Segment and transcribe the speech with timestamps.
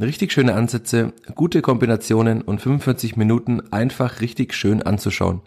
[0.00, 5.40] Richtig schöne Ansätze, gute Kombinationen und 45 Minuten einfach richtig schön anzuschauen.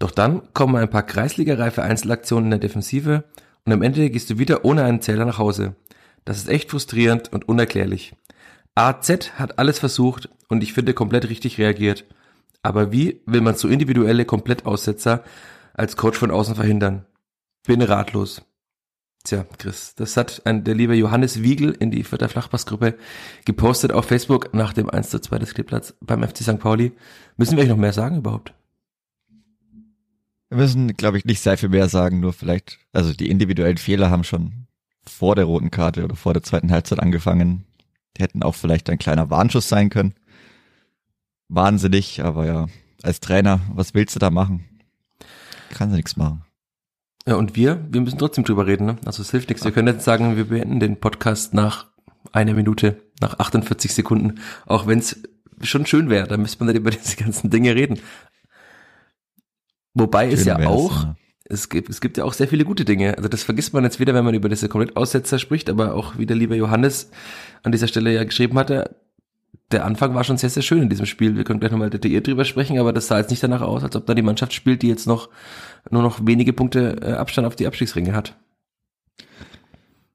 [0.00, 3.22] Doch dann kommen ein paar kreisligareife Einzelaktionen in der Defensive
[3.64, 5.76] und am Ende gehst du wieder ohne einen Zähler nach Hause.
[6.24, 8.14] Das ist echt frustrierend und unerklärlich.
[8.74, 12.04] AZ hat alles versucht und ich finde komplett richtig reagiert.
[12.64, 15.22] Aber wie will man so individuelle Komplettaussetzer
[15.72, 17.06] als Coach von außen verhindern?
[17.64, 18.42] Bin ratlos.
[19.24, 22.98] Tja, Chris, das hat ein, der liebe Johannes Wiegel in die Vierter Flachpassgruppe
[23.44, 26.58] gepostet auf Facebook nach dem 1 zu 2 des Kleeblatts beim FC St.
[26.58, 26.92] Pauli.
[27.36, 28.52] Müssen wir euch noch mehr sagen überhaupt?
[30.48, 34.10] Wir müssen, glaube ich, nicht sehr viel mehr sagen, nur vielleicht, also die individuellen Fehler
[34.10, 34.66] haben schon
[35.06, 37.64] vor der roten Karte oder vor der zweiten Halbzeit angefangen.
[38.16, 40.14] Die hätten auch vielleicht ein kleiner Warnschuss sein können.
[41.48, 42.66] Wahnsinnig, aber ja,
[43.02, 44.64] als Trainer, was willst du da machen?
[45.70, 46.44] Kann sie nichts machen.
[47.26, 48.86] Ja, und wir, wir müssen trotzdem drüber reden.
[48.86, 48.96] Ne?
[49.04, 49.64] Also es hilft nichts.
[49.64, 51.86] Wir können jetzt sagen, wir beenden den Podcast nach
[52.32, 55.22] einer Minute, nach 48 Sekunden, auch wenn es
[55.62, 56.26] schon schön wäre.
[56.26, 58.00] Da müsste man dann über diese ganzen Dinge reden.
[59.94, 61.16] Wobei schön es ja auch, ja.
[61.44, 63.16] es gibt, es gibt ja auch sehr viele gute Dinge.
[63.16, 66.26] Also das vergisst man jetzt wieder, wenn man über diese Komplettaussetzer spricht, aber auch wie
[66.26, 67.10] der liebe Johannes
[67.62, 68.96] an dieser Stelle ja geschrieben hatte,
[69.72, 71.36] der Anfang war schon sehr, sehr schön in diesem Spiel.
[71.36, 73.96] Wir können gleich nochmal detailliert drüber sprechen, aber das sah jetzt nicht danach aus, als
[73.96, 75.28] ob da die Mannschaft spielt, die jetzt noch
[75.90, 78.36] nur noch wenige Punkte äh, Abstand auf die Abstiegsringe hat.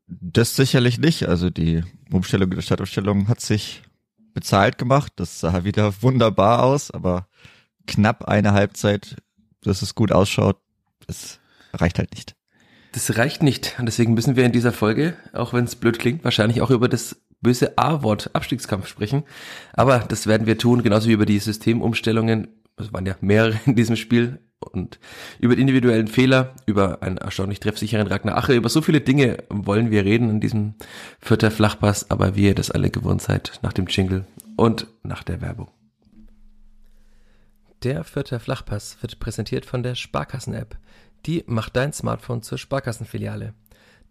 [0.07, 1.27] Das sicherlich nicht.
[1.27, 3.83] Also die Umstellung der Stadtausstellung hat sich
[4.33, 5.13] bezahlt gemacht.
[5.17, 7.27] Das sah wieder wunderbar aus, aber
[7.87, 9.17] knapp eine Halbzeit,
[9.61, 10.57] dass es gut ausschaut,
[11.07, 11.39] das
[11.73, 12.35] reicht halt nicht.
[12.93, 13.75] Das reicht nicht.
[13.79, 16.87] Und deswegen müssen wir in dieser Folge, auch wenn es blöd klingt, wahrscheinlich auch über
[16.87, 19.23] das böse A-Wort Abstiegskampf sprechen.
[19.71, 22.49] Aber das werden wir tun, genauso wie über die Systemumstellungen.
[22.75, 24.39] Es waren ja mehrere in diesem Spiel.
[24.59, 24.99] Und
[25.39, 29.91] über die individuellen Fehler, über einen erstaunlich treffsicheren Ragnar Ache, über so viele Dinge wollen
[29.91, 30.73] wir reden in diesem
[31.21, 34.25] vierter Flachpass, aber wie ihr das alle gewohnt seid, nach dem Jingle
[34.57, 35.69] und nach der Werbung.
[37.83, 40.77] Der vierte Flachpass wird präsentiert von der Sparkassen-App.
[41.25, 43.53] Die macht dein Smartphone zur Sparkassenfiliale.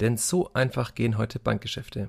[0.01, 2.09] Denn so einfach gehen heute Bankgeschäfte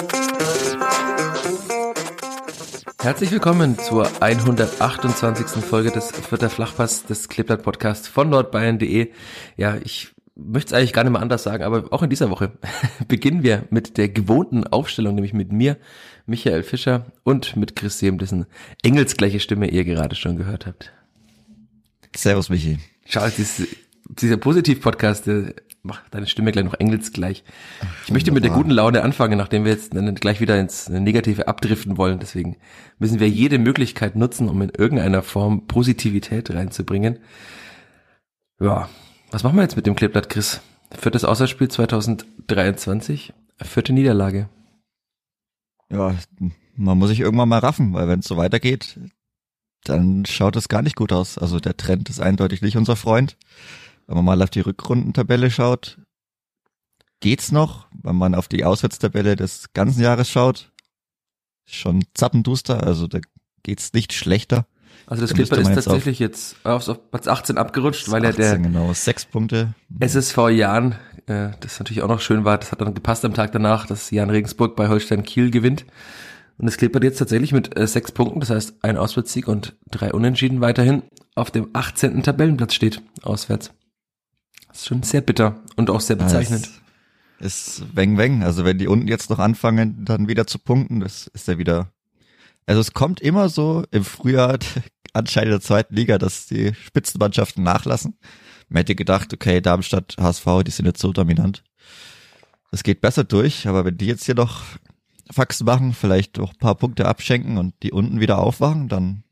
[3.01, 5.63] Herzlich willkommen zur 128.
[5.63, 9.09] Folge des Vierter Flachpass des Kleeblatt Podcast von nordbayern.de.
[9.57, 12.51] Ja, ich möchte es eigentlich gar nicht mehr anders sagen, aber auch in dieser Woche
[13.07, 15.77] beginnen wir mit der gewohnten Aufstellung, nämlich mit mir,
[16.27, 18.45] Michael Fischer und mit Chris Sehm, dessen
[18.83, 20.93] engelsgleiche Stimme ihr gerade schon gehört habt.
[22.15, 22.77] Servus, Michi.
[23.07, 23.67] Schau, dieses,
[24.09, 25.27] dieser Positiv-Podcast,
[25.83, 27.43] mach deine Stimme gleich noch engelsgleich.
[28.05, 31.97] Ich möchte mit der guten Laune anfangen, nachdem wir jetzt gleich wieder ins Negative abdriften
[31.97, 32.19] wollen.
[32.19, 32.57] Deswegen
[32.99, 37.19] müssen wir jede Möglichkeit nutzen, um in irgendeiner Form Positivität reinzubringen.
[38.59, 38.89] Ja,
[39.31, 40.61] was machen wir jetzt mit dem Kleeblatt, Chris?
[40.91, 44.49] Viertes Außerspiel 2023, vierte Niederlage.
[45.89, 46.15] Ja,
[46.75, 48.99] man muss sich irgendwann mal raffen, weil wenn es so weitergeht,
[49.83, 51.37] dann schaut es gar nicht gut aus.
[51.37, 53.37] Also der Trend ist eindeutig nicht unser Freund.
[54.11, 55.97] Wenn man mal auf die Rückrundentabelle schaut,
[57.21, 57.87] geht's noch.
[57.93, 60.73] Wenn man auf die Auswärtstabelle des ganzen Jahres schaut,
[61.65, 63.19] schon zappenduster, also da
[63.63, 64.65] geht's nicht schlechter.
[65.07, 68.59] Also das Clipper ist tatsächlich jetzt auf, auf Platz 18 abgerutscht, weil 18, ja der
[68.59, 69.75] genau, sechs Punkte.
[70.01, 70.95] SSV Jan,
[71.27, 74.11] äh, das natürlich auch noch schön war, das hat dann gepasst am Tag danach, dass
[74.11, 75.85] Jan Regensburg bei Holstein Kiel gewinnt.
[76.57, 80.11] Und das Clipper jetzt tatsächlich mit äh, sechs Punkten, das heißt ein Auswärtssieg und drei
[80.11, 81.03] Unentschieden weiterhin
[81.33, 82.23] auf dem 18.
[82.23, 83.71] Tabellenplatz steht, auswärts.
[84.71, 86.65] Das ist schon sehr bitter und auch sehr bezeichnend.
[87.39, 88.43] Ja, ist weng weng.
[88.43, 91.91] Also wenn die unten jetzt noch anfangen, dann wieder zu punkten, das ist ja wieder.
[92.65, 94.59] Also es kommt immer so im Frühjahr
[95.13, 98.17] anscheinend der zweiten Liga, dass die Spitzenmannschaften nachlassen.
[98.69, 101.63] Man hätte gedacht, okay, Darmstadt, HSV, die sind jetzt so dominant.
[102.71, 104.63] Das geht besser durch, aber wenn die jetzt hier noch
[105.29, 109.23] Faxen machen, vielleicht auch ein paar Punkte abschenken und die unten wieder aufwachen, dann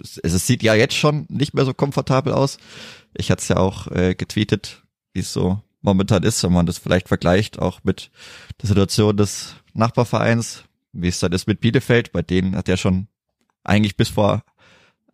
[0.00, 2.58] es, es sieht ja jetzt schon nicht mehr so komfortabel aus.
[3.14, 4.82] Ich hatte es ja auch äh, getweetet,
[5.12, 8.10] wie es so momentan ist, wenn man das vielleicht vergleicht, auch mit
[8.60, 13.08] der Situation des Nachbarvereins, wie es dann ist mit Bielefeld, bei denen hat ja schon
[13.64, 14.42] eigentlich bis vor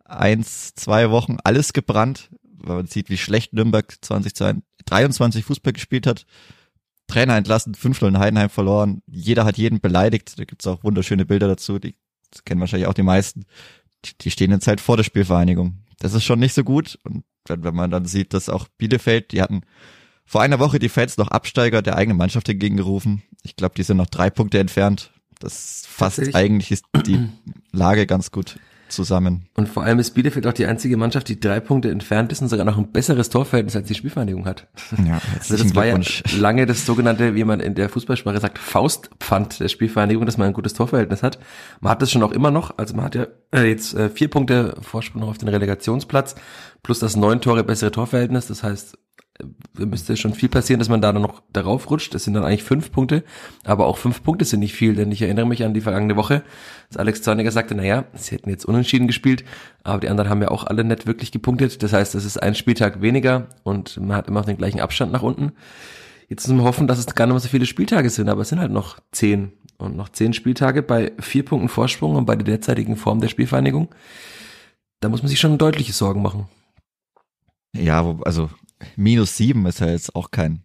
[0.05, 6.25] eins, zwei Wochen alles gebrannt, weil man sieht, wie schlecht Nürnberg 2023 Fußball gespielt hat.
[7.07, 11.47] Trainer entlassen, 5-0 in Heidenheim verloren, jeder hat jeden beleidigt, da gibt's auch wunderschöne Bilder
[11.47, 11.95] dazu, die
[12.43, 13.45] kennen wahrscheinlich auch die meisten.
[14.21, 15.77] Die, stehen jetzt halt vor der Spielvereinigung.
[15.99, 19.31] Das ist schon nicht so gut und wenn, wenn man dann sieht, dass auch Bielefeld,
[19.31, 19.61] die hatten
[20.25, 23.23] vor einer Woche die Fans noch Absteiger der eigenen Mannschaft entgegengerufen.
[23.43, 25.11] Ich glaube, die sind noch drei Punkte entfernt.
[25.39, 27.29] Das fasst eigentlich ist die
[27.71, 28.57] Lage ganz gut
[28.89, 29.47] zusammen.
[29.55, 32.49] Und vor allem ist Bielefeld auch die einzige Mannschaft, die drei Punkte entfernt ist und
[32.49, 34.67] sogar noch ein besseres Torverhältnis als die Spielvereinigung hat.
[35.05, 35.99] Ja, also das war ja
[36.37, 40.53] lange das sogenannte, wie man in der Fußballsprache sagt, Faustpfand der Spielvereinigung, dass man ein
[40.53, 41.39] gutes Torverhältnis hat.
[41.81, 42.77] Man hat das schon auch immer noch.
[42.77, 46.35] Also man hat ja äh, jetzt äh, vier Punkte Vorsprung auf den Relegationsplatz
[46.83, 48.47] plus das neun Tore bessere Torverhältnis.
[48.47, 48.97] Das heißt,
[49.77, 52.13] müsste schon viel passieren, dass man da noch darauf rutscht.
[52.13, 53.23] Das sind dann eigentlich fünf Punkte,
[53.63, 56.43] aber auch fünf Punkte sind nicht viel, denn ich erinnere mich an die vergangene Woche,
[56.89, 59.43] dass Alex Zorniger sagte, naja, sie hätten jetzt unentschieden gespielt,
[59.83, 61.83] aber die anderen haben ja auch alle nicht wirklich gepunktet.
[61.83, 65.11] Das heißt, es ist ein Spieltag weniger und man hat immer noch den gleichen Abstand
[65.11, 65.51] nach unten.
[66.29, 68.49] Jetzt müssen wir hoffen, dass es gar nicht mehr so viele Spieltage sind, aber es
[68.49, 72.45] sind halt noch zehn und noch zehn Spieltage bei vier Punkten Vorsprung und bei der
[72.45, 73.89] derzeitigen Form der Spielvereinigung.
[74.99, 76.47] Da muss man sich schon deutliche Sorgen machen.
[77.73, 78.49] Ja, also
[78.95, 80.63] minus sieben ist ja jetzt auch kein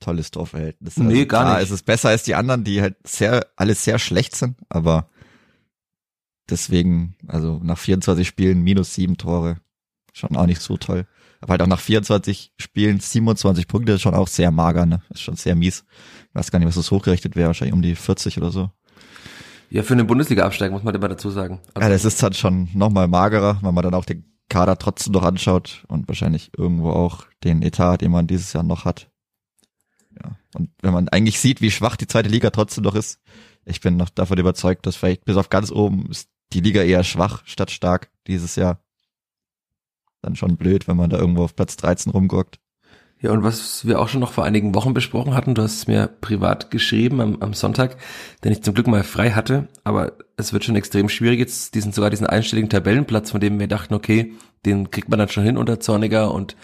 [0.00, 0.98] tolles Torverhältnis.
[0.98, 1.64] Also nee, gar klar, nicht.
[1.64, 5.08] Es ist besser als die anderen, die halt sehr, alles sehr schlecht sind, aber
[6.48, 9.58] deswegen, also nach 24 Spielen minus sieben Tore,
[10.12, 11.06] schon auch nicht so toll.
[11.40, 15.02] Aber halt auch nach 24 Spielen 27 Punkte ist schon auch sehr mager, ne?
[15.10, 15.84] Ist schon sehr mies.
[16.28, 18.70] Ich weiß gar nicht, was das hochgerechnet wäre, wahrscheinlich um die 40 oder so.
[19.68, 21.60] Ja, für einen Bundesliga-Absteig muss man immer dazu sagen.
[21.74, 24.24] Also ja, das ist halt schon nochmal magerer, weil man dann auch den
[24.56, 28.86] Kader trotzdem noch anschaut und wahrscheinlich irgendwo auch den Etat, den man dieses Jahr noch
[28.86, 29.10] hat.
[30.18, 30.34] Ja.
[30.54, 33.20] Und wenn man eigentlich sieht, wie schwach die zweite Liga trotzdem noch ist,
[33.66, 37.04] ich bin noch davon überzeugt, dass vielleicht bis auf ganz oben ist die Liga eher
[37.04, 38.82] schwach statt stark dieses Jahr.
[40.22, 42.58] Dann schon blöd, wenn man da irgendwo auf Platz 13 rumguckt.
[43.22, 45.86] Ja, und was wir auch schon noch vor einigen Wochen besprochen hatten, du hast es
[45.86, 47.96] mir privat geschrieben am, am Sonntag,
[48.44, 51.92] den ich zum Glück mal frei hatte, aber es wird schon extrem schwierig jetzt, diesen
[51.92, 54.34] sogar diesen einstelligen Tabellenplatz, von dem wir dachten, okay,
[54.66, 56.56] den kriegt man dann schon hin unter Zorniger und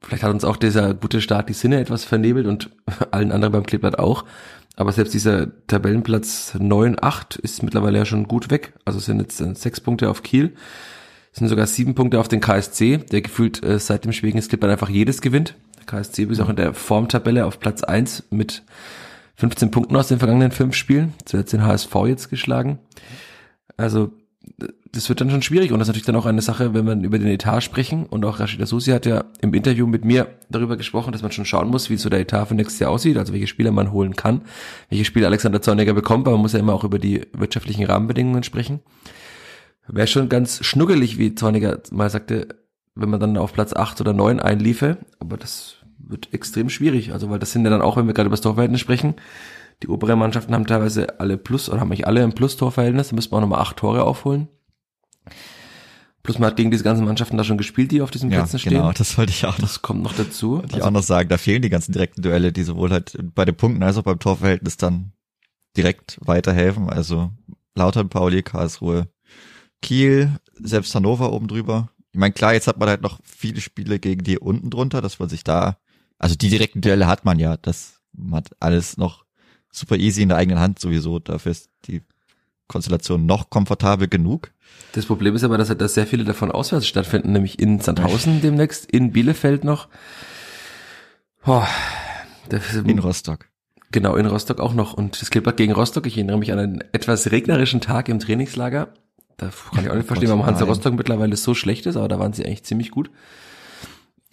[0.00, 2.70] vielleicht hat uns auch dieser gute Start die Sinne etwas vernebelt und
[3.10, 4.24] allen anderen beim Kleeblatt auch.
[4.76, 8.74] Aber selbst dieser Tabellenplatz 9, 8 ist mittlerweile ja schon gut weg.
[8.84, 10.54] Also sind jetzt sechs Punkte auf Kiel.
[11.32, 14.42] Es sind sogar sieben Punkte auf den KSC, der gefühlt äh, seit dem Spiel gegen
[14.42, 15.54] Skipper einfach jedes gewinnt.
[15.86, 18.62] KSC ist auch in der Formtabelle auf Platz eins mit
[19.36, 21.14] 15 Punkten aus den vergangenen fünf Spielen.
[21.24, 22.78] Zuletzt den HSV jetzt geschlagen.
[23.76, 24.12] Also
[24.92, 27.04] das wird dann schon schwierig und das ist natürlich dann auch eine Sache, wenn man
[27.04, 30.76] über den Etat sprechen und auch Rashida Susi hat ja im Interview mit mir darüber
[30.76, 33.32] gesprochen, dass man schon schauen muss, wie so der Etat für nächstes Jahr aussieht, also
[33.32, 34.42] welche Spieler man holen kann,
[34.88, 38.42] welche Spieler Alexander Zorniger bekommt, aber man muss ja immer auch über die wirtschaftlichen Rahmenbedingungen
[38.42, 38.80] sprechen.
[39.88, 42.48] Wäre schon ganz schnuggelig, wie Zorniger mal sagte,
[42.94, 45.75] wenn man dann auf Platz 8 oder 9 einliefe, aber das
[46.08, 48.40] wird extrem schwierig, also weil das sind ja dann auch, wenn wir gerade über das
[48.40, 49.14] Torverhältnis sprechen,
[49.82, 53.32] die oberen Mannschaften haben teilweise alle Plus oder haben nicht alle ein Plus-Torverhältnis, da müssen
[53.32, 54.48] wir auch nochmal acht Tore aufholen.
[56.22, 58.58] Plus man hat gegen diese ganzen Mannschaften da schon gespielt, die auf diesen ja, Plätzen
[58.58, 58.72] stehen.
[58.72, 59.56] Genau, das wollte ich auch.
[59.58, 60.52] Das kommt noch dazu.
[60.52, 63.16] Wollte also, ich auch noch sagen, da fehlen die ganzen direkten Duelle, die sowohl halt
[63.34, 65.12] bei den Punkten als auch beim Torverhältnis dann
[65.76, 66.90] direkt weiterhelfen.
[66.90, 67.30] Also
[67.76, 69.08] Lautern, Pauli, Karlsruhe,
[69.82, 71.90] Kiel, selbst Hannover oben drüber.
[72.10, 75.20] Ich meine, klar, jetzt hat man halt noch viele Spiele gegen die unten drunter, dass
[75.20, 75.76] man sich da,
[76.18, 78.00] also die direkten Duelle hat man ja, das
[78.32, 79.24] hat alles noch
[79.70, 81.18] super easy in der eigenen Hand sowieso.
[81.18, 82.02] Dafür ist die
[82.68, 84.52] Konstellation noch komfortabel genug.
[84.92, 88.90] Das Problem ist aber, dass, dass sehr viele davon auswärts stattfinden, nämlich in Sandhausen demnächst,
[88.90, 89.88] in Bielefeld noch.
[91.44, 91.62] Oh,
[92.84, 93.46] in Rostock.
[93.92, 94.94] Genau, in Rostock auch noch.
[94.94, 96.06] Und es Klippert gegen Rostock.
[96.06, 98.88] Ich erinnere mich an einen etwas regnerischen Tag im Trainingslager.
[99.36, 102.18] Da kann ich auch nicht verstehen, warum Hansa Rostock mittlerweile so schlecht ist, aber da
[102.18, 103.10] waren sie eigentlich ziemlich gut.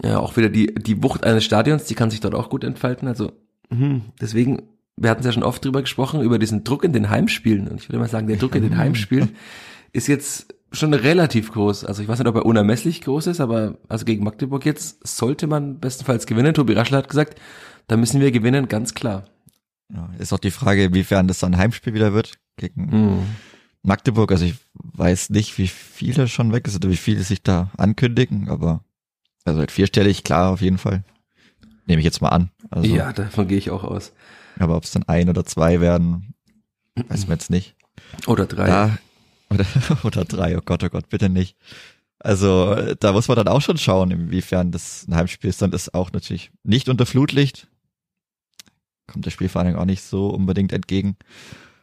[0.01, 3.07] Ja, auch wieder die, die Wucht eines Stadions, die kann sich dort auch gut entfalten.
[3.07, 3.31] Also,
[3.69, 4.63] hm, deswegen,
[4.97, 7.67] wir hatten es ja schon oft drüber gesprochen, über diesen Druck in den Heimspielen.
[7.67, 9.35] Und ich würde mal sagen, der Druck in den Heimspielen
[9.93, 11.85] ist jetzt schon relativ groß.
[11.85, 15.47] Also ich weiß nicht, ob er unermesslich groß ist, aber also gegen Magdeburg jetzt sollte
[15.47, 16.53] man bestenfalls gewinnen.
[16.53, 17.39] Tobi Raschler hat gesagt,
[17.87, 19.25] da müssen wir gewinnen, ganz klar.
[19.93, 23.25] Ja, ist auch die Frage, inwiefern das dann ein Heimspiel wieder wird gegen mm.
[23.83, 24.31] Magdeburg.
[24.31, 28.49] Also ich weiß nicht, wie viele schon weg sind oder wie viele sich da ankündigen,
[28.49, 28.83] aber
[29.45, 31.03] also halt vierstellig, klar, auf jeden Fall.
[31.85, 32.49] Nehme ich jetzt mal an.
[32.69, 34.13] Also, ja, davon gehe ich auch aus.
[34.57, 36.33] Aber ob es dann ein oder zwei werden,
[36.95, 37.75] weiß man jetzt nicht.
[38.27, 38.67] Oder drei.
[38.67, 38.97] Da,
[39.49, 39.65] oder,
[40.03, 41.57] oder drei, oh Gott, oh Gott, bitte nicht.
[42.19, 45.61] Also da muss man dann auch schon schauen, inwiefern das ein Heimspiel ist.
[45.61, 47.67] Dann ist auch natürlich nicht unter Flutlicht.
[49.07, 51.17] Kommt der Spielvereinigung auch nicht so unbedingt entgegen.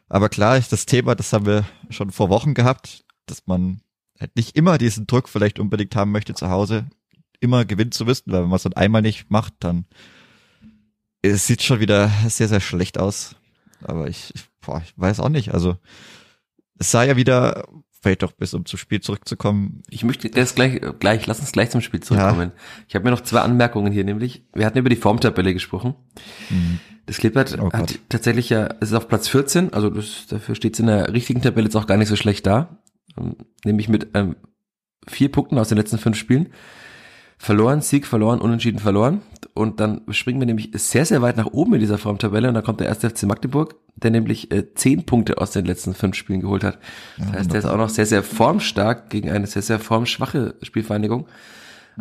[0.09, 3.81] Aber klar ist das Thema, das haben wir schon vor Wochen gehabt, dass man
[4.19, 6.89] halt nicht immer diesen Druck vielleicht unbedingt haben möchte zu Hause,
[7.41, 9.85] immer gewinnen zu müssen, weil wenn man es dann einmal nicht macht, dann
[11.21, 13.35] es sieht schon wieder sehr, sehr schlecht aus.
[13.83, 15.53] Aber ich, ich, boah, ich weiß auch nicht.
[15.53, 15.77] Also
[16.79, 17.67] es sah ja wieder
[18.01, 19.83] vielleicht doch bis um zum Spiel zurückzukommen.
[19.89, 22.51] Ich möchte das gleich, gleich, lass uns gleich zum Spiel zurückkommen.
[22.55, 22.61] Ja.
[22.87, 25.95] Ich habe mir noch zwei Anmerkungen hier, nämlich, wir hatten über die Formtabelle gesprochen.
[26.49, 26.79] Mhm.
[27.05, 30.73] Das Klippert oh hat tatsächlich ja, es ist auf Platz 14, also das, dafür steht
[30.73, 32.79] es in der richtigen Tabelle jetzt auch gar nicht so schlecht da.
[33.17, 34.35] Ähm, nämlich mit ähm,
[35.07, 36.49] vier Punkten aus den letzten fünf Spielen.
[37.41, 39.21] Verloren, Sieg verloren, unentschieden verloren.
[39.55, 42.47] Und dann springen wir nämlich sehr, sehr weit nach oben in dieser Formtabelle.
[42.47, 45.95] Und da kommt der erste FC Magdeburg, der nämlich äh, zehn Punkte aus den letzten
[45.95, 46.77] fünf Spielen geholt hat.
[47.17, 50.53] Das ja, heißt, der ist auch noch sehr, sehr formstark gegen eine sehr, sehr formschwache
[50.61, 51.25] Spielvereinigung.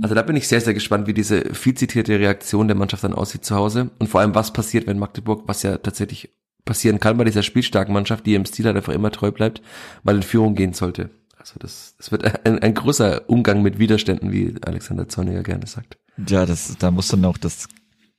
[0.03, 3.15] Also da bin ich sehr, sehr gespannt, wie diese viel zitierte Reaktion der Mannschaft dann
[3.15, 3.91] aussieht zu Hause.
[3.99, 6.35] Und vor allem, was passiert, wenn Magdeburg, was ja tatsächlich
[6.67, 9.63] passieren kann bei dieser spielstarken Mannschaft, die im Stil halt einfach immer treu bleibt,
[10.03, 11.09] mal in Führung gehen sollte.
[11.41, 15.99] Also das, das wird ein, ein großer Umgang mit Widerständen, wie Alexander Zorniger gerne sagt.
[16.29, 17.67] Ja, das, da muss dann auch das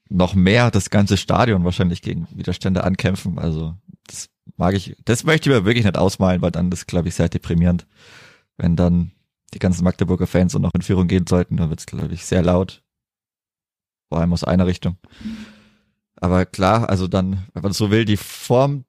[0.10, 3.38] noch mehr das ganze Stadion wahrscheinlich gegen Widerstände ankämpfen.
[3.38, 3.75] Also
[4.08, 7.16] das mag ich, das möchte ich mir wirklich nicht ausmalen, weil dann das glaube ich
[7.16, 7.86] sehr deprimierend,
[8.58, 9.12] wenn dann
[9.54, 12.25] die ganzen Magdeburger Fans und noch in Führung gehen sollten, dann wird es glaube ich
[12.25, 12.84] sehr laut,
[14.10, 14.98] vor allem aus einer Richtung.
[16.16, 18.86] Aber klar, also dann, wenn man so will, die Form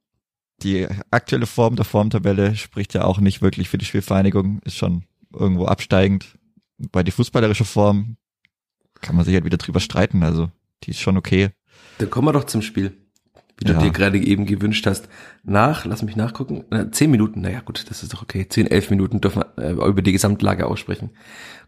[0.62, 5.04] die aktuelle Form der Formtabelle spricht ja auch nicht wirklich für die Spielvereinigung, ist schon
[5.34, 6.38] irgendwo absteigend.
[6.78, 8.16] Bei die fußballerische Form
[9.00, 10.50] kann man sich halt wieder drüber streiten, also
[10.84, 11.50] die ist schon okay.
[11.98, 12.96] Dann kommen wir doch zum Spiel,
[13.58, 13.80] wie du ja.
[13.80, 15.08] dir gerade eben gewünscht hast.
[15.42, 19.20] Nach, lass mich nachgucken, zehn Minuten, naja gut, das ist doch okay, zehn, elf Minuten
[19.20, 21.10] dürfen wir äh, über die Gesamtlage aussprechen.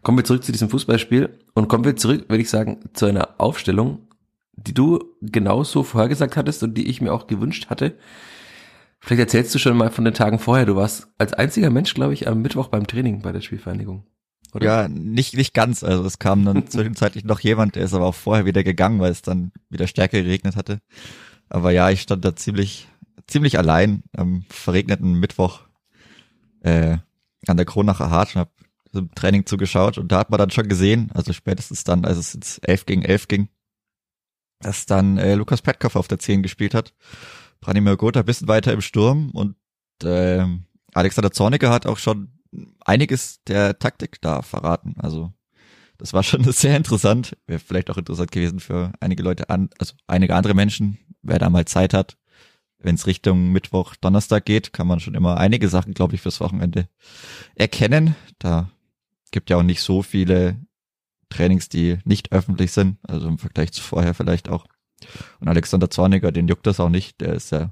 [0.01, 3.35] Kommen wir zurück zu diesem Fußballspiel und kommen wir zurück, würde ich sagen, zu einer
[3.37, 4.07] Aufstellung,
[4.53, 7.97] die du genauso vorhergesagt hattest und die ich mir auch gewünscht hatte.
[9.05, 10.65] Vielleicht erzählst du schon mal von den Tagen vorher.
[10.65, 14.03] Du warst als einziger Mensch, glaube ich, am Mittwoch beim Training bei der Spielvereinigung.
[14.51, 14.65] Oder?
[14.65, 15.83] Ja, nicht, nicht ganz.
[15.83, 19.11] Also es kam dann zwischenzeitlich noch jemand, der ist aber auch vorher wieder gegangen, weil
[19.11, 20.79] es dann wieder stärker geregnet hatte.
[21.49, 22.87] Aber ja, ich stand da ziemlich,
[23.27, 25.59] ziemlich allein am verregneten Mittwoch
[26.61, 26.97] äh,
[27.45, 28.51] an der Kronacher Hart und habe
[28.93, 32.33] im Training zugeschaut und da hat man dann schon gesehen, also spätestens dann, als es
[32.33, 33.49] jetzt elf gegen elf ging,
[34.61, 36.93] dass dann äh, Lukas Petkoff auf der 10 gespielt hat
[37.65, 39.55] Branimir Gotha ein bisschen weiter im Sturm und
[40.03, 40.45] äh,
[40.93, 42.29] Alexander Zorniger hat auch schon
[42.85, 44.93] einiges der Taktik da verraten.
[44.99, 45.33] Also
[45.97, 47.35] das war schon sehr interessant.
[47.47, 51.49] Wäre vielleicht auch interessant gewesen für einige Leute an, also einige andere Menschen, wer da
[51.49, 52.17] mal Zeit hat.
[52.77, 56.41] Wenn es Richtung Mittwoch, Donnerstag geht, kann man schon immer einige Sachen, glaube ich, fürs
[56.41, 56.87] Wochenende
[57.55, 58.15] erkennen.
[58.37, 58.69] Da
[59.31, 60.61] gibt ja auch nicht so viele
[61.29, 64.67] Trainings, die nicht öffentlich sind, also im Vergleich zu vorher vielleicht auch.
[65.39, 67.21] Und Alexander Zorniger, den juckt das auch nicht.
[67.21, 67.71] Der ist ja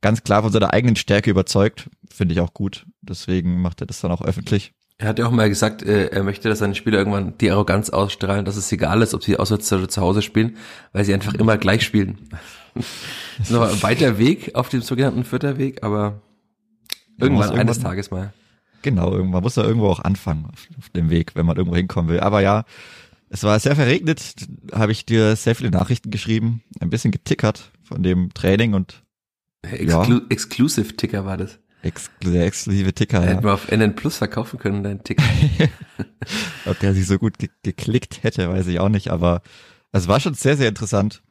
[0.00, 1.88] ganz klar von seiner eigenen Stärke überzeugt.
[2.10, 2.86] Finde ich auch gut.
[3.02, 4.72] Deswegen macht er das dann auch öffentlich.
[5.00, 7.88] Er hat ja auch mal gesagt, äh, er möchte, dass seine Spieler irgendwann die Arroganz
[7.88, 10.56] ausstrahlen, dass es egal ist, ob sie auswärts oder zu Hause spielen,
[10.92, 12.18] weil sie einfach immer gleich spielen.
[12.74, 16.20] das ist noch ein weiter Weg auf dem sogenannten Vierterweg, aber
[17.16, 18.32] irgendwann, irgendwann eines Tages mal.
[18.82, 22.20] Genau, irgendwann muss er irgendwo auch anfangen auf dem Weg, wenn man irgendwo hinkommen will.
[22.20, 22.64] Aber ja,
[23.30, 24.34] es war sehr verregnet,
[24.72, 29.02] habe ich dir sehr viele Nachrichten geschrieben, ein bisschen getickert von dem Training und
[29.62, 30.26] Exclu ja.
[30.28, 31.58] Exclusive Ticker war das.
[31.82, 33.26] Ex der exklusive Ticker, ja.
[33.26, 35.22] Hätten wir auf NN Plus verkaufen können, dein Ticker.
[36.66, 39.42] Ob der sich so gut ge geklickt hätte, weiß ich auch nicht, aber
[39.92, 41.22] es war schon sehr, sehr interessant.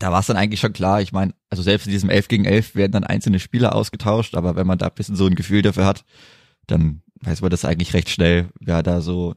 [0.00, 2.44] Da war es dann eigentlich schon klar, ich meine, also selbst in diesem 11 gegen
[2.46, 5.62] 11 werden dann einzelne Spieler ausgetauscht, aber wenn man da ein bisschen so ein Gefühl
[5.62, 6.04] dafür hat,
[6.66, 9.34] dann weiß man das eigentlich recht schnell, wer da so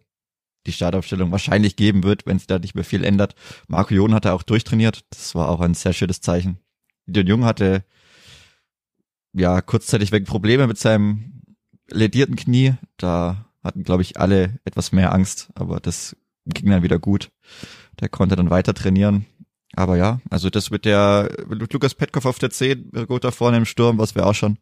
[0.68, 3.36] die Startaufstellung wahrscheinlich geben wird, wenn es da nicht mehr viel ändert.
[3.68, 5.04] Marco Jon hatte auch durchtrainiert.
[5.10, 6.60] Das war auch ein sehr schönes Zeichen.
[7.08, 7.84] Gideon Jung hatte
[9.34, 11.42] ja kurzzeitig wegen Probleme mit seinem
[11.90, 12.76] ledierten Knie.
[12.98, 17.32] Da hatten, glaube ich, alle etwas mehr Angst, aber das ging dann wieder gut.
[18.00, 19.26] Der konnte dann weiter trainieren.
[19.76, 23.58] Aber ja, also das mit der mit Lukas Petkoff auf der 10, gut da vorne
[23.58, 24.58] im Sturm, was wir auch schon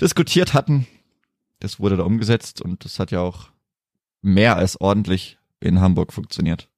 [0.00, 0.86] diskutiert hatten,
[1.58, 3.50] das wurde da umgesetzt und das hat ja auch
[4.22, 6.68] mehr als ordentlich in Hamburg funktioniert.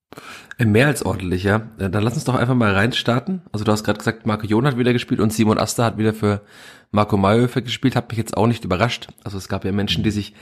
[0.59, 1.69] Äh, mehr als ordentlich, ja.
[1.79, 3.43] Äh, dann lass uns doch einfach mal reinstarten.
[3.53, 6.15] Also du hast gerade gesagt, Marco Jon hat wieder gespielt und Simon Aster hat wieder
[6.15, 6.43] für
[6.91, 7.97] Marco Mayhofer gespielt.
[7.97, 9.09] Hat mich jetzt auch nicht überrascht.
[9.25, 10.35] Also es gab ja Menschen, die sich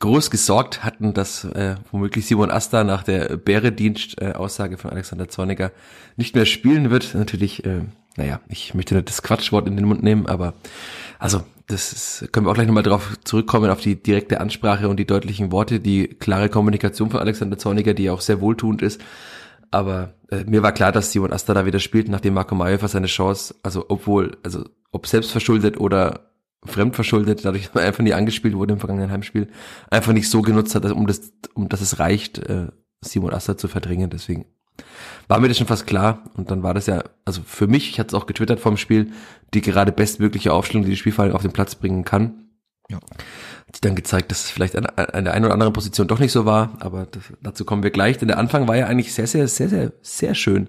[0.00, 5.72] groß gesorgt hatten, dass äh, womöglich Simon Aster nach der Bäredienst-Aussage von Alexander Zorniger
[6.16, 7.14] nicht mehr spielen wird.
[7.14, 7.82] Natürlich, äh,
[8.16, 10.54] naja, ich möchte nicht das Quatschwort in den Mund nehmen, aber
[11.18, 14.98] also das ist, können wir auch gleich nochmal darauf zurückkommen, auf die direkte Ansprache und
[14.98, 19.00] die deutlichen Worte, die klare Kommunikation von Alexander Zorniger, die auch sehr wohltuend ist.
[19.70, 23.06] Aber äh, mir war klar, dass Simon Asta da wieder spielt, nachdem Marco Mayer seine
[23.06, 26.30] Chance, also obwohl, also ob selbst verschuldet oder
[26.64, 29.48] fremdverschuldet, dadurch, dass er einfach nie angespielt wurde im vergangenen Heimspiel,
[29.90, 32.68] einfach nicht so genutzt hat, um das, um dass es reicht, äh,
[33.00, 34.10] Simon Asta zu verdrängen.
[34.10, 34.46] Deswegen
[35.28, 36.24] war mir das schon fast klar.
[36.36, 39.12] Und dann war das ja, also für mich, ich hatte es auch getwittert vom Spiel,
[39.54, 42.48] die gerade bestmögliche Aufstellung, die die Spielfall auf den Platz bringen kann.
[42.90, 42.98] Ja.
[42.98, 46.18] Hat sich dann gezeigt, dass es vielleicht an, an der einen oder anderen Position doch
[46.18, 49.14] nicht so war, aber das, dazu kommen wir gleich, denn der Anfang war ja eigentlich
[49.14, 50.68] sehr, sehr, sehr, sehr, sehr schön.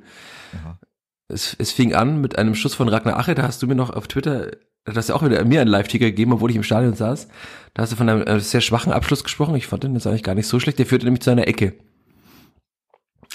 [0.54, 0.80] Ja.
[1.28, 3.90] Es, es fing an mit einem Schuss von Ragnar Ache, da hast du mir noch
[3.90, 4.52] auf Twitter
[4.86, 7.28] da hast du auch wieder mir einen Live-Ticker gegeben, obwohl ich im Stadion saß.
[7.74, 9.56] Da hast du von einem äh, sehr schwachen Abschluss gesprochen.
[9.56, 10.78] Ich fand den jetzt eigentlich gar nicht so schlecht.
[10.78, 11.74] Der führte nämlich zu einer Ecke.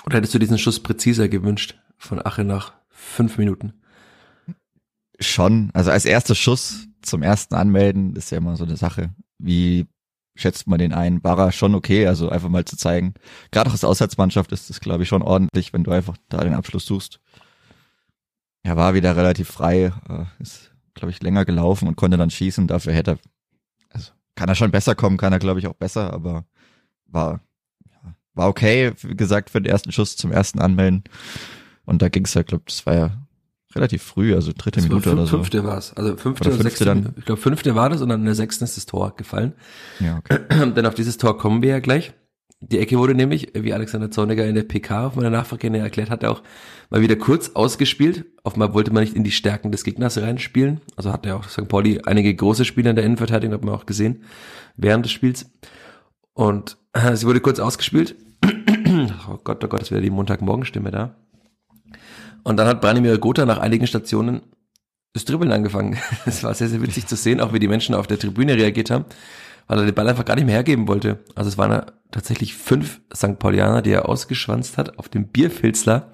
[0.07, 3.80] Oder hättest du diesen Schuss präziser gewünscht von Ache nach fünf Minuten?
[5.21, 5.71] Schon.
[5.75, 9.15] Also als erster Schuss zum ersten Anmelden ist ja immer so eine Sache.
[9.39, 9.87] Wie
[10.35, 11.23] schätzt man den ein?
[11.23, 12.07] War er schon okay?
[12.07, 13.15] Also einfach mal zu zeigen.
[13.51, 16.55] Gerade auch als Auswärtsmannschaft ist das, glaube ich, schon ordentlich, wenn du einfach da den
[16.55, 17.21] Abschluss suchst.
[18.63, 22.67] Er war wieder relativ frei, äh, ist, glaube ich, länger gelaufen und konnte dann schießen.
[22.67, 23.19] Dafür hätte er,
[23.91, 26.45] also kann er schon besser kommen, kann er, glaube ich, auch besser, aber
[27.07, 27.41] war
[28.35, 31.05] war okay, wie gesagt, für den ersten Schuss zum ersten Anmelden.
[31.85, 33.27] Und da ging es ja, glaube das war ja
[33.75, 35.37] relativ früh, also dritte Minute oder so.
[35.37, 35.93] Fünfte war es.
[35.95, 37.15] Also fünfte oder, oder fünfte sechste, dann.
[37.19, 39.55] Ich glaube, fünfte war das und dann in der sechsten ist das Tor gefallen.
[40.01, 40.39] Ja, okay.
[40.77, 42.13] Denn auf dieses Tor kommen wir ja gleich.
[42.63, 46.27] Die Ecke wurde nämlich, wie Alexander Zorniger in der PK auf meiner Nachfrage erklärt hat,
[46.27, 46.43] auch
[46.91, 48.27] mal wieder kurz ausgespielt.
[48.45, 50.83] Offenbar wollte man nicht in die Stärken des Gegners reinspielen.
[50.95, 51.69] Also hat ja auch St.
[51.69, 54.25] Pauli einige große Spieler in der Innenverteidigung, hat man auch gesehen,
[54.77, 55.51] während des Spiels.
[56.35, 58.17] Und äh, sie wurde kurz ausgespielt.
[58.45, 61.17] oh Gott, oh Gott, ist wieder die Montagmorgenstimme da.
[62.43, 64.43] Und dann hat Branimir Gotha nach einigen Stationen
[65.13, 65.99] das Dribbeln angefangen.
[66.27, 68.91] Es war sehr, sehr witzig zu sehen, auch wie die Menschen auf der Tribüne reagiert
[68.91, 69.05] haben,
[69.67, 71.19] weil er den Ball einfach gar nicht mehr hergeben wollte.
[71.35, 73.39] Also es waren tatsächlich fünf St.
[73.39, 76.13] Paulianer, die er ausgeschwanzt hat auf dem Bierfilzler,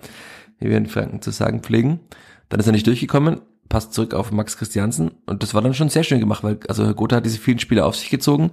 [0.58, 2.00] wie wir in Franken zu sagen pflegen.
[2.48, 5.88] Dann ist er nicht durchgekommen, passt zurück auf Max Christiansen und das war dann schon
[5.88, 8.52] sehr schön gemacht, weil also Gotha hat diese vielen Spiele auf sich gezogen.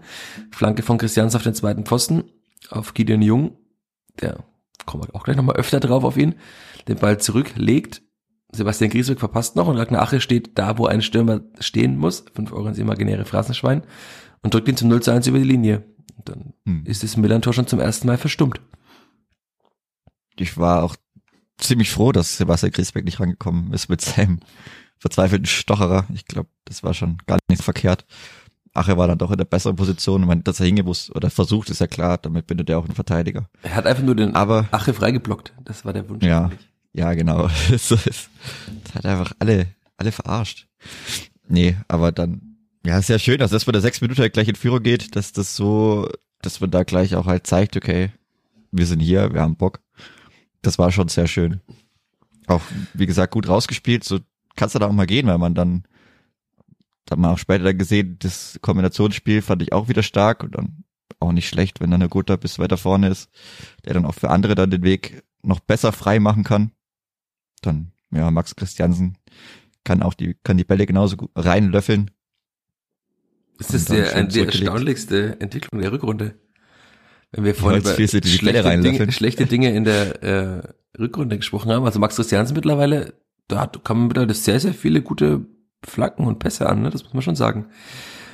[0.52, 2.24] Flanke von Christiansen auf den zweiten Pfosten,
[2.70, 3.58] auf Gideon Jung,
[4.20, 4.44] der
[4.86, 6.36] kommen wir auch gleich nochmal öfter drauf auf ihn,
[6.88, 8.02] den Ball zurücklegt.
[8.52, 12.26] Sebastian Griesbeck verpasst noch und Ragnar Ache steht da, wo ein Stürmer stehen muss.
[12.34, 13.84] Fünf Euro ins imaginäre Phrasenschwein
[14.44, 15.86] und drückt ihn zum 0 zu 1 über die Linie.
[16.18, 16.84] Und dann hm.
[16.86, 18.62] ist das Millantor schon zum ersten Mal verstummt.
[20.36, 20.96] Ich war auch
[21.58, 24.40] ziemlich froh, dass Sebastian Griesbeck nicht rangekommen ist mit seinem
[25.00, 26.06] verzweifelten Stocherer.
[26.14, 28.06] Ich glaube, das war schon gar nicht verkehrt.
[28.74, 30.22] Ache war dann doch in der besseren Position.
[30.22, 32.18] Ich meine, dass er hingemusst oder versucht, ist ja klar.
[32.18, 33.48] Damit bindet er auch einen Verteidiger.
[33.62, 35.54] Er hat einfach nur den Aber, Ache freigeblockt.
[35.64, 36.26] Das war der Wunsch.
[36.26, 36.70] Ja, eigentlich.
[36.94, 37.50] ja, genau.
[37.70, 37.92] das
[38.96, 40.68] hat einfach alle, alle verarscht.
[41.48, 44.56] Nee, aber dann, ja, ist ja schön, dass das bei der sechs Minuten gleich in
[44.56, 46.10] Führung geht, dass das so,
[46.42, 48.10] dass man da gleich auch halt zeigt, okay,
[48.72, 49.82] wir sind hier, wir haben Bock.
[50.64, 51.62] Das war schon sehr schön.
[52.48, 52.62] Auch,
[52.94, 54.20] wie gesagt, gut rausgespielt, so
[54.56, 55.84] kannst du da auch mal gehen, weil man dann
[57.12, 60.84] hat man auch später gesehen, das Kombinationsspiel fand ich auch wieder stark und dann
[61.20, 63.30] auch nicht schlecht, wenn dann der Guter bis weiter vorne ist,
[63.86, 66.72] der dann auch für andere dann den Weg noch besser frei machen kann.
[67.62, 69.18] Dann, ja, Max Christiansen
[69.84, 72.12] kann auch die, kann die Bälle genauso gut reinlöffeln.
[73.60, 76.36] Ist das der, die erstaunlichste Entwicklung der Rückrunde?
[77.32, 81.86] Wenn wir vorhin über schlechte Dinge, schlechte Dinge in der äh, Rückrunde gesprochen haben.
[81.86, 83.14] Also Max Christiansen mittlerweile,
[83.48, 85.46] da hat, kann man mittlerweile sehr, sehr viele gute
[85.86, 86.90] Flanken und Pässe an, ne?
[86.90, 87.68] das muss man schon sagen.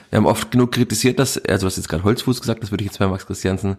[0.09, 2.83] Wir haben oft genug kritisiert, dass, also du hast jetzt gerade Holzfuß gesagt, das würde
[2.83, 3.77] ich jetzt bei Max Christiansen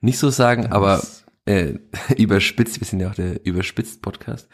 [0.00, 1.02] nicht so sagen, das aber
[1.46, 1.74] äh,
[2.16, 4.48] überspitzt, wir sind ja auch der überspitzt Podcast.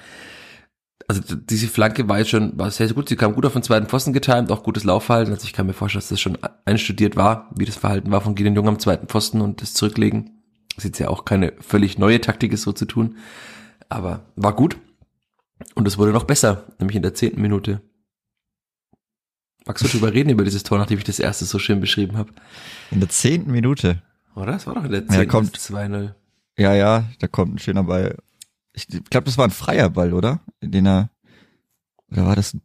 [1.09, 3.62] Also diese Flanke war jetzt schon, war sehr, sehr gut, sie kam gut auf den
[3.62, 7.16] zweiten Pfosten getimt, auch gutes Laufverhalten, also ich kann mir vorstellen, dass das schon einstudiert
[7.16, 10.42] war, wie das Verhalten war von Gideon Jung am zweiten Pfosten und das Zurücklegen.
[10.74, 13.16] Das ist jetzt ja auch keine völlig neue Taktik, ist so zu tun,
[13.88, 14.76] aber war gut.
[15.74, 17.81] Und es wurde noch besser, nämlich in der zehnten Minute.
[19.66, 22.31] Magst du drüber reden über dieses Tor, nachdem ich das erste so schön beschrieben habe?
[22.92, 24.00] In der zehnten Minute.
[24.37, 24.52] Oder?
[24.52, 25.14] Das war doch in der zehnten.
[25.14, 26.14] Ja, kommt 2-0.
[26.57, 28.16] Ja, ja, da kommt ein schöner Ball.
[28.72, 30.40] Ich glaube, das war ein freier Ball, oder?
[30.61, 31.11] In den er,
[32.11, 32.62] oder war das ein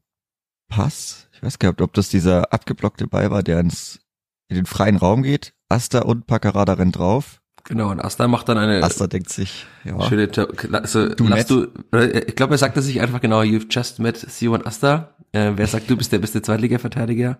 [0.67, 1.27] Pass?
[1.33, 3.99] Ich weiß gar nicht, ob das dieser abgeblockte Ball war, der ins,
[4.47, 5.53] in den freien Raum geht.
[5.69, 7.40] Asta und Paccarada rennt drauf.
[7.65, 8.83] Genau, und Asta macht dann eine.
[8.83, 10.01] Asta denkt sich, ja.
[10.07, 10.29] Schöne,
[10.71, 11.67] also, du, du
[11.99, 15.15] ich glaube, er sagte sich einfach genau, you've just met Sio und Asta.
[15.31, 17.37] Äh, wer sagt, du bist der beste Zweitliga-Verteidiger?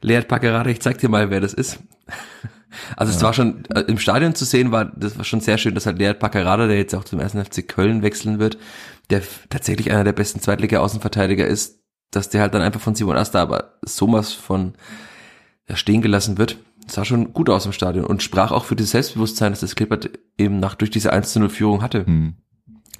[0.00, 1.78] Leert Packerade, ich zeig dir mal, wer das ist.
[2.96, 5.74] Also es war schon, äh, im Stadion zu sehen war, das war schon sehr schön,
[5.74, 8.58] dass halt Leert Packerade, der jetzt auch zum ersten FC Köln wechseln wird,
[9.10, 13.40] der tatsächlich einer der besten Zweitliga-Außenverteidiger ist, dass der halt dann einfach von Simon Asta
[13.40, 14.74] aber sowas von
[15.68, 16.58] ja, stehen gelassen wird.
[16.90, 20.10] Sah schon gut aus im Stadion und sprach auch für das Selbstbewusstsein, dass das Clippert
[20.36, 22.06] eben nach durch diese 1-0-Führung hatte.
[22.06, 22.34] Hm.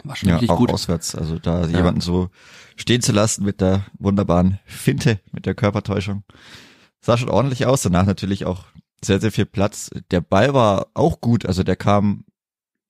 [0.04, 0.72] War schon ja, wirklich auch gut.
[0.72, 1.14] auswärts.
[1.14, 1.78] Also da ja.
[1.78, 2.30] jemanden so
[2.76, 6.22] stehen zu lassen mit der wunderbaren Finte, mit der Körpertäuschung.
[7.00, 7.82] Sah schon ordentlich aus.
[7.82, 8.64] Danach natürlich auch
[9.04, 9.90] sehr, sehr viel Platz.
[10.10, 11.46] Der Ball war auch gut.
[11.46, 12.24] Also der kam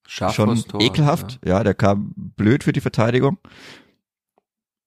[0.07, 1.39] Scharf schon Tor, ekelhaft.
[1.45, 1.59] Ja.
[1.59, 3.39] ja, der kam blöd für die Verteidigung.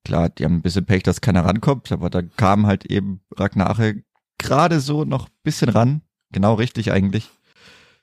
[0.03, 4.03] Klar, die haben ein bisschen Pech, dass keiner rankommt, aber da kam halt eben Ragnache
[4.41, 6.01] gerade so noch bisschen ran.
[6.31, 7.29] Genau richtig eigentlich.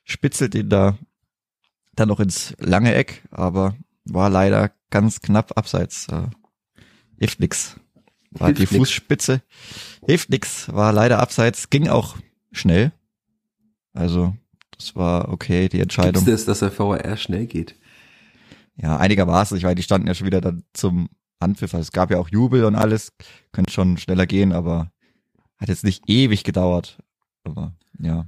[0.03, 0.97] Spitzelt ihn da
[1.95, 3.75] dann noch ins lange Eck, aber
[4.05, 6.07] war leider ganz knapp abseits.
[6.07, 6.27] Äh,
[7.19, 7.75] hilft nix.
[8.31, 8.77] War hilft die nix.
[8.77, 9.41] Fußspitze.
[10.05, 10.71] Hilft nix.
[10.73, 11.69] War leider abseits.
[11.69, 12.15] Ging auch
[12.51, 12.91] schnell.
[13.93, 14.35] Also,
[14.77, 16.23] das war okay, die Entscheidung.
[16.23, 17.75] Gibt's das, dass der VAR schnell geht?
[18.77, 19.57] Ja, einigermaßen.
[19.57, 21.73] Ich weiß, die standen ja schon wieder dann zum Anpfiff.
[21.73, 23.11] Also es gab ja auch Jubel und alles.
[23.51, 24.91] Könnte schon schneller gehen, aber
[25.59, 26.97] hat jetzt nicht ewig gedauert.
[27.43, 28.27] Aber, ja.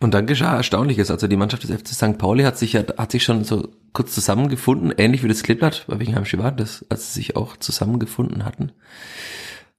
[0.00, 1.10] Und dann geschah Erstaunliches.
[1.10, 2.18] Also die Mannschaft des FC St.
[2.18, 5.98] Pauli hat sich ja, hat sich schon so kurz zusammengefunden, ähnlich wie das Kleeblatt, bei
[5.98, 8.72] welchem Heimspiel war das, als sie sich auch zusammengefunden hatten.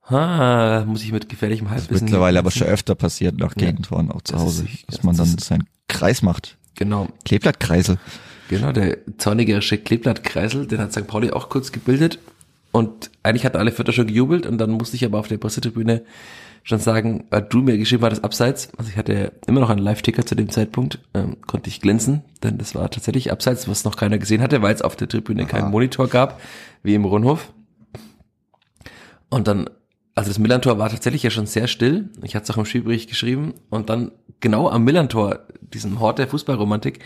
[0.05, 2.05] Ah, muss ich mit gefährlichem Halbwissen.
[2.05, 5.37] Mittlerweile aber schon öfter passiert nach Gegentoren ja, auch zu Hause, das dass man dann
[5.37, 6.57] seinen Kreis macht.
[6.75, 7.07] Genau.
[7.25, 7.97] Kleeblattkreisel.
[8.49, 11.07] Genau, der zornigerische Kleeblattkreisel, den hat St.
[11.07, 12.19] Pauli auch kurz gebildet.
[12.71, 16.03] Und eigentlich hatten alle Vierter schon gejubelt und dann musste ich aber auf der Pressetribüne
[16.63, 20.25] schon sagen, weil du mir geschrieben hattest, abseits, also ich hatte immer noch einen Live-Ticker
[20.25, 24.17] zu dem Zeitpunkt, ähm, konnte ich glänzen, denn das war tatsächlich abseits, was noch keiner
[24.17, 25.49] gesehen hatte, weil es auf der Tribüne Aha.
[25.49, 26.39] keinen Monitor gab,
[26.81, 27.53] wie im Rundhof.
[29.29, 29.69] Und dann,
[30.15, 33.09] also das Millantor war tatsächlich ja schon sehr still, ich hatte es auch im Spielbericht
[33.09, 36.99] geschrieben, und dann genau am Millantor, diesem Hort der Fußballromantik,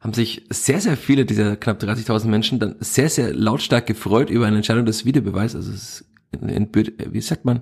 [0.00, 4.46] haben sich sehr, sehr viele dieser knapp 30.000 Menschen dann sehr, sehr lautstark gefreut über
[4.46, 5.56] eine Entscheidung des Videobeweises.
[5.56, 6.68] Also es ist, in, in,
[7.12, 7.60] wie sagt man,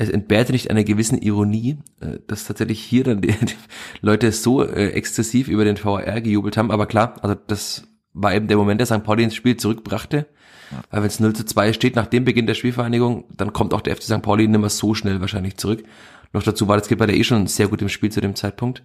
[0.00, 3.54] es entbehrte nicht einer gewissen Ironie, äh, dass tatsächlich hier dann die, die
[4.00, 6.70] Leute so äh, exzessiv über den VAR gejubelt haben.
[6.70, 7.84] Aber klar, also das
[8.14, 9.04] war eben der Moment, der St.
[9.04, 10.26] Pauli ins Spiel zurückbrachte.
[10.70, 10.82] Ja.
[10.90, 13.82] Weil wenn es 0 zu 2 steht nach dem Beginn der Spielvereinigung, dann kommt auch
[13.82, 14.22] der FC St.
[14.22, 15.84] Pauli nicht mehr so schnell wahrscheinlich zurück.
[16.32, 18.82] Noch dazu war das Skipper der eh schon sehr gut im Spiel zu dem Zeitpunkt.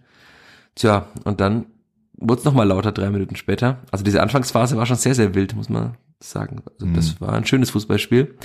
[0.75, 1.67] Tja, und dann
[2.17, 3.83] wurde es nochmal lauter drei Minuten später.
[3.91, 6.61] Also diese Anfangsphase war schon sehr, sehr wild, muss man sagen.
[6.73, 6.95] Also mhm.
[6.95, 8.35] das war ein schönes Fußballspiel.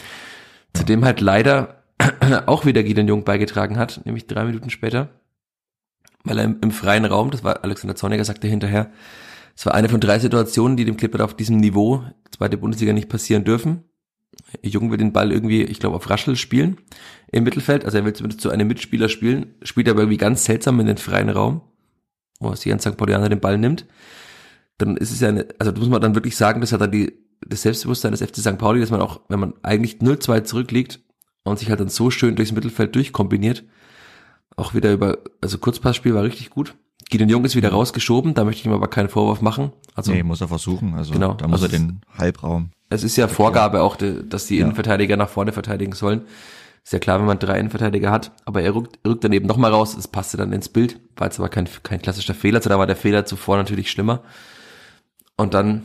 [0.75, 1.80] Zudem halt leider
[2.47, 5.09] auch wieder Gideon Jung beigetragen hat, nämlich drei Minuten später,
[6.25, 8.91] weil er im, im freien Raum, das war Alexander Zorniger, sagte hinterher,
[9.57, 13.09] es war eine von drei Situationen, die dem Clipper auf diesem Niveau, zweite Bundesliga, nicht
[13.09, 13.85] passieren dürfen.
[14.63, 16.79] Jung will den Ball irgendwie, ich glaube, auf Raschel spielen
[17.31, 20.81] im Mittelfeld, also er will zumindest zu einem Mitspieler spielen, spielt aber irgendwie ganz seltsam
[20.81, 21.61] in den freien Raum,
[22.39, 22.97] wo sich ein St.
[22.97, 23.87] Paulianer den Ball nimmt.
[24.79, 27.13] Dann ist es ja eine, also muss man dann wirklich sagen, das hat dann die,
[27.47, 28.59] das Selbstbewusstsein des FC St.
[28.59, 31.01] Pauli, dass man auch, wenn man eigentlich 0-2 zurückliegt,
[31.45, 33.65] und sich halt dann so schön durchs Mittelfeld durchkombiniert.
[34.57, 36.75] Auch wieder über, also Kurzpassspiel war richtig gut.
[37.09, 39.73] Gideon Jung ist wieder rausgeschoben, da möchte ich ihm aber keinen Vorwurf machen.
[39.95, 42.71] Also, nee, muss er versuchen, also genau, da muss also er den Halbraum.
[42.89, 46.23] Es ist ja Vorgabe auch, dass die Innenverteidiger nach vorne verteidigen sollen.
[46.85, 49.73] Ist ja klar, wenn man drei Innenverteidiger hat, aber er rückt, rückt dann eben nochmal
[49.73, 52.79] raus, es passte dann ins Bild, war jetzt aber kein, kein klassischer Fehler, also da
[52.79, 54.23] war der Fehler zuvor natürlich schlimmer.
[55.37, 55.85] Und dann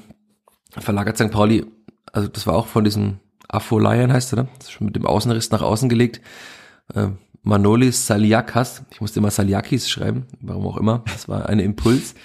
[0.71, 1.31] verlagert St.
[1.31, 1.65] Pauli,
[2.11, 4.47] also das war auch von diesem Afolayan heißt er, ne?
[4.57, 6.21] Das ist schon mit dem Außenriss nach außen gelegt.
[6.93, 7.09] Äh,
[7.43, 12.15] Manolis Saliakas, ich musste immer Saliakis schreiben, warum auch immer, das war ein Impuls.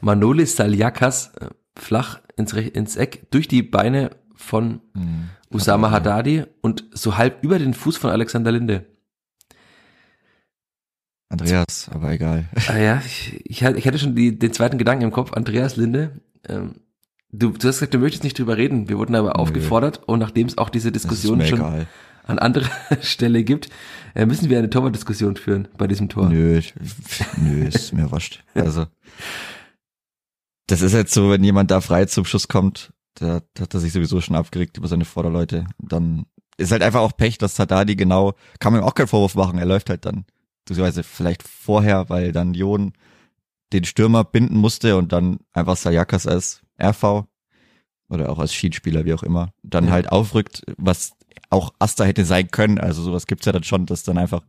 [0.00, 5.30] Manolis Saliakas, äh, flach ins, ins Eck, durch die Beine von mhm.
[5.50, 8.86] Usama Haddadi und so halb über den Fuß von Alexander Linde.
[11.28, 12.48] Andreas, aber egal.
[12.68, 16.20] Ah ja, ich, ich, ich hatte schon die, den zweiten Gedanken im Kopf, Andreas Linde.
[16.48, 16.80] Ähm,
[17.32, 18.88] Du, du hast gesagt, du möchtest nicht drüber reden.
[18.88, 21.86] Wir wurden aber aufgefordert und nachdem es auch diese Diskussion schon egal.
[22.24, 22.68] an anderer
[23.02, 23.68] Stelle gibt,
[24.14, 26.28] äh, müssen wir eine Torwartdiskussion führen bei diesem Tor.
[26.28, 26.60] Nö,
[27.36, 28.42] nö, ist mir wurscht.
[28.54, 28.86] Also
[30.70, 33.92] das ist jetzt so, wenn jemand da frei zum Schuss kommt, da, hat er sich
[33.92, 35.66] sowieso schon abgeregt über seine Vorderleute.
[35.78, 39.34] Dann ist halt einfach auch Pech, dass Haddadi genau, kann man ihm auch keinen Vorwurf
[39.34, 39.58] machen.
[39.58, 40.24] Er läuft halt dann,
[40.64, 42.92] beziehungsweise vielleicht vorher, weil dann Jon
[43.72, 47.24] den Stürmer binden musste und dann einfach Sayakas als RV
[48.08, 49.92] oder auch als Schiedspieler, wie auch immer, dann ja.
[49.92, 51.12] halt aufrückt, was
[51.48, 52.78] auch Asta hätte sein können.
[52.78, 54.42] Also sowas gibt's ja dann schon, dass dann einfach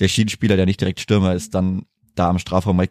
[0.00, 1.82] der Schienenspieler, der nicht direkt Stürmer ist, dann
[2.14, 2.82] da am Strafraum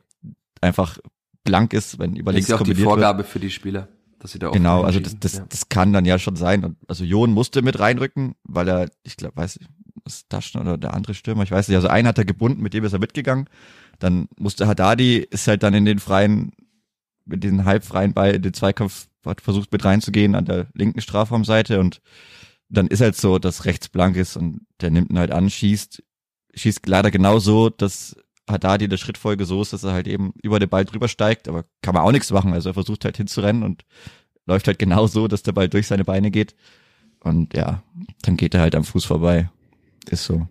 [0.62, 1.00] einfach
[1.44, 3.28] blank ist, wenn über links Das ist ja auch die Vorgabe wird.
[3.28, 3.88] für die Spieler,
[4.20, 5.46] dass sie da auch Genau, also das, das, ja.
[5.48, 6.64] das kann dann ja schon sein.
[6.64, 9.68] Und also Jon musste mit reinrücken, weil er, ich glaube, weiß ich,
[10.04, 12.74] was Taschen oder der andere Stürmer, ich weiß nicht, also einen hat er gebunden, mit
[12.74, 13.50] dem ist er mitgegangen.
[14.00, 16.52] Dann musste Haddadi, ist halt dann in den freien
[17.28, 21.80] mit den halbfreien Ball in den Zweikampf hat versucht mit reinzugehen an der linken Strafraumseite
[21.80, 22.02] und
[22.70, 26.04] dann ist halt so, dass rechts blank ist und der nimmt ihn halt an, schießt,
[26.54, 28.16] schießt leider genau so, dass
[28.50, 31.48] Haddadi in der Schrittfolge so ist, dass er halt eben über den Ball drüber steigt,
[31.48, 32.54] aber kann man auch nichts machen.
[32.54, 33.84] Also er versucht halt hinzurennen und
[34.46, 36.56] läuft halt genau so, dass der Ball durch seine Beine geht.
[37.20, 37.84] Und ja,
[38.22, 39.50] dann geht er halt am Fuß vorbei.
[40.10, 40.48] Ist so.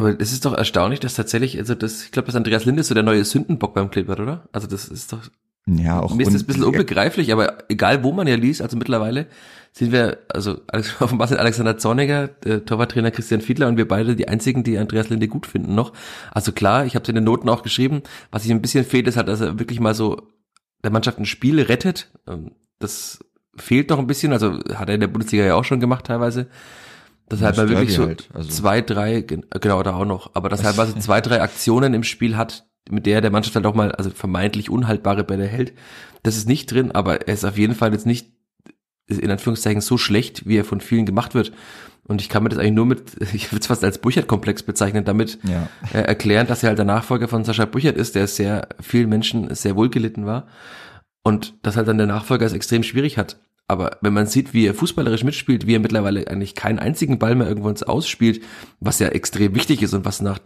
[0.00, 2.94] Aber es ist doch erstaunlich, dass tatsächlich, also das, ich glaube, dass Andreas Linde so
[2.94, 4.48] der neue Sündenbock beim Kleeblatt, oder?
[4.50, 5.20] Also das ist doch.
[5.66, 6.14] Ja, auch.
[6.14, 9.26] Mir ist das ein bisschen unbegreiflich, aber egal wo man ja liest, also mittlerweile
[9.72, 10.58] sind wir, also
[11.00, 15.10] offenbar sind Alexander Zorniger, der Torwarttrainer Christian Fiedler und wir beide die einzigen, die Andreas
[15.10, 15.92] Linde gut finden noch.
[16.32, 19.06] Also klar, ich habe es in den Noten auch geschrieben, was ich ein bisschen fehlt,
[19.06, 20.28] ist halt, dass er wirklich mal so
[20.82, 22.10] der Mannschaft ein Spiel rettet.
[22.26, 23.22] Ähm, das
[23.54, 26.48] fehlt noch ein bisschen, also hat er in der Bundesliga ja auch schon gemacht teilweise.
[27.30, 28.50] Das halt mal wirklich so halt, also.
[28.50, 32.02] zwei, drei, genau, da auch noch, aber das halt mal so zwei, drei Aktionen im
[32.02, 35.72] Spiel hat, mit der der Mannschaft halt auch mal, also vermeintlich unhaltbare Bälle hält.
[36.24, 38.32] Das ist nicht drin, aber er ist auf jeden Fall jetzt nicht
[39.06, 41.52] in Anführungszeichen so schlecht, wie er von vielen gemacht wird.
[42.02, 45.04] Und ich kann mir das eigentlich nur mit, ich würde es fast als Burchard-Komplex bezeichnen,
[45.04, 45.68] damit ja.
[45.92, 49.54] äh, erklären, dass er halt der Nachfolger von Sascha Burchard ist, der sehr vielen Menschen
[49.54, 50.48] sehr wohlgelitten war.
[51.22, 53.38] Und dass halt dann der Nachfolger es extrem schwierig hat.
[53.70, 57.36] Aber wenn man sieht, wie er fußballerisch mitspielt, wie er mittlerweile eigentlich keinen einzigen Ball
[57.36, 58.42] mehr irgendwo ins Ausspielt,
[58.80, 60.40] was ja extrem wichtig ist und was nach,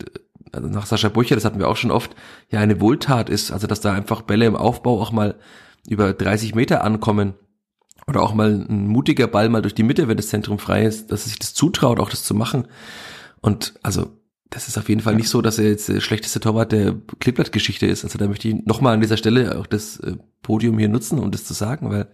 [0.52, 2.14] also nach Sascha Burcher, das hatten wir auch schon oft,
[2.50, 3.50] ja eine Wohltat ist.
[3.50, 5.36] Also dass da einfach Bälle im Aufbau auch mal
[5.88, 7.32] über 30 Meter ankommen
[8.06, 11.10] oder auch mal ein mutiger Ball mal durch die Mitte, wenn das Zentrum frei ist,
[11.10, 12.68] dass er sich das zutraut, auch das zu machen.
[13.40, 14.18] Und also
[14.50, 17.86] das ist auf jeden Fall nicht so, dass er jetzt der schlechteste Torwart der Kleeblatt-Geschichte
[17.86, 18.04] ist.
[18.04, 21.30] Also da möchte ich nochmal an dieser Stelle auch das äh, Podium hier nutzen, um
[21.30, 22.08] das zu sagen, weil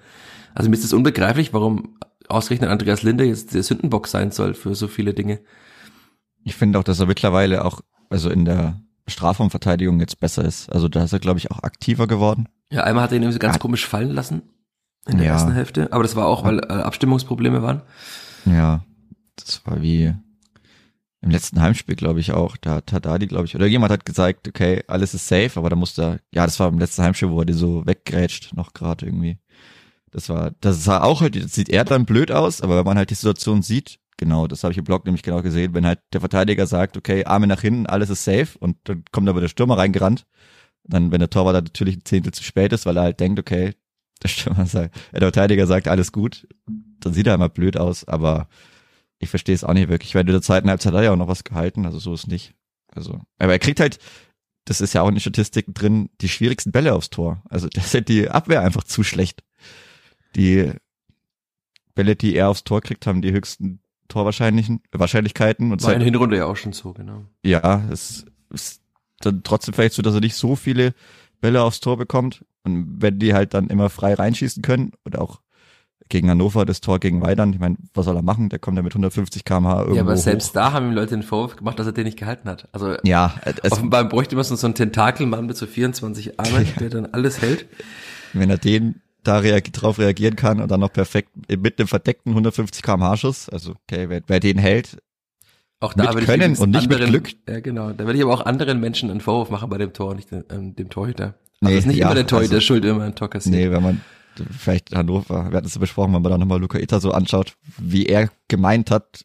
[0.54, 1.96] also mir ist es unbegreiflich, warum
[2.28, 5.40] ausgerechnet Andreas Linde jetzt der Sündenbock sein soll für so viele Dinge.
[6.44, 10.70] Ich finde auch, dass er mittlerweile auch, also in der Strafraumverteidigung jetzt besser ist.
[10.70, 12.48] Also da ist er, glaube ich, auch aktiver geworden.
[12.70, 13.60] Ja, einmal hat er ihn irgendwie so ganz ja.
[13.60, 14.42] komisch fallen lassen
[15.08, 15.32] in der ja.
[15.32, 15.92] ersten Hälfte.
[15.92, 17.82] Aber das war auch, weil äh, Abstimmungsprobleme waren.
[18.46, 18.84] Ja,
[19.36, 20.14] das war wie
[21.22, 22.56] im letzten Heimspiel, glaube ich, auch.
[22.56, 25.76] Da hat Haddadi, glaube ich, oder jemand hat gesagt, okay, alles ist safe, aber da
[25.76, 29.06] musste er, ja, das war im letzten Heimspiel, wo er die so weggrätscht, noch gerade
[29.06, 29.38] irgendwie.
[30.10, 32.98] Das war, das sah auch halt, das sieht eher dann blöd aus, aber wenn man
[32.98, 36.00] halt die Situation sieht, genau, das habe ich im Blog nämlich genau gesehen, wenn halt
[36.12, 39.48] der Verteidiger sagt, okay, Arme nach hinten, alles ist safe und dann kommt aber der
[39.48, 40.26] Stürmer reingerannt,
[40.84, 43.38] dann, wenn der Torwart dann natürlich ein Zehntel zu spät ist, weil er halt denkt,
[43.38, 43.74] okay,
[44.22, 48.48] der Stürmer sagt, der Verteidiger sagt, alles gut, dann sieht er immer blöd aus, aber
[49.20, 51.16] ich verstehe es auch nicht wirklich, weil in der zweiten Halbzeit hat er ja auch
[51.16, 52.54] noch was gehalten, also so ist nicht.
[52.92, 53.98] Also, aber er kriegt halt,
[54.64, 57.42] das ist ja auch in den Statistiken drin, die schwierigsten Bälle aufs Tor.
[57.48, 59.44] Also das ist halt die Abwehr einfach zu schlecht
[60.36, 60.72] die
[61.94, 65.72] Bälle, die er aufs Tor kriegt, haben die höchsten Torwahrscheinlichen Wahrscheinlichkeiten.
[65.72, 67.24] Und War in Hinrunde ja auch schon so, genau.
[67.44, 68.82] Ja, es ist
[69.20, 70.94] dann trotzdem vielleicht so, dass er nicht so viele
[71.40, 72.44] Bälle aufs Tor bekommt.
[72.64, 75.40] Und wenn die halt dann immer frei reinschießen können oder auch
[76.08, 78.48] gegen Hannover das Tor gegen Weidern, ich meine, was soll er machen?
[78.48, 80.54] Der kommt ja mit 150 km/h irgendwo Ja, aber selbst hoch.
[80.54, 82.68] da haben ihm Leute den Vorwurf gemacht, dass er den nicht gehalten hat.
[82.72, 83.34] Also ja,
[83.70, 86.72] offenbar bräuchte man so einen Tentakelmann mit so 24 Armen, ja.
[86.80, 87.66] der dann alles hält.
[88.32, 92.32] Wenn er den da reag drauf reagieren kann und dann noch perfekt mit einem verdeckten
[92.32, 93.48] 150 km/h Schuss.
[93.48, 94.98] Also okay, wer, wer den hält,
[95.80, 97.36] auch da mit können und nicht anderen, mit Glück.
[97.48, 97.92] Ja, genau.
[97.92, 100.76] Da werde ich aber auch anderen Menschen einen Vorwurf machen bei dem Tor, nicht ähm,
[100.76, 101.34] dem Torhüter.
[101.60, 103.54] Also nee, ist nicht ja, immer der Torhüter also, schuld, immer ein Tor kassiert.
[103.54, 104.00] Nee, wenn man
[104.58, 107.56] vielleicht Hannover, wir hatten es ja besprochen, wenn man da nochmal Luca Itta so anschaut,
[107.78, 109.24] wie er gemeint hat,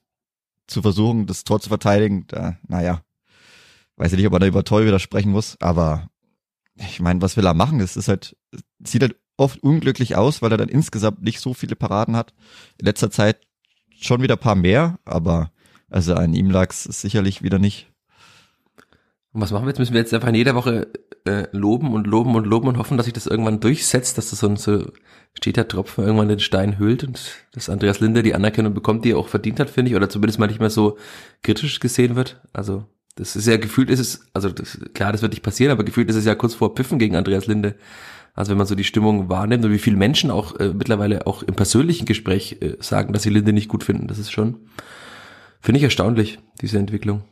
[0.67, 3.01] zu versuchen, das Tor zu verteidigen, da, naja,
[3.97, 6.09] weiß ich nicht, ob man da über Torhüter sprechen muss, aber
[6.75, 7.79] ich meine, was will er machen?
[7.79, 8.35] Es ist halt,
[8.83, 12.33] sieht halt oft unglücklich aus, weil er dann insgesamt nicht so viele Paraden hat.
[12.77, 13.39] In letzter Zeit
[13.99, 15.51] schon wieder paar mehr, aber
[15.89, 17.91] also an ihm lag es sicherlich wieder nicht.
[19.33, 19.79] Und was machen wir jetzt?
[19.79, 20.87] Müssen wir jetzt einfach in jeder Woche
[21.25, 24.39] äh, loben und loben und loben und hoffen, dass sich das irgendwann durchsetzt, dass das
[24.39, 24.91] so ein so
[25.33, 27.19] steter Tropfen irgendwann den Stein hüllt und
[27.51, 30.39] dass Andreas Linde die Anerkennung bekommt, die er auch verdient hat, finde ich, oder zumindest
[30.39, 30.97] mal nicht mehr so
[31.43, 32.41] kritisch gesehen wird.
[32.53, 35.83] Also das ist ja gefühlt ist es, also das, klar, das wird nicht passieren, aber
[35.83, 37.75] gefühlt ist es ja kurz vor Piffen gegen Andreas Linde.
[38.35, 41.41] Also wenn man so die Stimmung wahrnimmt und wie viele Menschen auch äh, mittlerweile auch
[41.41, 44.67] im persönlichen Gespräch äh, sagen, dass sie Linde nicht gut finden, das ist schon,
[45.61, 47.23] finde ich erstaunlich, diese Entwicklung.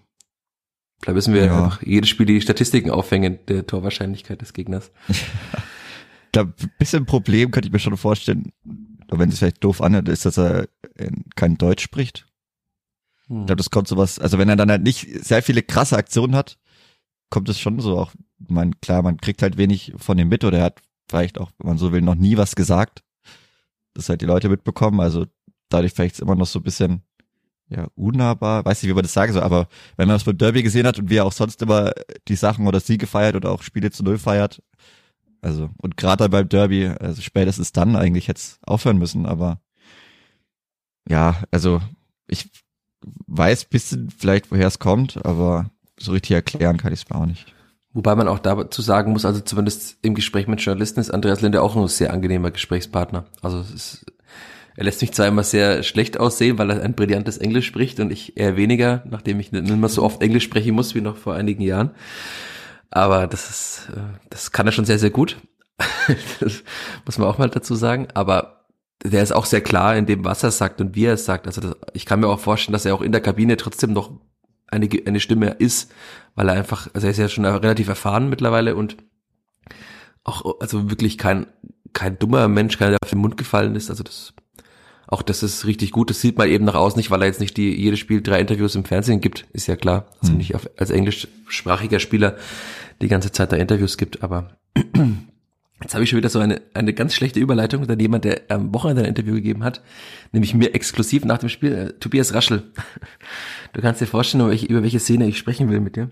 [1.02, 1.78] Vielleicht müssen wir ja.
[1.84, 4.92] jedes Spiel die Statistiken aufhängen der Torwahrscheinlichkeit des Gegners.
[6.34, 8.52] glaube, ein bisschen Problem könnte ich mir schon vorstellen,
[9.10, 10.68] wenn es vielleicht doof anhört, ist, dass er
[11.36, 12.26] kein Deutsch spricht.
[13.28, 13.42] Hm.
[13.42, 16.36] Ich glaube, das kommt sowas, also wenn er dann halt nicht sehr viele krasse Aktionen
[16.36, 16.58] hat,
[17.30, 20.58] kommt es schon so auch, man, klar, man kriegt halt wenig von dem mit oder
[20.58, 23.04] er hat vielleicht auch, wenn man so will, noch nie was gesagt.
[23.94, 25.00] Das halt die Leute mitbekommen.
[25.00, 25.26] Also
[25.70, 27.04] dadurch vielleicht immer noch so ein bisschen
[27.70, 30.64] ja, unnahbar, weiß nicht, wie man das sagen soll, aber wenn man das beim Derby
[30.64, 31.94] gesehen hat und wie er auch sonst immer
[32.28, 34.62] die Sachen oder Siege feiert oder auch Spiele zu Null feiert,
[35.42, 39.62] also, und gerade beim Derby, also spätestens dann eigentlich jetzt aufhören müssen, aber
[41.10, 41.82] ja, also
[42.28, 42.50] ich
[43.28, 47.26] weiß bisschen vielleicht, woher es kommt, aber so richtig erklären kann ich es mir auch
[47.26, 47.54] nicht.
[47.94, 51.62] Wobei man auch dazu sagen muss, also zumindest im Gespräch mit Journalisten ist Andreas Linde
[51.62, 53.26] auch ein sehr angenehmer Gesprächspartner.
[53.42, 54.06] Also ist,
[54.76, 58.12] er lässt mich zwar immer sehr schlecht aussehen, weil er ein brillantes Englisch spricht und
[58.12, 61.36] ich eher weniger, nachdem ich nicht mehr so oft Englisch sprechen muss wie noch vor
[61.36, 61.92] einigen Jahren.
[62.90, 65.38] Aber das ist, äh, das kann er schon sehr, sehr gut.
[66.40, 66.64] das
[67.06, 68.08] muss man auch mal dazu sagen.
[68.16, 68.66] Aber
[69.04, 71.46] der ist auch sehr klar in dem, was er sagt und wie er es sagt.
[71.46, 74.12] Also das, ich kann mir auch vorstellen, dass er auch in der Kabine trotzdem noch
[74.68, 75.92] eine, eine Stimme ist,
[76.36, 78.98] weil er einfach, also er ist ja schon relativ erfahren mittlerweile und
[80.24, 81.48] auch, also wirklich kein,
[81.92, 83.90] kein dummer Mensch, keiner, der auf den Mund gefallen ist.
[83.90, 84.34] Also das,
[85.08, 86.10] auch das ist richtig gut.
[86.10, 88.40] Das sieht man eben nach außen nicht, weil er jetzt nicht die, jedes Spiel drei
[88.40, 90.08] Interviews im Fernsehen gibt, ist ja klar.
[90.22, 90.40] Also mhm.
[90.40, 92.38] nicht auf, als englischsprachiger Spieler
[93.02, 94.58] die ganze Zeit da Interviews gibt, aber
[95.84, 98.74] Jetzt habe ich schon wieder so eine, eine ganz schlechte Überleitung, denn jemand, der am
[98.74, 99.82] Wochenende ein Interview gegeben hat,
[100.32, 102.64] nämlich mir exklusiv nach dem Spiel, äh, Tobias Raschel.
[103.74, 106.12] Du kannst dir vorstellen, über welche, über welche Szene ich sprechen will mit dir.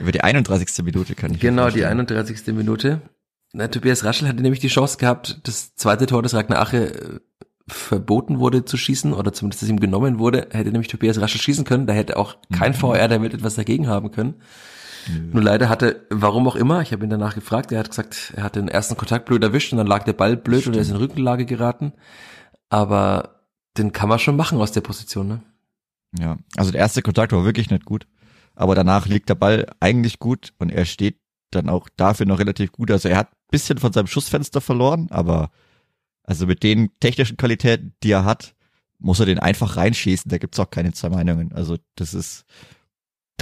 [0.00, 0.84] Über die 31.
[0.84, 1.40] Minute kann ich.
[1.40, 2.54] Genau, die 31.
[2.54, 3.00] Minute.
[3.52, 7.20] Na, Tobias Raschel hatte nämlich die Chance gehabt, das zweite Tor des Ragnar Ache äh,
[7.68, 11.64] verboten wurde zu schießen oder zumindest dass ihm genommen wurde, hätte nämlich Tobias Raschel schießen
[11.64, 11.86] können.
[11.86, 12.76] Da hätte auch kein mhm.
[12.76, 14.34] VR der Welt etwas dagegen haben können.
[15.10, 15.30] Nö.
[15.32, 18.44] Nur leider hatte, warum auch immer, ich habe ihn danach gefragt, er hat gesagt, er
[18.44, 20.76] hat den ersten Kontakt blöd erwischt und dann lag der Ball blöd Stimmt.
[20.76, 21.92] und er ist in Rückenlage geraten.
[22.68, 25.42] Aber den kann man schon machen aus der Position, ne?
[26.18, 28.06] Ja, also der erste Kontakt war wirklich nicht gut.
[28.54, 31.18] Aber danach liegt der Ball eigentlich gut und er steht
[31.50, 32.90] dann auch dafür noch relativ gut.
[32.90, 35.50] Also er hat bisschen von seinem Schussfenster verloren, aber
[36.24, 38.54] also mit den technischen Qualitäten, die er hat,
[38.98, 40.30] muss er den einfach reinschießen.
[40.30, 41.52] Da gibt's auch keine zwei Meinungen.
[41.52, 42.46] Also das ist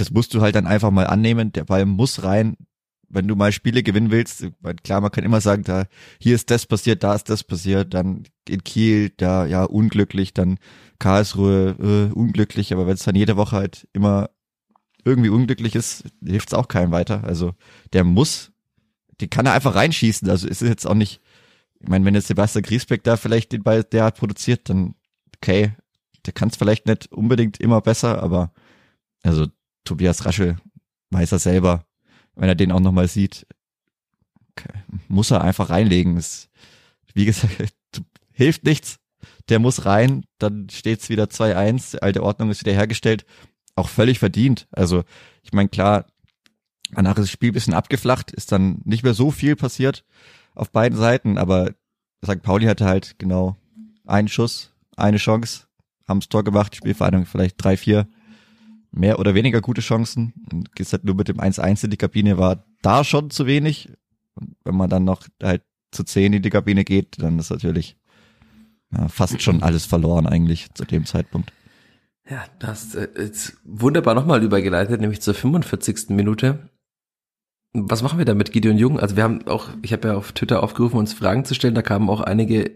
[0.01, 1.51] das musst du halt dann einfach mal annehmen.
[1.51, 2.57] Der Ball muss rein.
[3.07, 4.47] Wenn du mal Spiele gewinnen willst,
[4.83, 5.83] klar, man kann immer sagen, da,
[6.17, 10.57] hier ist das passiert, da ist das passiert, dann in Kiel, da, ja, unglücklich, dann
[10.97, 14.29] Karlsruhe, äh, unglücklich, aber wenn es dann jede Woche halt immer
[15.03, 17.23] irgendwie unglücklich ist, hilft es auch keinem weiter.
[17.23, 17.53] Also
[17.93, 18.51] der muss,
[19.19, 20.29] die kann er einfach reinschießen.
[20.29, 21.21] Also ist es jetzt auch nicht,
[21.79, 24.95] ich meine, wenn jetzt Sebastian Griesbeck da vielleicht den Ball derart produziert, dann
[25.37, 25.73] okay,
[26.25, 28.53] der kann es vielleicht nicht unbedingt immer besser, aber
[29.23, 29.47] also
[29.83, 30.57] Tobias Raschel
[31.09, 31.85] weiß er selber,
[32.35, 33.47] wenn er den auch nochmal sieht,
[35.07, 36.15] muss er einfach reinlegen.
[36.15, 36.49] Das,
[37.13, 37.73] wie gesagt,
[38.31, 38.99] hilft nichts.
[39.49, 43.25] Der muss rein, dann steht's wieder 2-1, alte Ordnung ist wieder hergestellt.
[43.75, 44.67] Auch völlig verdient.
[44.71, 45.03] Also,
[45.43, 46.05] ich meine, klar,
[46.91, 50.03] danach ist das Spiel bisschen abgeflacht, ist dann nicht mehr so viel passiert
[50.53, 51.71] auf beiden Seiten, aber
[52.25, 52.41] St.
[52.41, 53.55] Pauli hatte halt genau
[54.05, 55.67] einen Schuss, eine Chance,
[56.07, 58.07] haben's Tor gemacht, Spielverhandlung vielleicht drei, vier
[58.91, 60.33] mehr oder weniger gute Chancen.
[60.51, 63.89] Und gehst halt nur mit dem 1-1 in die Kabine, war da schon zu wenig.
[64.35, 67.97] Und wenn man dann noch halt zu 10 in die Kabine geht, dann ist natürlich
[68.91, 71.53] ja, fast schon alles verloren eigentlich zu dem Zeitpunkt.
[72.31, 76.11] Ja, du hast äh, jetzt wunderbar nochmal übergeleitet, nämlich zur 45.
[76.11, 76.69] Minute.
[77.73, 79.01] Was machen wir da mit Gideon Jung?
[79.01, 81.75] Also wir haben auch, ich habe ja auf Twitter aufgerufen, uns Fragen zu stellen.
[81.75, 82.71] Da kamen auch einige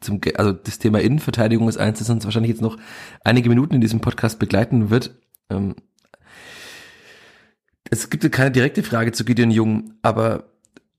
[0.00, 2.78] zum, also das Thema Innenverteidigung ist eins, das uns wahrscheinlich jetzt noch
[3.22, 5.14] einige Minuten in diesem Podcast begleiten wird.
[5.50, 5.74] Ähm,
[7.90, 10.53] es gibt keine direkte Frage zu Gideon Jung, aber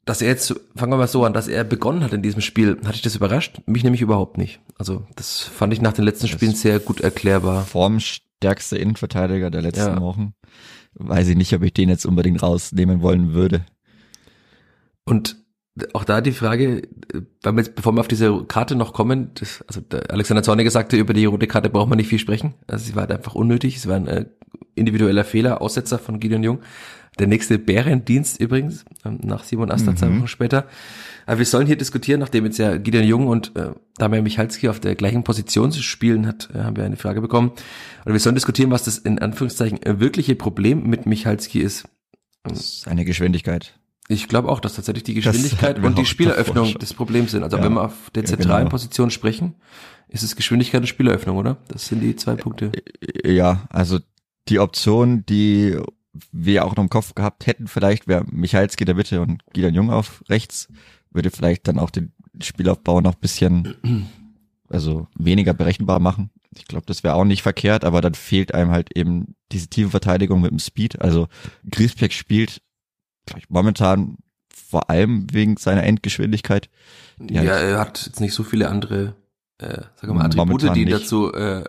[0.06, 2.78] dass er jetzt, fangen wir mal so an, dass er begonnen hat in diesem Spiel,
[2.86, 3.62] hatte ich das überrascht?
[3.66, 4.60] Mich nämlich überhaupt nicht.
[4.78, 7.66] Also das fand ich nach den letzten Spielen sehr gut erklärbar.
[7.66, 10.02] Formstärkste Innenverteidiger der letzten ja.
[10.02, 10.34] Wochen.
[10.94, 13.66] Weiß ich nicht, ob ich den jetzt unbedingt rausnehmen wollen würde.
[15.06, 15.38] Und
[15.94, 16.84] auch da die Frage,
[17.44, 20.98] weil wir jetzt, bevor wir auf diese Karte noch kommen, das, also Alexander Zorniger sagte,
[20.98, 22.54] über die rote Karte braucht man nicht viel sprechen.
[22.68, 24.26] Also sie war halt einfach unnötig, es war ein äh,
[24.76, 26.60] individueller Fehler, Aussetzer von Gideon Jung.
[27.18, 29.98] Der nächste Bärendienst übrigens, ähm, nach Simon Asta mhm.
[29.98, 30.68] zwei Wochen später.
[31.26, 34.80] Aber wir sollen hier diskutieren, nachdem jetzt ja Gideon Jung und äh, Damian Michalski auf
[34.80, 37.52] der gleichen Position zu spielen hat, äh, haben wir eine Frage bekommen.
[38.04, 41.88] Und wir sollen diskutieren, was das in Anführungszeichen äh, wirkliche Problem mit Michalski ist.
[42.54, 43.80] Seine Geschwindigkeit.
[44.08, 47.42] Ich glaube auch, dass tatsächlich die Geschwindigkeit und die Spieleröffnung das Problem sind.
[47.44, 47.64] Also ja.
[47.64, 48.70] wenn wir auf der zentralen genau.
[48.70, 49.56] Position sprechen,
[50.10, 51.58] ist es Geschwindigkeit und Spieleröffnung, oder?
[51.70, 52.72] Das sind die zwei Punkte.
[53.24, 54.00] Ja, also
[54.48, 55.76] die Option, die
[56.32, 59.92] wir auch noch im Kopf gehabt hätten, vielleicht wäre Michalski der Mitte und Gideon Jung
[59.92, 60.68] auf rechts,
[61.12, 64.08] würde vielleicht dann auch den Spielaufbau noch bisschen,
[64.70, 66.30] also weniger berechenbar machen.
[66.58, 69.90] Ich glaube, das wäre auch nicht verkehrt, aber dann fehlt einem halt eben diese tiefe
[69.90, 71.02] Verteidigung mit dem Speed.
[71.02, 71.28] Also
[71.70, 72.62] Griesbeck spielt
[73.36, 74.18] ich, momentan
[74.50, 76.70] vor allem wegen seiner Endgeschwindigkeit.
[77.20, 79.16] Ja, halt er hat jetzt nicht so viele andere,
[79.58, 80.92] äh, sag mal, Attribute, die nicht.
[80.94, 81.64] dazu, äh,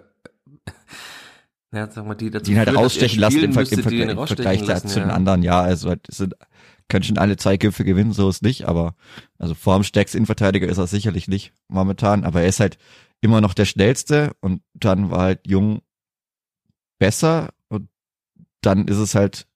[1.73, 4.65] ja, sag mal, die dazu die halt rausstechen lassen im, Ver im, Ver im Vergleich
[4.67, 5.07] lassen, zu ja.
[5.07, 5.43] den anderen.
[5.43, 6.35] Ja, also halt, sind,
[6.89, 8.95] können schon alle zwei Gipfel gewinnen, so ist nicht, aber
[9.39, 12.79] also vor dem stärksten Innenverteidiger ist er sicherlich nicht momentan, aber er ist halt,
[13.21, 15.83] immer noch der schnellste und dann war halt Jung
[16.99, 17.89] besser und
[18.61, 19.47] dann ist es halt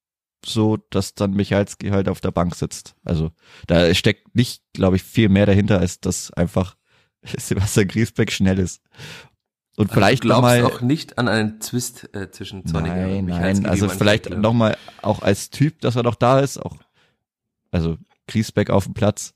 [0.44, 2.94] so, dass dann Michalski halt auf der Bank sitzt.
[3.04, 3.30] Also
[3.66, 6.76] da steckt nicht, glaube ich, viel mehr dahinter, als dass einfach
[7.22, 8.82] Sebastian Griesbeck schnell ist.
[9.80, 13.18] Und also vielleicht glaubst noch mal, auch nicht an einen Zwist äh, zwischen Zorniger nein,
[13.20, 13.62] und Michalski.
[13.62, 16.76] Nein, also vielleicht nochmal auch als Typ, dass er noch da ist, auch
[17.70, 17.96] also
[18.28, 19.32] Griesbeck auf dem Platz,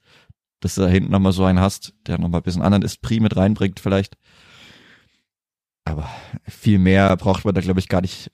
[0.60, 3.34] dass du da hinten nochmal so einen hast, der nochmal ein bisschen anderen Esprit mit
[3.34, 4.18] reinbringt vielleicht.
[5.86, 6.10] Aber
[6.46, 8.30] viel mehr braucht man da, glaube ich, gar nicht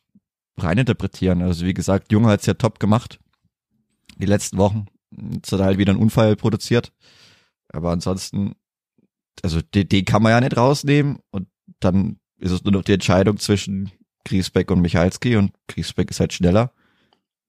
[0.58, 1.42] reininterpretieren.
[1.42, 3.20] Also wie gesagt, Junge hat's ja top gemacht.
[4.16, 4.86] Die letzten Wochen.
[5.16, 6.92] Hat er halt wieder einen Unfall produziert.
[7.68, 8.56] Aber ansonsten,
[9.44, 11.20] also den, den kann man ja nicht rausnehmen.
[11.30, 11.46] Und
[11.78, 13.90] dann ist es nur noch die Entscheidung zwischen
[14.24, 16.72] Griesbeck und Michalski und Griesbeck ist halt schneller.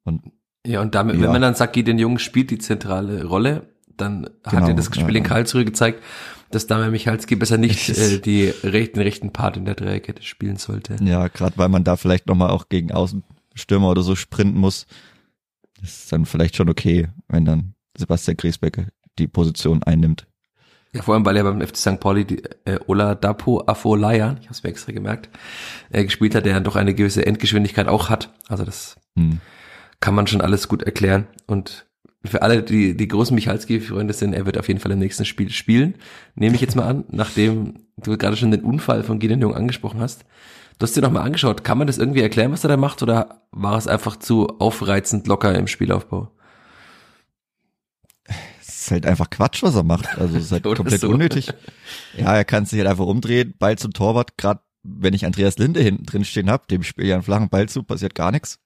[0.04, 0.22] Und
[0.66, 1.24] ja, und damit, ja.
[1.24, 4.86] wenn man dann sagt, den Jungen spielt die zentrale Rolle, dann genau, hat er das
[4.86, 6.04] Spiel ja, in Karlsruhe gezeigt,
[6.52, 10.98] dass Damian Michalski besser nicht äh, die rechten, rechten Part in der Dreierkette spielen sollte.
[11.02, 14.86] Ja, gerade weil man da vielleicht nochmal auch gegen Außenstürmer oder so sprinten muss,
[15.82, 20.28] ist dann vielleicht schon okay, wenn dann Sebastian Griesbecker die Position einnimmt.
[20.94, 22.00] Ja, vor allem, weil er beim FC St.
[22.00, 25.30] Pauli die, äh, Ola Dapo Afolayan, ich habe es mir extra gemerkt,
[25.90, 28.34] äh, gespielt hat, der dann doch eine gewisse Endgeschwindigkeit auch hat.
[28.50, 29.40] Also das hm.
[30.02, 31.28] kann man schon alles gut erklären.
[31.48, 31.86] Und
[32.26, 35.50] für alle, die, die großen Michalski-Freunde sind, er wird auf jeden Fall im nächsten Spiel
[35.50, 35.96] spielen.
[36.36, 40.02] Nehme ich jetzt mal an, nachdem du gerade schon den Unfall von Gideon Jung angesprochen
[40.02, 40.26] hast.
[40.78, 41.64] Du hast dir nochmal angeschaut.
[41.64, 45.26] Kann man das irgendwie erklären, was er da macht, oder war es einfach zu aufreizend
[45.28, 46.32] locker im Spielaufbau?
[48.82, 50.18] Es ist halt einfach Quatsch, was er macht.
[50.18, 51.10] Also es ist halt komplett so.
[51.10, 51.54] unnötig.
[52.18, 55.82] Ja, er kann sich halt einfach umdrehen, Ball zum Torwart, gerade wenn ich Andreas Linde
[55.82, 58.58] hinten drin stehen habe, dem spiele ja einen flachen Ball zu, passiert gar nichts.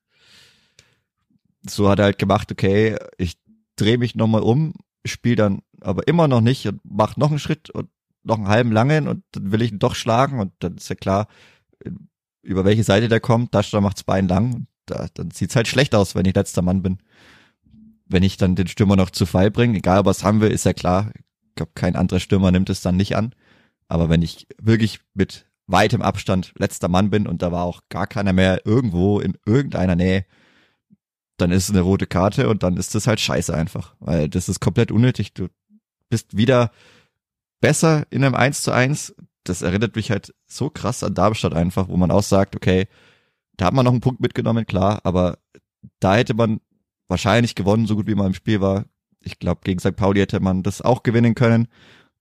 [1.67, 3.33] So hat er halt gemacht, okay, ich
[3.75, 7.69] drehe mich nochmal um, spiele dann aber immer noch nicht und mach noch einen Schritt
[7.71, 7.89] und
[8.23, 10.95] noch einen halben langen und dann will ich ihn doch schlagen und dann ist ja
[10.95, 11.27] klar,
[12.41, 15.93] über welche Seite der kommt, da macht's Bein lang und da, dann sieht's halt schlecht
[15.93, 16.99] aus, wenn ich letzter Mann bin.
[18.07, 20.73] Wenn ich dann den Stürmer noch zu Fall bringe, egal was haben wir, ist ja
[20.73, 23.33] klar, ich glaube, kein anderer Stürmer nimmt es dann nicht an.
[23.87, 28.07] Aber wenn ich wirklich mit weitem Abstand letzter Mann bin und da war auch gar
[28.07, 30.25] keiner mehr irgendwo in irgendeiner Nähe,
[31.37, 34.47] dann ist es eine rote Karte und dann ist das halt scheiße einfach, weil das
[34.47, 35.33] ist komplett unnötig.
[35.33, 35.47] Du
[36.09, 36.71] bist wieder
[37.59, 39.15] besser in einem 1 zu 1.
[39.43, 42.87] Das erinnert mich halt so krass an Darmstadt einfach, wo man auch sagt, okay,
[43.57, 45.37] da hat man noch einen Punkt mitgenommen, klar, aber
[45.99, 46.61] da hätte man
[47.07, 48.85] wahrscheinlich gewonnen, so gut wie man im Spiel war.
[49.21, 49.95] Ich glaube, gegen St.
[49.95, 51.67] Pauli hätte man das auch gewinnen können,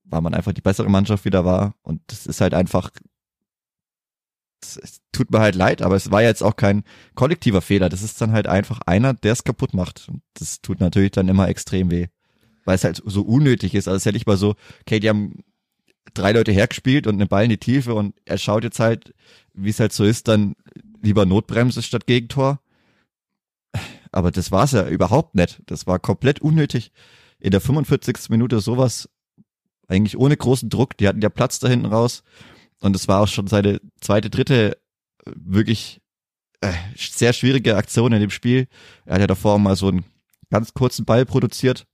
[0.04, 1.74] weil man einfach die bessere Mannschaft wieder war.
[1.82, 2.90] Und das ist halt einfach
[4.64, 7.88] es tut mir halt leid, aber es war jetzt auch kein kollektiver Fehler.
[7.88, 10.08] Das ist dann halt einfach einer, der es kaputt macht.
[10.08, 12.06] Und das tut natürlich dann immer extrem weh.
[12.64, 13.88] Weil es halt so unnötig ist.
[13.88, 15.44] Also es ja nicht mal so, okay, die haben
[16.14, 19.14] drei Leute hergespielt und einen Ball in die Tiefe und er schaut jetzt halt,
[19.52, 20.54] wie es halt so ist, dann
[21.02, 22.60] lieber Notbremse statt Gegentor.
[24.14, 25.60] Aber das war's ja überhaupt nicht.
[25.66, 26.92] Das war komplett unnötig.
[27.40, 28.30] In der 45.
[28.30, 29.08] Minute sowas,
[29.88, 30.96] eigentlich ohne großen Druck.
[30.96, 32.22] Die hatten ja Platz da hinten raus.
[32.80, 34.76] Und es war auch schon seine zweite, dritte
[35.26, 36.00] äh, wirklich
[36.60, 38.68] äh, sehr schwierige Aktion in dem Spiel.
[39.04, 40.04] Er hat ja davor mal so einen
[40.48, 41.84] ganz kurzen Ball produziert,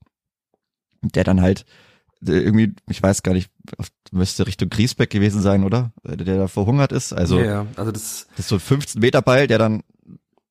[1.00, 1.64] der dann halt
[2.26, 3.50] äh, irgendwie, ich weiß gar nicht,
[4.10, 5.94] müsste Richtung Griesbeck gewesen sein, oder?
[6.04, 7.14] Der da verhungert ist.
[7.14, 9.82] Also, ja, also das, das ist so ein 15 Meter Ball, der dann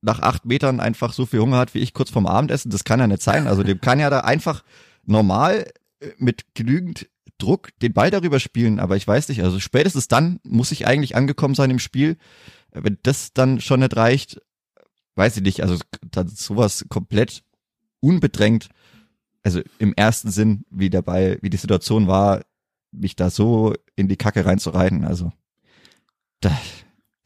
[0.02, 2.72] nach acht Metern einfach so viel Hunger hat wie ich kurz vorm Abendessen.
[2.72, 3.47] Das kann ja nicht sein.
[3.47, 4.64] Also dem kann ja da einfach
[5.06, 5.72] normal
[6.18, 10.72] mit genügend Druck den Ball darüber spielen, aber ich weiß nicht, also spätestens dann muss
[10.72, 12.18] ich eigentlich angekommen sein im Spiel.
[12.72, 14.41] Wenn das dann schon nicht reicht,
[15.16, 15.78] weiß ich nicht, also
[16.12, 17.43] dann sowas komplett
[18.02, 18.70] unbedrängt,
[19.43, 22.41] also im ersten Sinn, wie der Ball, wie die Situation war,
[22.91, 25.32] mich da so in die Kacke reinzureiten, also
[26.41, 26.58] da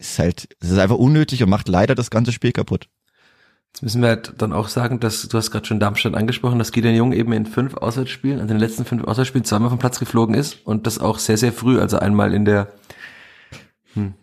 [0.04, 2.88] ist halt, es ist einfach unnötig und macht leider das ganze Spiel kaputt.
[3.74, 6.72] Jetzt müssen wir halt dann auch sagen, dass du hast gerade schon Darmstadt angesprochen, dass
[6.72, 9.99] Gideon Jung eben in fünf Auswärtsspielen, also in den letzten fünf Auswärtsspielen zweimal vom Platz
[9.99, 12.72] geflogen ist und das auch sehr, sehr früh, also einmal in der
[13.93, 14.14] hm,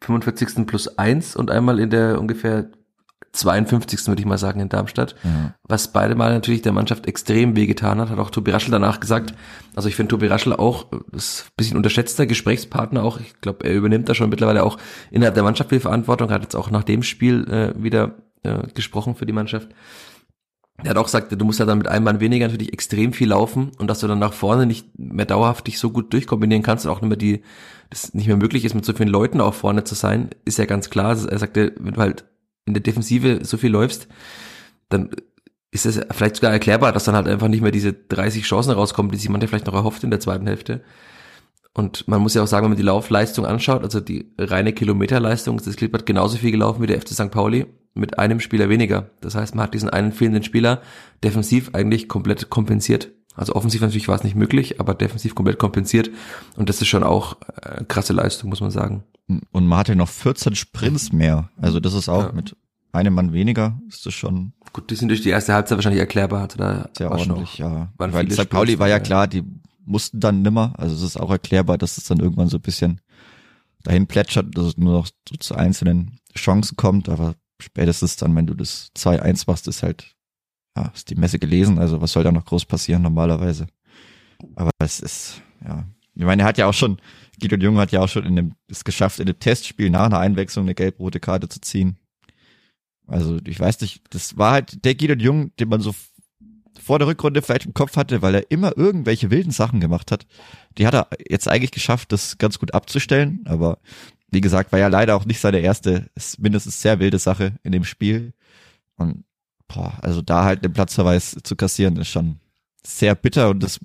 [0.00, 0.66] 45.
[0.66, 2.70] plus eins und einmal in der ungefähr
[3.34, 4.06] 52.
[4.06, 5.54] würde ich mal sagen in Darmstadt, ja.
[5.64, 9.34] was beide Mal natürlich der Mannschaft extrem wehgetan hat, hat auch Tobi Raschel danach gesagt.
[9.74, 13.18] Also ich finde Tobi Raschel auch ist ein bisschen unterschätzter Gesprächspartner auch.
[13.18, 14.78] Ich glaube, er übernimmt da schon mittlerweile auch
[15.10, 18.14] innerhalb der Mannschaft viel Verantwortung, hat jetzt auch nach dem Spiel äh, wieder
[18.44, 19.68] äh, gesprochen für die Mannschaft.
[20.82, 23.28] Er hat auch gesagt, du musst ja dann mit einem Mann weniger natürlich extrem viel
[23.28, 26.84] laufen und dass du dann nach vorne nicht mehr dauerhaft dich so gut durchkombinieren kannst
[26.84, 27.42] und auch nicht mehr die,
[27.90, 30.66] das nicht mehr möglich ist, mit so vielen Leuten auch vorne zu sein, ist ja
[30.66, 31.10] ganz klar.
[31.10, 32.24] Er sagte, wenn du halt
[32.66, 34.08] in der Defensive so viel läufst,
[34.88, 35.10] dann
[35.70, 39.10] ist es vielleicht sogar erklärbar, dass dann halt einfach nicht mehr diese 30 Chancen rauskommen,
[39.10, 40.82] die sich man ja vielleicht noch erhofft in der zweiten Hälfte.
[41.72, 45.56] Und man muss ja auch sagen, wenn man die Laufleistung anschaut, also die reine Kilometerleistung,
[45.56, 47.32] ist das Klippert genauso viel gelaufen wie der FC St.
[47.32, 49.10] Pauli mit einem Spieler weniger.
[49.20, 50.80] Das heißt, man hat diesen einen fehlenden Spieler
[51.24, 53.10] defensiv eigentlich komplett kompensiert.
[53.34, 56.10] Also offensiv natürlich war es nicht möglich, aber defensiv komplett kompensiert.
[56.56, 59.04] Und das ist schon auch äh, krasse Leistung, muss man sagen.
[59.50, 61.50] Und man hatte noch 14 Sprints mehr.
[61.60, 62.32] Also das ist auch ja.
[62.32, 62.56] mit
[62.92, 64.52] einem Mann weniger, ist das schon.
[64.72, 66.42] Gut, die sind durch die erste Halbzeit wahrscheinlich erklärbar.
[66.42, 67.92] Hatte da sehr ordentlich, ja.
[67.96, 68.48] Weil St.
[68.48, 69.42] Pauli war ja klar, die
[69.84, 70.74] mussten dann nimmer.
[70.78, 73.00] Also es ist auch erklärbar, dass es dann irgendwann so ein bisschen
[73.82, 77.08] dahin plätschert, dass es nur noch so zu einzelnen Chancen kommt.
[77.08, 80.13] Aber spätestens dann, wenn du das 2-1 machst, ist halt,
[80.76, 81.78] ja, ist die Messe gelesen.
[81.78, 83.66] Also was soll da noch groß passieren normalerweise?
[84.56, 85.84] Aber es ist, ja.
[86.14, 86.98] Ich meine, er hat ja auch schon,
[87.40, 90.20] Guido Jung hat ja auch schon in dem, es geschafft, in dem Testspiel nach einer
[90.20, 91.96] Einwechslung eine gelb-rote Karte zu ziehen.
[93.06, 95.94] Also ich weiß nicht, das war halt der Guido Jung, den man so
[96.80, 100.26] vor der Rückrunde vielleicht im Kopf hatte, weil er immer irgendwelche wilden Sachen gemacht hat.
[100.78, 103.78] Die hat er jetzt eigentlich geschafft, das ganz gut abzustellen, aber
[104.30, 107.84] wie gesagt, war ja leider auch nicht seine erste, mindestens sehr wilde Sache in dem
[107.84, 108.32] Spiel.
[108.96, 109.24] Und
[109.74, 112.38] boah, also da halt den Platzverweis zu kassieren, ist schon
[112.86, 113.80] sehr bitter und das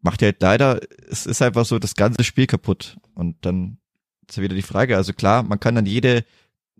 [0.00, 0.80] macht ja halt leider,
[1.10, 2.96] es ist einfach so das ganze Spiel kaputt.
[3.14, 3.78] Und dann
[4.28, 6.24] ist ja wieder die Frage, also klar, man kann dann jede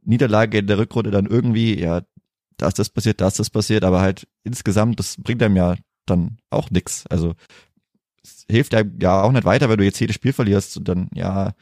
[0.02, 2.02] Niederlage in der Rückrunde dann irgendwie, ja,
[2.56, 5.76] da ist das passiert, da ist das passiert, aber halt insgesamt, das bringt einem ja
[6.06, 7.06] dann auch nix.
[7.08, 7.34] Also
[8.22, 11.08] es hilft einem ja auch nicht weiter, wenn du jetzt jedes Spiel verlierst und dann,
[11.14, 11.52] ja,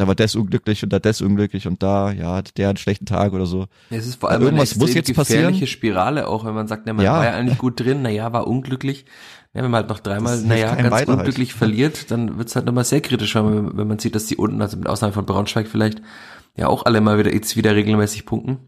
[0.00, 3.04] da war das unglücklich und da das unglücklich und da, ja, hat der einen schlechten
[3.04, 3.66] Tag oder so.
[3.90, 5.66] Es ist vor allem irgendwas eine muss jetzt gefährliche passieren.
[5.66, 7.12] Spirale auch, wenn man sagt, na, man ja.
[7.12, 9.04] war ja eigentlich gut drin, naja, war unglücklich.
[9.52, 11.08] Ja, wenn man halt noch dreimal, naja, ganz halt.
[11.08, 11.58] unglücklich halt.
[11.58, 14.62] verliert, dann wird's halt nochmal sehr kritisch, wenn man, wenn man sieht, dass die unten,
[14.62, 16.00] also mit Ausnahme von Braunschweig vielleicht,
[16.56, 18.58] ja auch alle mal wieder jetzt wieder regelmäßig punkten.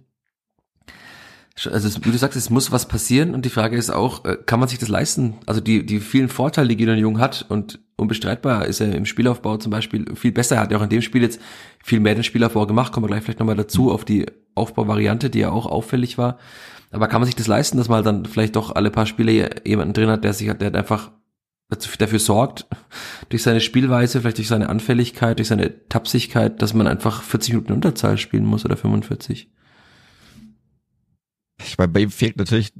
[1.70, 4.60] Also wie du sagst, es muss was passieren und die Frage ist auch, äh, kann
[4.60, 5.38] man sich das leisten?
[5.46, 9.56] Also die, die vielen Vorteile, die Gideon Jung hat und unbestreitbar ist er im Spielaufbau
[9.58, 10.56] zum Beispiel viel besser.
[10.56, 11.40] Er hat ja auch in dem Spiel jetzt
[11.82, 15.40] viel mehr den Spielaufbau gemacht, kommen wir gleich vielleicht nochmal dazu auf die Aufbauvariante, die
[15.40, 16.38] ja auch auffällig war.
[16.90, 19.94] Aber kann man sich das leisten, dass man dann vielleicht doch alle paar Spiele jemanden
[19.94, 21.10] drin hat, der sich der einfach
[21.98, 22.66] dafür sorgt,
[23.30, 27.72] durch seine Spielweise, vielleicht durch seine Anfälligkeit, durch seine Tapsigkeit, dass man einfach 40 Minuten
[27.72, 29.50] Unterzahl spielen muss oder 45?
[31.64, 32.74] Ich meine, bei ihm fehlt natürlich,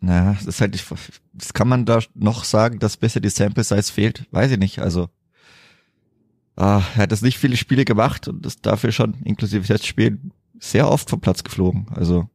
[0.00, 0.84] naja, das ist halt,
[1.32, 4.26] das kann man da noch sagen, dass besser die Sample Size fehlt?
[4.30, 5.08] Weiß ich nicht, also.
[6.56, 10.90] Ah, er hat das nicht viele Spiele gemacht und ist dafür schon, inklusive Testspielen, sehr
[10.90, 11.86] oft vom Platz geflogen.
[11.90, 12.30] Also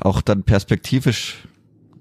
[0.00, 1.46] auch dann perspektivisch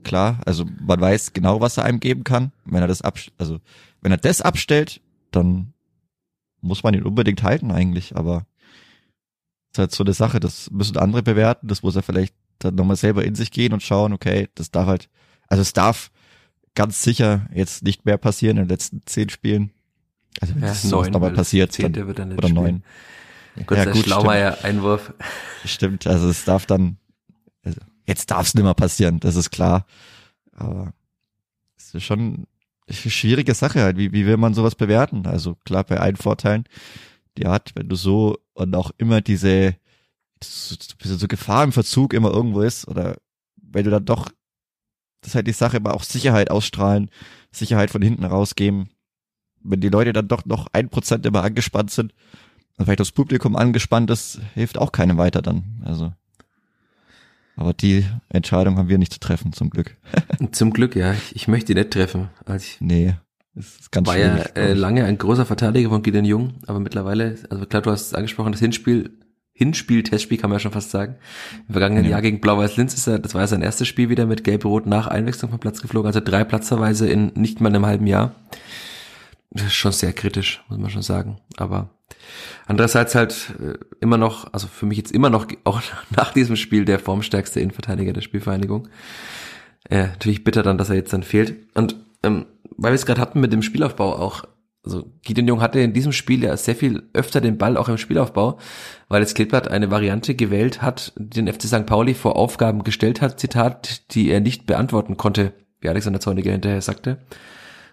[0.04, 0.40] klar.
[0.46, 2.52] Also man weiß genau, was er einem geben kann.
[2.66, 3.60] Wenn er das ab, also
[4.02, 5.74] wenn er das abstellt, dann
[6.62, 8.16] muss man ihn unbedingt halten eigentlich.
[8.16, 8.46] Aber
[9.72, 12.96] ist halt so eine Sache, das müssen andere bewerten, das muss er vielleicht dann nochmal
[12.96, 15.10] selber in sich gehen und schauen, okay, das darf halt,
[15.48, 16.12] also es darf
[16.74, 19.72] ganz sicher jetzt nicht mehr passieren in den letzten zehn Spielen.
[20.42, 22.84] Also wenn ja, das neun, nochmal passiert, dann, dann oder neun.
[23.66, 25.14] Kurz ja, gut, Schlaumeier-Einwurf.
[25.64, 26.98] Stimmt, also es darf dann,
[27.64, 29.86] also jetzt darf es nicht mehr passieren, das ist klar.
[30.52, 30.94] Aber
[31.78, 32.48] es ist schon
[32.88, 35.26] eine schwierige Sache halt, wie, wie will man sowas bewerten?
[35.26, 36.66] Also klar, bei allen Vorteilen,
[37.38, 39.76] die hat, wenn du so und auch immer diese
[40.46, 43.18] so, so Gefahr im Verzug immer irgendwo ist oder
[43.62, 44.30] wenn du dann doch
[45.26, 47.10] das ist halt die Sache, aber auch Sicherheit ausstrahlen,
[47.52, 48.90] Sicherheit von hinten rausgeben.
[49.64, 52.14] Wenn die Leute dann doch noch ein Prozent immer angespannt sind
[52.78, 55.82] und vielleicht das Publikum angespannt ist, hilft auch keinem weiter dann.
[55.84, 56.14] Also.
[57.56, 59.98] Aber die Entscheidung haben wir nicht zu treffen, zum Glück.
[60.52, 61.14] zum Glück, ja.
[61.14, 62.30] Ich, ich möchte die nicht treffen.
[62.46, 63.16] Also ich, nee.
[63.56, 67.66] Ist ganz war ja äh, lange ein großer Verteidiger von Gideon Jung, aber mittlerweile, also
[67.66, 69.18] klar, du hast es angesprochen, das Hinspiel,
[69.58, 71.16] Hinspiel, Testspiel kann man ja schon fast sagen.
[71.70, 72.12] Im vergangenen ja.
[72.12, 75.08] Jahr gegen Blau-Weiß-Linz ist er, das war ja sein erstes Spiel wieder mit Gelb-Rot nach
[75.08, 78.36] Einwechslung vom Platz geflogen, also drei Platzverweise in nicht mal einem halben Jahr.
[79.52, 81.40] Das ist schon sehr kritisch, muss man schon sagen.
[81.56, 81.90] Aber
[82.68, 86.84] andererseits halt äh, immer noch, also für mich jetzt immer noch, auch nach diesem Spiel
[86.84, 88.90] der formstärkste Innenverteidiger der Spielvereinigung.
[89.90, 91.56] Äh, natürlich bitter dann, dass er jetzt dann fehlt.
[91.76, 92.46] Und ähm,
[92.76, 94.44] weil wir es gerade hatten mit dem Spielaufbau auch,
[94.86, 97.98] also Gideon Jung hatte in diesem Spiel ja sehr viel öfter den Ball auch im
[97.98, 98.60] Spielaufbau,
[99.10, 101.86] weil jetzt Kleeblatt eine Variante gewählt hat, den FC St.
[101.86, 106.82] Pauli vor Aufgaben gestellt hat, Zitat, die er nicht beantworten konnte, wie Alexander Zorniger hinterher
[106.82, 107.18] sagte.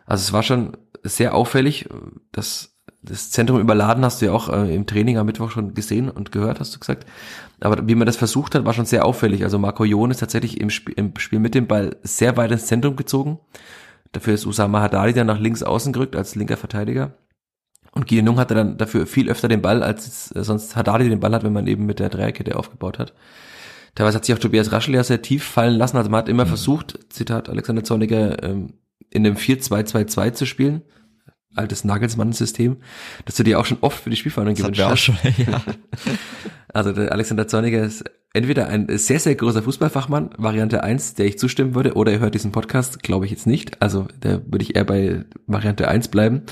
[0.06, 1.88] Also es war schon sehr auffällig,
[2.30, 2.72] dass
[3.04, 6.30] das Zentrum überladen hast du ja auch äh, im Training am Mittwoch schon gesehen und
[6.30, 7.04] gehört, hast du gesagt.
[7.60, 9.42] Aber wie man das versucht hat, war schon sehr auffällig.
[9.42, 12.66] Also Marco Jon ist tatsächlich im, Sp im Spiel mit dem Ball sehr weit ins
[12.66, 13.40] Zentrum gezogen
[14.12, 17.14] Dafür ist Usama Haddadi dann nach links außen gerückt als linker Verteidiger.
[17.92, 21.34] Und Gideon Jung hatte dann dafür viel öfter den Ball, als sonst Haddadi den Ball
[21.34, 23.12] hat, wenn man eben mit der Dreierkette aufgebaut hat.
[23.94, 25.98] Teilweise hat sich auch Tobias Raschel ja sehr tief fallen lassen.
[25.98, 26.48] Also man hat immer mhm.
[26.48, 28.74] versucht, Zitat Alexander Zorniger, ähm,
[29.10, 30.82] in einem 4-2-2-2 zu spielen.
[31.54, 32.76] Altes Nagelsmann-System,
[33.24, 35.00] das du dir auch schon oft für die Spielverhandlung gewünscht hast.
[35.00, 35.62] Schon, ja.
[36.74, 41.38] Also der Alexander Zorniger ist entweder ein sehr, sehr großer Fußballfachmann, Variante 1, der ich
[41.38, 43.82] zustimmen würde, oder er hört diesen Podcast, glaube ich jetzt nicht.
[43.82, 46.42] Also da würde ich eher bei Variante 1 bleiben.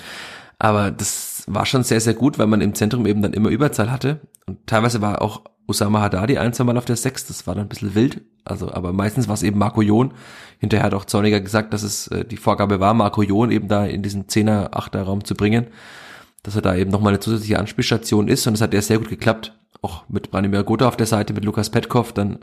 [0.59, 3.91] Aber das war schon sehr, sehr gut, weil man im Zentrum eben dann immer Überzahl
[3.91, 4.21] hatte.
[4.47, 7.65] Und teilweise war auch Osama Haddadi ein, zwei Mal auf der 6, das war dann
[7.65, 8.23] ein bisschen wild.
[8.45, 10.13] Also, aber meistens war es eben Marco Jon.
[10.59, 13.87] Hinterher hat auch Zorniger gesagt, dass es äh, die Vorgabe war, Marco Jon eben da
[13.87, 15.69] in diesen 10er, 8er Raum zu bringen.
[16.43, 19.09] Dass er da eben nochmal eine zusätzliche Anspielstation ist und es hat ja sehr gut
[19.09, 19.59] geklappt.
[19.83, 22.39] Auch mit Branimir Gotha auf der Seite, mit Lukas Petkov, dann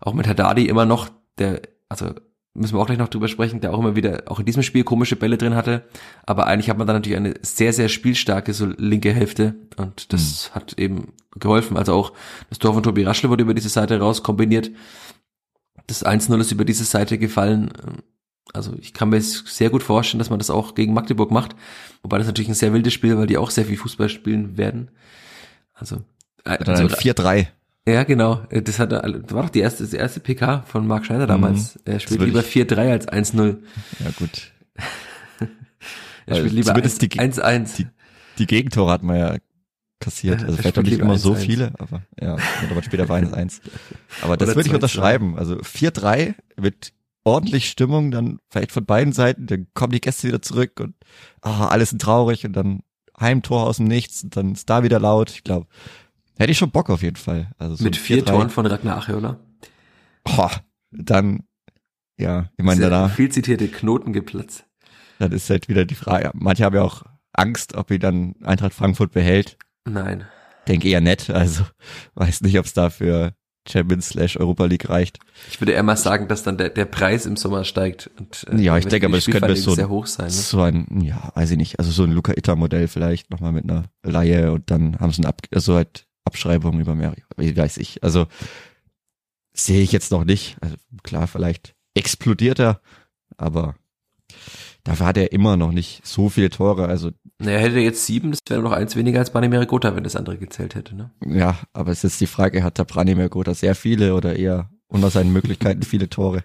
[0.00, 2.10] auch mit Haddadi immer noch, der, also
[2.54, 4.84] müssen wir auch gleich noch drüber sprechen, der auch immer wieder, auch in diesem Spiel
[4.84, 5.82] komische Bälle drin hatte.
[6.24, 10.50] Aber eigentlich hat man dann natürlich eine sehr, sehr spielstarke so linke Hälfte und das
[10.50, 10.54] mhm.
[10.54, 11.76] hat eben geholfen.
[11.76, 12.12] Also auch
[12.48, 14.70] das Tor von Tobi Raschle wurde über diese Seite raus kombiniert.
[15.88, 17.72] Das 1-0 ist über diese Seite gefallen.
[18.52, 21.56] Also ich kann mir sehr gut vorstellen, dass man das auch gegen Magdeburg macht.
[22.02, 24.92] Wobei das natürlich ein sehr wildes Spiel, weil die auch sehr viel Fußball spielen werden.
[25.74, 25.96] Also,
[26.44, 27.48] äh, also 4-3.
[27.86, 28.42] Ja, genau.
[28.48, 31.76] Äh, das, hat, das war doch die erste, das erste PK von Marc Schneider damals.
[31.76, 31.80] Mhm.
[31.84, 33.58] Er spielt lieber 4-3 als 1-0.
[34.02, 34.52] Ja, gut.
[36.26, 37.76] er spielt lieber 1-1.
[37.76, 37.86] Die,
[38.38, 39.36] die, Gegentore hat man ja
[40.00, 40.42] kassiert.
[40.44, 41.24] Also vielleicht noch nicht immer 1 -1.
[41.24, 42.36] so viele, aber ja,
[42.70, 43.60] aber später war 1-1.
[44.22, 45.38] Aber das würde ich unterschreiben.
[45.38, 46.92] Also 4-3 mit
[47.24, 50.94] ordentlich Stimmung, dann vielleicht von beiden Seiten, dann kommen die Gäste wieder zurück und
[51.40, 52.80] ah, alles sind traurig und dann
[53.18, 55.30] Heimtor aus dem Nichts und dann ist da wieder laut.
[55.30, 55.66] Ich glaube,
[56.36, 57.50] Hätte ich schon Bock auf jeden Fall.
[57.58, 59.38] Also so Mit vier Toren von Ragnar Acheola.
[60.24, 60.50] Oh,
[60.90, 61.44] dann,
[62.18, 63.14] ja, ich meine danach.
[63.14, 64.64] Viel zitierte Knoten geplatzt.
[65.18, 68.74] Dann ist halt wieder die Frage, manche haben ja auch Angst, ob ihr dann Eintracht
[68.74, 69.58] Frankfurt behält.
[69.84, 70.24] Nein.
[70.66, 71.64] Denke eher nett, also
[72.14, 73.34] weiß nicht, ob es dafür
[73.66, 75.18] Champions slash Europa League reicht.
[75.48, 78.10] Ich würde eher mal sagen, dass dann der, der Preis im Sommer steigt.
[78.18, 80.32] Und, äh, ja, ich denke, aber es könnte so, sehr hoch sein, ne?
[80.32, 83.64] so ein, ja, weiß ich nicht, also so ein Luca Itter Modell vielleicht nochmal mit
[83.64, 87.76] einer Laie und dann haben sie ein Ab, also halt Abschreibung über mehr, wie weiß
[87.78, 88.02] ich.
[88.02, 88.26] Also
[89.52, 90.56] sehe ich jetzt noch nicht.
[90.60, 92.80] Also klar, vielleicht explodiert er,
[93.36, 93.74] aber
[94.82, 96.88] dafür hat er immer noch nicht so viele Tore.
[96.88, 100.04] Also naja, hätte er jetzt sieben, das wäre noch eins weniger als Branimir Gotha, wenn
[100.04, 100.96] das andere gezählt hätte.
[100.96, 101.10] Ne?
[101.24, 105.10] Ja, aber es ist die Frage, hat der Branimir Gotha sehr viele oder eher unter
[105.10, 106.42] seinen Möglichkeiten viele Tore?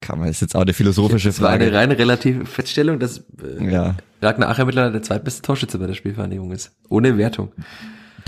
[0.00, 1.64] Kann man, ist jetzt auch eine philosophische das Frage.
[1.64, 3.96] Das war eine reine relative Feststellung, dass äh, ja.
[4.20, 6.76] Ragnar Acher mittlerweile der zweitbeste Torschütze bei der Spielvereinigung ist.
[6.88, 7.52] Ohne Wertung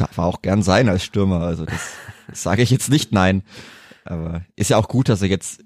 [0.00, 1.40] darf er auch gern sein als Stürmer.
[1.40, 1.94] Also das,
[2.28, 3.42] das sage ich jetzt nicht nein.
[4.04, 5.62] Aber ist ja auch gut, dass er jetzt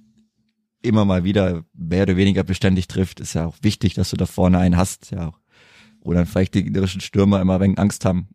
[0.83, 3.21] immer mal wieder mehr oder weniger beständig trifft.
[3.21, 5.11] Ist ja auch wichtig, dass du da vorne einen hast.
[5.11, 5.39] Ja auch.
[6.05, 8.29] Dann vielleicht die gegnerischen Stürmer immer wenig Angst haben.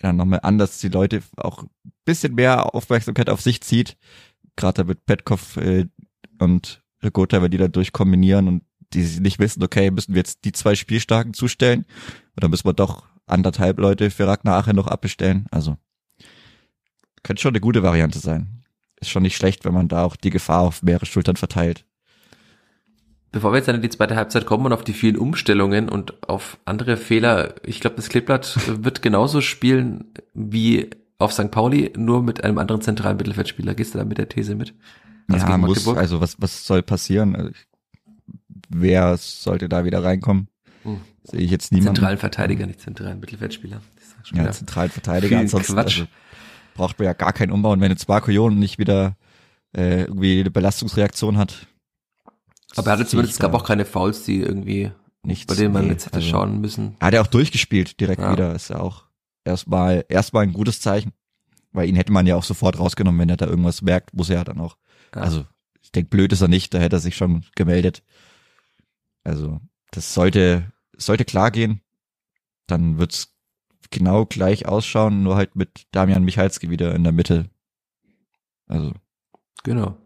[0.00, 1.70] Dann nochmal anders die Leute auch ein
[2.04, 3.96] bisschen mehr Aufmerksamkeit auf sich zieht.
[4.56, 5.86] Gerade mit Petkov äh,
[6.38, 8.62] und Rigota, wenn die da durchkombinieren und
[8.92, 11.84] die nicht wissen, okay, müssen wir jetzt die zwei Spielstarken zustellen
[12.36, 15.46] oder müssen wir doch anderthalb Leute für Ragnar Ache noch abbestellen.
[15.50, 15.76] Also
[17.22, 18.62] könnte schon eine gute Variante sein.
[19.00, 21.84] Ist schon nicht schlecht, wenn man da auch die Gefahr auf mehrere Schultern verteilt.
[23.30, 26.28] Bevor wir jetzt dann in die zweite Halbzeit kommen und auf die vielen Umstellungen und
[26.28, 31.50] auf andere Fehler, ich glaube, das Kleeblatt wird genauso spielen wie auf St.
[31.50, 33.74] Pauli, nur mit einem anderen zentralen Mittelfeldspieler.
[33.74, 34.74] Gehst du da mit der These mit?
[35.30, 37.36] Also ja, muss, also was, was soll passieren?
[37.36, 37.50] Also,
[38.70, 40.48] wer sollte da wieder reinkommen?
[40.84, 41.00] Hm.
[41.30, 41.96] Sehe ich jetzt niemanden.
[41.96, 43.80] Zentralen Verteidiger, nicht zentralen Mittelfeldspieler.
[44.32, 45.38] Ja, zentralen Verteidiger.
[45.38, 46.00] Ansonsten Quatsch.
[46.00, 46.08] Also,
[46.74, 47.72] braucht man ja gar keinen Umbau.
[47.72, 49.16] Und wenn jetzt Marco Jon nicht wieder
[49.76, 51.66] äh, irgendwie eine Belastungsreaktion hat.
[52.76, 54.90] Aber er hatte zumindest, es gab auch keine Fouls, die irgendwie
[55.22, 56.96] nichts, bei denen man nee, jetzt hätte also, schauen müssen.
[57.00, 58.32] Hat er auch durchgespielt direkt ja.
[58.32, 58.54] wieder.
[58.54, 59.04] Ist ja auch
[59.44, 61.12] erstmal erstmal ein gutes Zeichen.
[61.72, 64.36] Weil ihn hätte man ja auch sofort rausgenommen, wenn er da irgendwas merkt, muss er
[64.36, 64.76] ja dann auch.
[65.14, 65.22] Ja.
[65.22, 65.44] Also
[65.82, 68.02] ich denke, blöd ist er nicht, da hätte er sich schon gemeldet.
[69.24, 69.60] Also
[69.90, 71.80] das sollte, sollte klar gehen.
[72.66, 73.34] Dann wird's
[73.90, 77.48] genau gleich ausschauen, nur halt mit Damian Michalski wieder in der Mitte.
[78.66, 78.92] Also.
[79.64, 79.96] Genau.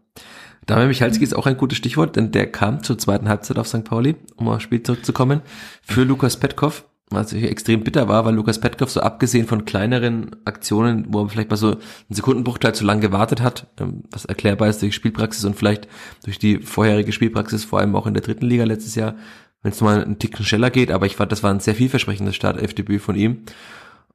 [0.65, 3.83] Damian Michalski ist auch ein gutes Stichwort, denn der kam zur zweiten Halbzeit auf St.
[3.83, 5.41] Pauli, um aufs Spiel zurückzukommen,
[5.81, 11.05] für Lukas Petkov, was extrem bitter war, weil Lukas Petkov so abgesehen von kleineren Aktionen,
[11.09, 14.81] wo er vielleicht mal so einen Sekundenbruchteil zu lang gewartet hat, ähm, was erklärbar ist
[14.81, 15.87] durch Spielpraxis und vielleicht
[16.23, 19.15] durch die vorherige Spielpraxis, vor allem auch in der dritten Liga letztes Jahr,
[19.63, 22.35] wenn es mal einen Ticken schneller geht, aber ich fand, das war ein sehr vielversprechendes
[22.35, 23.43] Startelf-Debüt von ihm.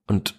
[0.06, 0.38] Und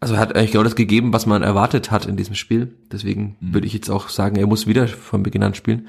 [0.00, 2.76] also er hat eigentlich genau das gegeben, was man erwartet hat in diesem Spiel.
[2.90, 3.54] Deswegen mhm.
[3.54, 5.86] würde ich jetzt auch sagen, er muss wieder von Beginn an spielen.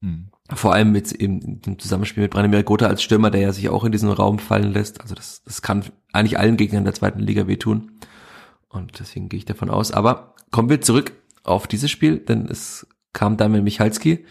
[0.00, 0.28] Mhm.
[0.52, 3.84] Vor allem mit im, im Zusammenspiel mit Branimir Gotha als Stürmer, der ja sich auch
[3.84, 5.00] in diesen Raum fallen lässt.
[5.00, 7.92] Also das, das kann eigentlich allen Gegnern der zweiten Liga wehtun.
[8.68, 9.92] Und deswegen gehe ich davon aus.
[9.92, 11.12] Aber kommen wir zurück
[11.44, 14.24] auf dieses Spiel, denn es kam Damian Michalski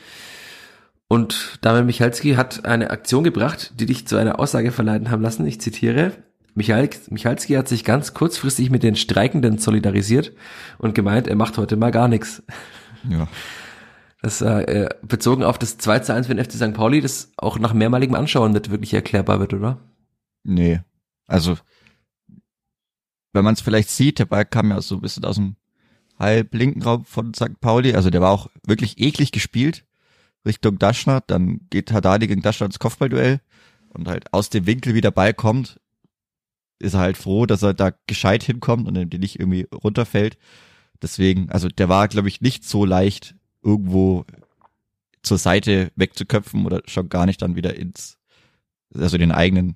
[1.16, 5.48] Und Damian Michalski hat eine Aktion gebracht, die dich zu einer Aussage verleiten haben lassen.
[5.48, 6.12] Ich zitiere.
[6.56, 10.34] Michael, Michalski hat sich ganz kurzfristig mit den Streikenden solidarisiert
[10.78, 12.44] und gemeint, er macht heute mal gar nichts.
[13.10, 13.30] Ja.
[14.22, 16.74] Das äh, bezogen auf das 2 zu 1 für den FC St.
[16.74, 19.78] Pauli, das auch nach mehrmaligem Anschauen nicht wirklich erklärbar wird, oder?
[20.44, 20.82] Nee.
[21.28, 21.56] Also,
[23.32, 25.56] wenn man es vielleicht sieht, der Ball kam ja so ein bisschen aus dem
[26.20, 27.62] halb linken Raum von St.
[27.62, 29.86] Pauli, also der war auch wirklich eklig gespielt
[30.46, 33.42] Richtung Daschner, dann geht Haddadi gegen Daschner ins Kopfballduell
[33.90, 35.80] und halt aus dem Winkel, wie der Ball kommt,
[36.80, 40.38] ist er halt froh, dass er da gescheit hinkommt und die nicht irgendwie runterfällt.
[41.02, 44.26] Deswegen, also der war, glaube ich, nicht so leicht, irgendwo
[45.24, 48.18] zur Seite wegzuköpfen oder schon gar nicht dann wieder ins,
[48.94, 49.76] also den eigenen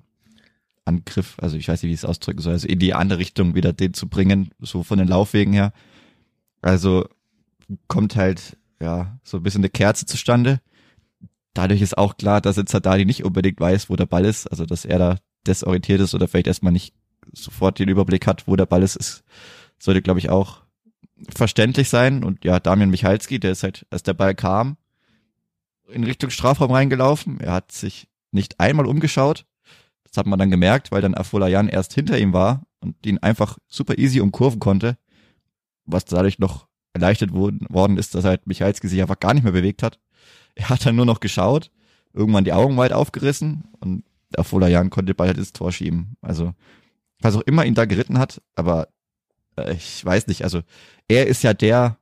[0.84, 3.54] Angriff, also ich weiß nicht, wie ich es ausdrücken soll, also in die andere Richtung
[3.54, 5.72] wieder den zu bringen, so von den Laufwegen her.
[6.62, 7.08] Also
[7.88, 10.60] kommt halt, ja, so ein bisschen eine Kerze zustande.
[11.54, 14.64] Dadurch ist auch klar, dass jetzt Haddadi nicht unbedingt weiß, wo der Ball ist, also
[14.66, 15.16] dass er da
[15.46, 16.94] desorientiert ist oder vielleicht erstmal nicht
[17.32, 19.24] sofort den Überblick hat, wo der Ball ist, ist
[19.78, 20.62] sollte, glaube ich, auch
[21.28, 22.24] verständlich sein.
[22.24, 24.76] Und ja, Damian Michalski, der ist halt, als der Ball kam,
[25.88, 27.40] in Richtung Strafraum reingelaufen.
[27.40, 29.46] Er hat sich nicht einmal umgeschaut.
[30.04, 33.58] Das hat man dann gemerkt, weil dann Afolayan erst hinter ihm war und ihn einfach
[33.68, 34.96] super easy umkurven konnte.
[35.84, 39.82] Was dadurch noch erleichtert worden ist, dass halt Michalski sich einfach gar nicht mehr bewegt
[39.82, 39.98] hat.
[40.54, 41.70] Er hat dann nur noch geschaut,
[42.12, 44.04] irgendwann die Augen weit aufgerissen und
[44.36, 46.16] Afolayan konnte bald ins Tor schieben.
[46.20, 46.54] Also,
[47.20, 48.88] was auch immer ihn da geritten hat, aber
[49.56, 50.62] äh, ich weiß nicht, also
[51.08, 51.98] er ist ja der,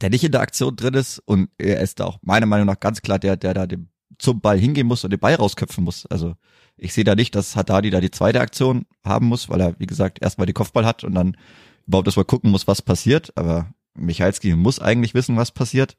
[0.00, 2.80] der nicht in der Aktion drin ist und er ist da auch meiner Meinung nach
[2.80, 3.88] ganz klar der, der da dem,
[4.18, 6.06] zum Ball hingehen muss und den Ball rausköpfen muss.
[6.06, 6.34] Also
[6.76, 9.86] ich sehe da nicht, dass Haddadi da die zweite Aktion haben muss, weil er, wie
[9.86, 11.36] gesagt, erstmal die Kopfball hat und dann
[11.86, 13.36] überhaupt erstmal gucken muss, was passiert.
[13.36, 15.96] Aber Michalski muss eigentlich wissen, was passiert.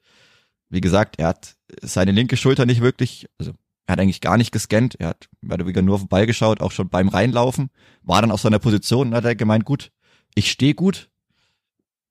[0.69, 3.53] Wie gesagt, er hat seine linke Schulter nicht wirklich, also
[3.85, 6.25] er hat eigentlich gar nicht gescannt, er hat mehr oder weniger nur auf den Ball
[6.25, 7.69] geschaut, auch schon beim Reinlaufen,
[8.01, 9.91] war dann auf seiner Position und hat er gemeint, gut,
[10.35, 11.09] ich stehe gut.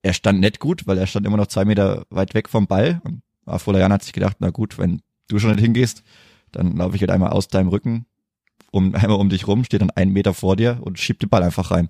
[0.03, 3.01] Er stand nicht gut, weil er stand immer noch zwei Meter weit weg vom Ball.
[3.05, 6.03] Und Afolayan hat sich gedacht, na gut, wenn du schon nicht hingehst,
[6.51, 8.07] dann laufe ich halt einmal aus deinem Rücken,
[8.70, 11.43] um, einmal um dich rum, steht dann einen Meter vor dir und schiebt den Ball
[11.43, 11.89] einfach rein.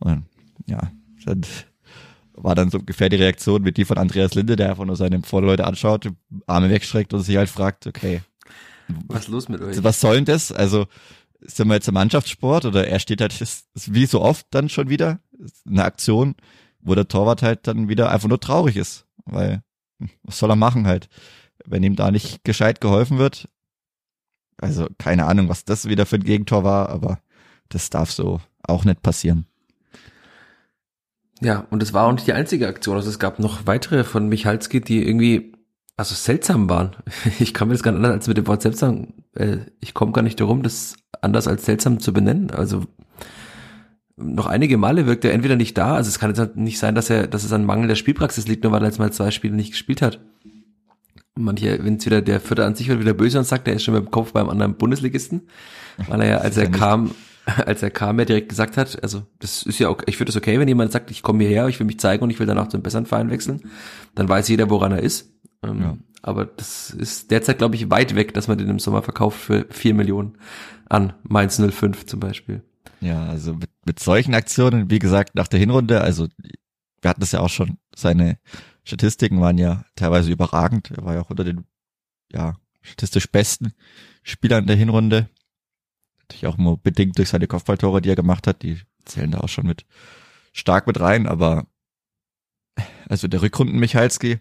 [0.00, 0.24] Und
[0.66, 0.90] ja,
[1.24, 1.42] dann
[2.34, 5.22] war dann so ungefähr die Reaktion mit die von Andreas Linde, der einfach nur seine
[5.22, 6.10] Vorleute anschaut,
[6.46, 8.20] Arme wegstreckt und sich halt fragt, okay,
[9.06, 9.82] was ist los mit euch?
[9.82, 10.52] Was soll denn das?
[10.52, 10.86] Also
[11.40, 14.68] sind wir jetzt im Mannschaftssport oder er steht halt ist, ist wie so oft dann
[14.68, 15.20] schon wieder
[15.66, 16.34] eine Aktion,
[16.80, 19.62] wo der Torwart halt dann wieder einfach nur traurig ist, weil
[20.22, 21.08] was soll er machen halt,
[21.64, 23.48] wenn ihm da nicht gescheit geholfen wird.
[24.58, 27.20] Also keine Ahnung, was das wieder für ein Gegentor war, aber
[27.68, 29.46] das darf so auch nicht passieren.
[31.44, 32.96] Ja, und es war auch nicht die einzige Aktion.
[32.96, 35.52] Also es gab noch weitere von Michalski, die irgendwie
[35.96, 36.96] also seltsam waren.
[37.38, 40.12] Ich kann mir das gar nicht anders als mit dem Wort seltsam, äh, ich komme
[40.12, 42.50] gar nicht darum, das anders als seltsam zu benennen.
[42.50, 42.84] Also
[44.16, 46.94] noch einige Male wirkt er entweder nicht da, also es kann jetzt halt nicht sein,
[46.94, 49.30] dass er, dass es an Mangel der Spielpraxis liegt, nur weil er jetzt mal zwei
[49.30, 50.20] Spiele nicht gespielt hat.
[51.36, 53.82] Manche, wenn es wieder der Vierte an sich wird, wieder böse und sagt, er ist
[53.82, 55.48] schon mit dem Kopf beim anderen Bundesligisten,
[56.08, 57.10] weil er ja, als er kam,
[57.66, 60.36] als er kam, ja direkt gesagt hat, also das ist ja okay, ich finde es
[60.36, 62.68] okay, wenn jemand sagt, ich komme hierher, ich will mich zeigen und ich will danach
[62.68, 63.62] zu einem besseren Verein wechseln,
[64.14, 65.30] dann weiß jeder, woran er ist.
[65.62, 65.96] Ähm, ja.
[66.22, 69.66] Aber das ist derzeit, glaube ich, weit weg, dass man den im Sommer verkauft für
[69.68, 70.38] vier Millionen
[70.88, 72.62] an Mainz 05 zum Beispiel.
[73.00, 76.28] Ja, also mit, mit solchen Aktionen, wie gesagt, nach der Hinrunde, also
[77.02, 78.38] wir hatten das ja auch schon, seine
[78.84, 80.90] Statistiken waren ja teilweise überragend.
[80.90, 81.64] Er war ja auch unter den
[82.32, 83.72] ja, statistisch besten
[84.22, 85.28] Spielern der Hinrunde.
[86.24, 88.62] Natürlich auch nur bedingt durch seine Kopfballtore, die er gemacht hat.
[88.62, 89.84] Die zählen da auch schon mit
[90.52, 91.66] stark mit rein, aber
[93.08, 94.40] also der Rückrunden Michalski,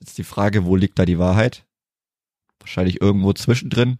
[0.00, 1.66] Jetzt die Frage, wo liegt da die Wahrheit?
[2.60, 3.98] Wahrscheinlich irgendwo zwischendrin.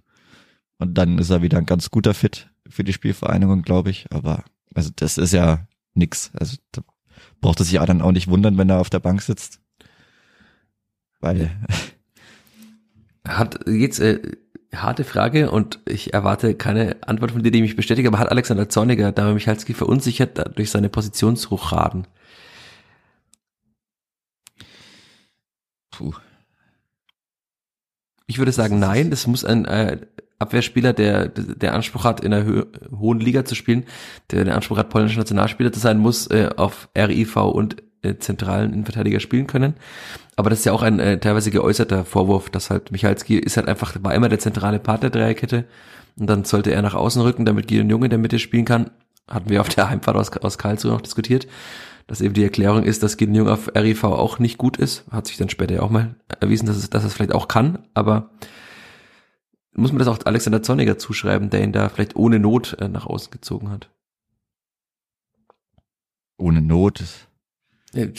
[0.78, 4.06] Und dann ist er wieder ein ganz guter Fit für die Spielvereinigung, glaube ich.
[4.12, 4.44] Aber
[4.74, 6.30] also das ist ja nix.
[6.34, 6.82] Also da
[7.40, 9.60] braucht er sich ja dann auch nicht wundern, wenn er auf der Bank sitzt.
[11.20, 11.50] Weil
[13.26, 14.36] hat jetzt äh,
[14.74, 18.68] harte Frage und ich erwarte keine Antwort von dir, die mich bestätigt, aber hat Alexander
[18.68, 22.06] Zorniger Dame Michalski verunsichert durch seine Positionsruchraden?
[25.90, 26.12] Puh.
[28.26, 30.06] Ich würde sagen, nein, das muss ein äh,
[30.38, 32.66] Abwehrspieler, der der Anspruch hat, in einer
[32.96, 33.86] hohen Liga zu spielen,
[34.30, 38.72] der den Anspruch hat, polnischer Nationalspieler zu sein, muss äh, auf RIV und äh, zentralen
[38.72, 39.74] Innenverteidiger spielen können.
[40.36, 43.68] Aber das ist ja auch ein äh, teilweise geäußerter Vorwurf, dass halt Michalski ist halt
[43.68, 45.64] einfach, war immer der zentrale Part der Dreierkette
[46.18, 48.90] und dann sollte er nach außen rücken, damit Gideon Junge in der Mitte spielen kann.
[49.28, 51.46] Hatten wir auf der Heimfahrt aus, aus Karlsruhe noch diskutiert
[52.08, 55.04] dass eben die Erklärung ist, dass Gideon Jung auf RIV auch nicht gut ist.
[55.12, 57.86] Hat sich dann später ja auch mal erwiesen, dass es, dass es vielleicht auch kann,
[57.92, 58.30] aber
[59.74, 63.06] muss man das auch Alexander Zorniger zuschreiben, der ihn da vielleicht ohne Not äh, nach
[63.06, 63.90] außen gezogen hat.
[66.38, 67.04] Ohne Not.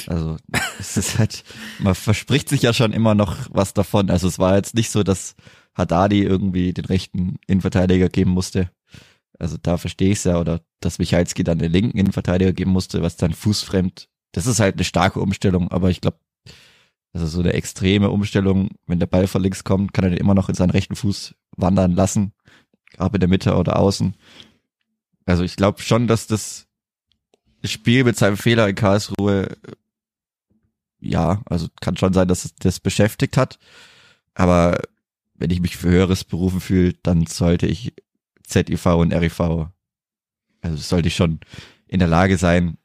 [0.09, 0.38] Also
[0.80, 1.43] es ist halt,
[1.80, 4.09] man verspricht sich ja schon immer noch was davon.
[4.09, 5.36] Also es war jetzt nicht so, dass
[5.73, 8.69] Haddadi irgendwie den rechten Innenverteidiger geben musste.
[9.38, 13.01] Also da verstehe ich es ja, oder dass Michalski dann den linken Innenverteidiger geben musste,
[13.01, 14.09] was dann fußfremd.
[14.34, 16.19] Das ist halt eine starke Umstellung, aber ich glaube,
[17.13, 20.36] also so eine extreme Umstellung, wenn der Ball von links kommt, kann er den immer
[20.36, 22.34] noch in seinen rechten Fuß wandern lassen,
[22.97, 24.15] ob in der Mitte oder außen.
[25.25, 26.67] Also ich glaube schon, dass das
[27.64, 29.57] Spiel mit seinem Fehler in Karlsruhe,
[30.99, 33.60] ja, also kann schon sein, dass es das beschäftigt hat.
[34.34, 34.80] Aber
[35.36, 37.93] wenn ich mich für höheres berufen fühle, dann sollte ich
[38.43, 39.39] ZIV und RIV,
[40.62, 41.39] also sollte ich schon
[41.88, 42.78] in der Lage sein,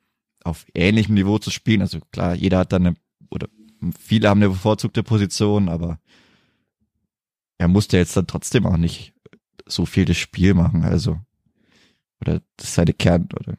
[0.44, 1.80] auf ähnlichem Niveau zu spielen.
[1.80, 2.96] Also klar, jeder hat dann eine,
[3.30, 3.48] oder
[3.98, 5.98] viele haben eine bevorzugte Position, aber
[7.58, 9.14] er musste jetzt dann trotzdem auch nicht
[9.66, 11.18] so viel das Spiel machen, also
[12.20, 13.56] oder dass seine Kern oder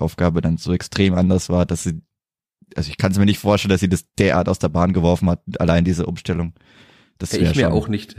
[0.00, 2.02] Aufgabe dann so extrem anders war, dass sie,
[2.76, 5.28] also ich kann es mir nicht vorstellen, dass sie das derart aus der Bahn geworfen
[5.30, 6.54] hat, allein diese Umstellung.
[7.18, 8.16] Das wäre schon auch nicht.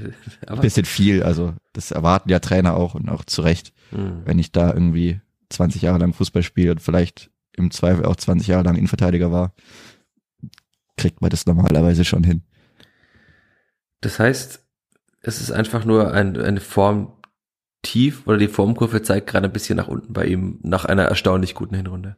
[0.47, 4.23] ein bisschen viel, also das erwarten ja Trainer auch und auch zu Recht, hm.
[4.25, 8.47] wenn ich da irgendwie 20 Jahre lang Fußball spiele und vielleicht im Zweifel auch 20
[8.47, 9.53] Jahre lang Innenverteidiger war,
[10.97, 12.43] kriegt man das normalerweise schon hin.
[14.01, 14.65] Das heißt,
[15.21, 17.13] es ist einfach nur ein, eine Form
[17.81, 21.55] tief oder die Formkurve zeigt gerade ein bisschen nach unten bei ihm nach einer erstaunlich
[21.55, 22.17] guten Hinrunde.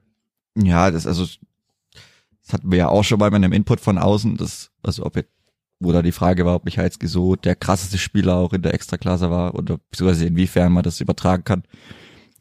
[0.56, 4.38] Ja, das also das hatten wir ja auch schon mal mit einem Input von außen,
[4.38, 5.32] das also ob jetzt
[5.82, 9.32] wo da die Frage war, ob Michalski so der krasseste Spieler auch in der Extraklasse
[9.32, 11.64] war oder beziehungsweise inwiefern man das übertragen kann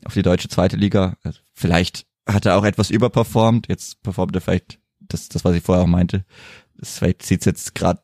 [0.04, 1.16] auf die deutsche zweite Liga.
[1.22, 5.62] Also vielleicht hat er auch etwas überperformt, jetzt performt er vielleicht das, das was ich
[5.62, 6.24] vorher auch meinte.
[6.76, 8.00] Das vielleicht sieht jetzt gerade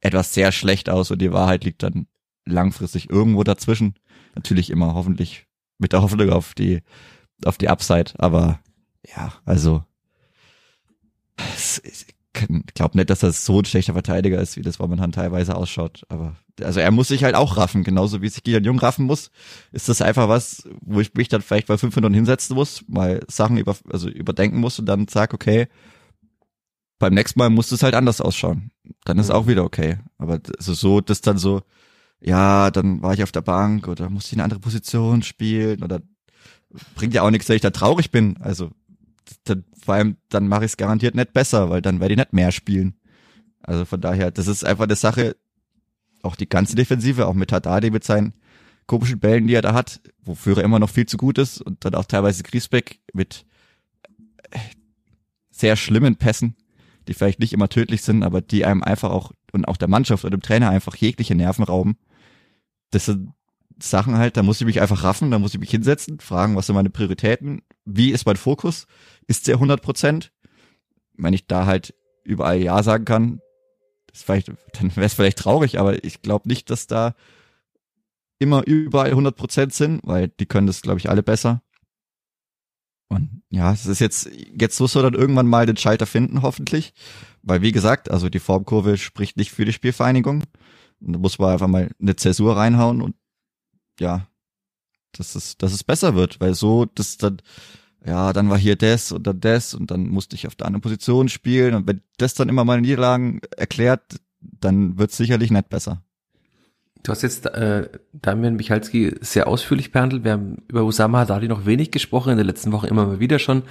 [0.00, 2.06] etwas sehr schlecht aus und die Wahrheit liegt dann
[2.44, 3.94] langfristig irgendwo dazwischen.
[4.34, 5.46] Natürlich immer hoffentlich
[5.78, 6.82] mit der Hoffnung auf die,
[7.44, 8.60] auf die Upside, aber
[9.04, 9.84] ja, also
[11.82, 12.06] ich
[12.74, 16.02] glaube nicht, dass das so ein schlechter Verteidiger ist, wie das momentan teilweise ausschaut.
[16.08, 19.30] Aber also er muss sich halt auch raffen, genauso wie sich Gideon Jung raffen muss.
[19.70, 23.20] Ist das einfach was, wo ich mich dann vielleicht bei fünf Minuten hinsetzen muss, mal
[23.28, 25.68] Sachen über, also überdenken muss und dann sag, okay,
[26.98, 28.70] beim nächsten Mal muss es halt anders ausschauen.
[29.04, 29.34] Dann ist mhm.
[29.34, 29.98] auch wieder okay.
[30.18, 31.62] Aber also so, das dann so,
[32.24, 36.00] ja, dann war ich auf der Bank oder musste ich eine andere Position spielen oder
[36.94, 38.36] bringt ja auch nichts, wenn ich da traurig bin.
[38.40, 38.70] Also
[39.44, 42.32] dann, vor allem, dann mache ich es garantiert nicht besser, weil dann werde ich nicht
[42.32, 42.94] mehr spielen.
[43.62, 45.36] Also von daher, das ist einfach eine Sache,
[46.22, 48.34] auch die ganze Defensive, auch mit Haddadi mit seinen
[48.86, 51.84] komischen Bällen, die er da hat, wofür er immer noch viel zu gut ist und
[51.84, 53.44] dann auch teilweise Griesbeck mit
[55.50, 56.56] sehr schlimmen Pässen,
[57.08, 60.24] die vielleicht nicht immer tödlich sind, aber die einem einfach auch und auch der Mannschaft
[60.24, 61.96] oder dem Trainer einfach jegliche Nerven rauben.
[62.92, 63.32] Das sind
[63.80, 66.66] Sachen halt, da muss ich mich einfach raffen, da muss ich mich hinsetzen, fragen, was
[66.66, 68.86] sind meine Prioritäten, wie ist mein Fokus,
[69.26, 70.32] ist der 100 Prozent?
[71.14, 73.40] Wenn ich da halt überall Ja sagen kann,
[74.12, 77.14] ist vielleicht, dann wäre es vielleicht traurig, aber ich glaube nicht, dass da
[78.38, 81.62] immer überall 100 Prozent sind, weil die können das, glaube ich, alle besser.
[83.08, 86.94] Und ja, es ist jetzt, jetzt muss er dann irgendwann mal den Schalter finden, hoffentlich.
[87.42, 90.42] Weil, wie gesagt, also die Formkurve spricht nicht für die Spielvereinigung.
[91.04, 93.14] Und da muss man einfach mal eine Zäsur reinhauen und
[93.98, 94.26] ja,
[95.12, 97.38] dass es, dass es besser wird, weil so, das dann,
[98.04, 100.82] ja, dann war hier das und dann das und dann musste ich auf der anderen
[100.82, 106.02] Position spielen und wenn das dann immer meine Niederlagen erklärt, dann wird sicherlich nicht besser.
[107.02, 110.22] Du hast jetzt äh, Damian Michalski sehr ausführlich behandelt.
[110.22, 113.40] Wir haben über Usama Haddadi noch wenig gesprochen, in der letzten Woche immer mal wieder
[113.40, 113.62] schon.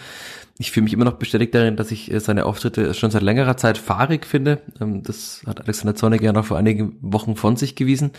[0.57, 3.55] Ich fühle mich immer noch bestätigt darin, dass ich äh, seine Auftritte schon seit längerer
[3.55, 4.59] Zeit fahrig finde.
[4.81, 8.11] Ähm, das hat Alexander Zornig ja noch vor einigen Wochen von sich gewiesen.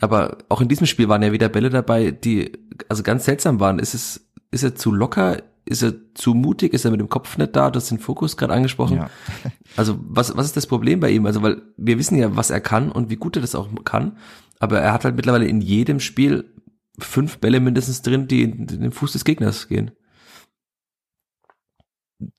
[0.00, 2.52] Aber auch in diesem Spiel waren ja wieder Bälle dabei, die
[2.88, 3.80] also ganz seltsam waren.
[3.80, 5.42] Ist es, ist er zu locker?
[5.66, 6.72] Ist er zu mutig?
[6.72, 7.70] Ist er mit dem Kopf nicht da?
[7.70, 8.96] Du hast den Fokus gerade angesprochen.
[8.96, 9.10] Ja.
[9.76, 11.26] also was, was ist das Problem bei ihm?
[11.26, 14.16] Also weil wir wissen ja, was er kann und wie gut er das auch kann.
[14.58, 16.54] Aber er hat halt mittlerweile in jedem Spiel
[16.98, 19.90] fünf Bälle mindestens drin, die in den Fuß des Gegners gehen.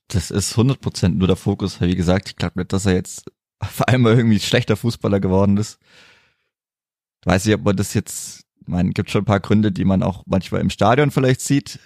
[0.08, 1.82] Das ist 100% nur der Fokus.
[1.82, 3.26] Wie gesagt, ich glaube nicht, dass er jetzt
[3.62, 5.80] vor allem irgendwie schlechter Fußballer geworden ist
[7.28, 10.24] weiß ich, ob man das jetzt, man gibt schon ein paar Gründe, die man auch
[10.26, 11.80] manchmal im Stadion vielleicht sieht.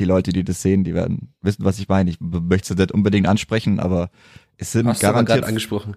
[0.00, 2.08] Die Leute, die das sehen, die werden wissen, was ich meine.
[2.08, 4.10] Ich möchte es nicht unbedingt ansprechen, aber
[4.56, 5.42] es sind Hast garantiert.
[5.42, 5.94] Du angesprochen.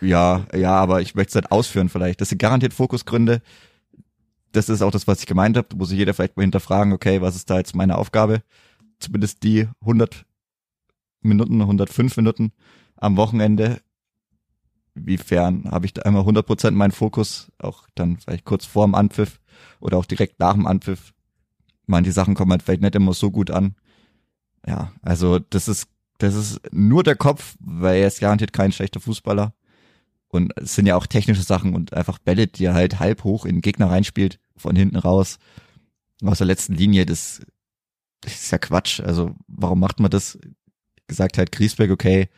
[0.00, 2.22] Ja, ja, aber ich möchte es nicht ausführen vielleicht.
[2.22, 3.42] Das sind garantiert Fokusgründe.
[4.52, 5.68] Das ist auch das, was ich gemeint habe.
[5.68, 8.42] Da muss sich jeder vielleicht mal hinterfragen, okay, was ist da jetzt meine Aufgabe?
[9.00, 10.24] Zumindest die 100
[11.20, 12.52] Minuten, 105 Minuten
[12.96, 13.80] am Wochenende.
[14.94, 18.94] Wiefern habe ich da einmal 100 Prozent meinen Fokus, auch dann vielleicht kurz vor dem
[18.94, 19.40] Anpfiff
[19.78, 21.12] oder auch direkt nach dem Anpfiff.
[21.86, 23.76] Manche Sachen kommen halt vielleicht nicht immer so gut an.
[24.66, 29.00] Ja, also das ist, das ist nur der Kopf, weil er ist garantiert kein schlechter
[29.00, 29.54] Fußballer.
[30.28, 33.44] Und es sind ja auch technische Sachen und einfach Bälle, die er halt halb hoch
[33.44, 35.38] in den Gegner reinspielt, von hinten raus,
[36.24, 37.40] aus der letzten Linie, das,
[38.20, 39.00] das ist ja Quatsch.
[39.00, 40.38] Also warum macht man das?
[41.08, 42.28] Gesagt halt Griesbeck, okay,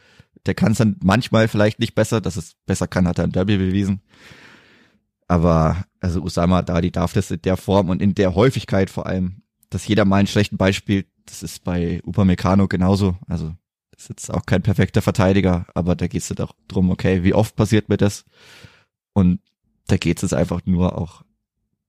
[0.44, 3.32] der kann es dann manchmal vielleicht nicht besser, dass es besser kann, hat er im
[3.32, 4.02] Derby bewiesen.
[5.28, 9.42] Aber also Usama Dadi darf das in der Form und in der Häufigkeit vor allem,
[9.70, 13.16] dass jeder mal einen schlechten Beispiel, das ist bei Upamecano genauso.
[13.28, 13.54] Also
[13.90, 17.34] das ist jetzt auch kein perfekter Verteidiger, aber da geht es auch drum, okay, wie
[17.34, 18.24] oft passiert mir das?
[19.12, 19.40] Und
[19.86, 21.22] da geht es einfach nur auch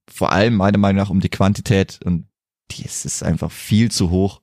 [0.10, 2.28] vor allem meiner Meinung nach um die Quantität und
[2.72, 4.42] die ist, ist einfach viel zu hoch.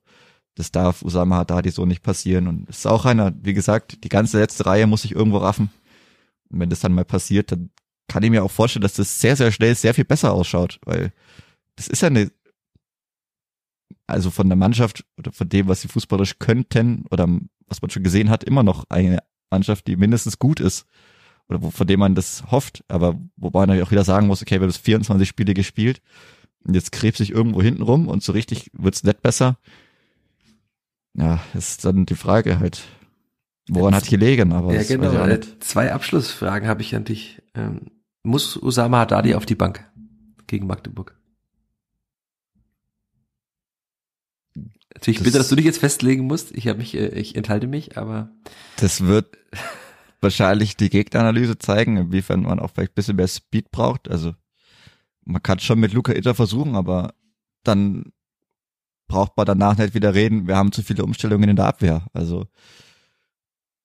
[0.55, 4.39] Das darf Usama Haddadi so nicht passieren und ist auch einer, wie gesagt, die ganze
[4.39, 5.69] letzte Reihe muss sich irgendwo raffen.
[6.49, 7.69] Und wenn das dann mal passiert, dann
[8.07, 11.11] kann ich mir auch vorstellen, dass das sehr, sehr schnell sehr viel besser ausschaut, weil
[11.75, 12.31] das ist ja eine,
[14.07, 17.27] also von der Mannschaft oder von dem, was sie fußballisch könnten oder
[17.67, 20.85] was man schon gesehen hat, immer noch eine Mannschaft, die mindestens gut ist
[21.49, 24.55] oder wo, von dem man das hofft, aber wobei man auch wieder sagen muss, okay,
[24.55, 26.01] wir haben das 24 Spiele gespielt
[26.65, 29.57] und jetzt krebs ich irgendwo hinten rum und so richtig wird's nicht besser.
[31.13, 32.83] Ja, ist dann die Frage halt,
[33.69, 35.25] woran jetzt, hat gelegen, aber ja genau.
[35.25, 37.41] Äh, zwei Abschlussfragen habe ich an dich.
[37.55, 37.87] Ähm,
[38.27, 39.89] muss Usama Haddadi auf die Bank
[40.47, 41.17] gegen Magdeburg?
[44.93, 46.51] Natürlich das, bitte, dass du dich jetzt festlegen musst.
[46.51, 48.31] Ich habe mich, äh, ich enthalte mich, aber.
[48.77, 49.37] Das wird
[50.21, 54.09] wahrscheinlich die Gegneranalyse zeigen, inwiefern man auch vielleicht ein bisschen mehr Speed braucht.
[54.09, 54.33] Also
[55.23, 57.13] man kann schon mit Luca Itter versuchen, aber
[57.63, 58.11] dann
[59.07, 62.07] braucht man danach nicht wieder reden, wir haben zu viele Umstellungen in der Abwehr.
[62.13, 62.47] Also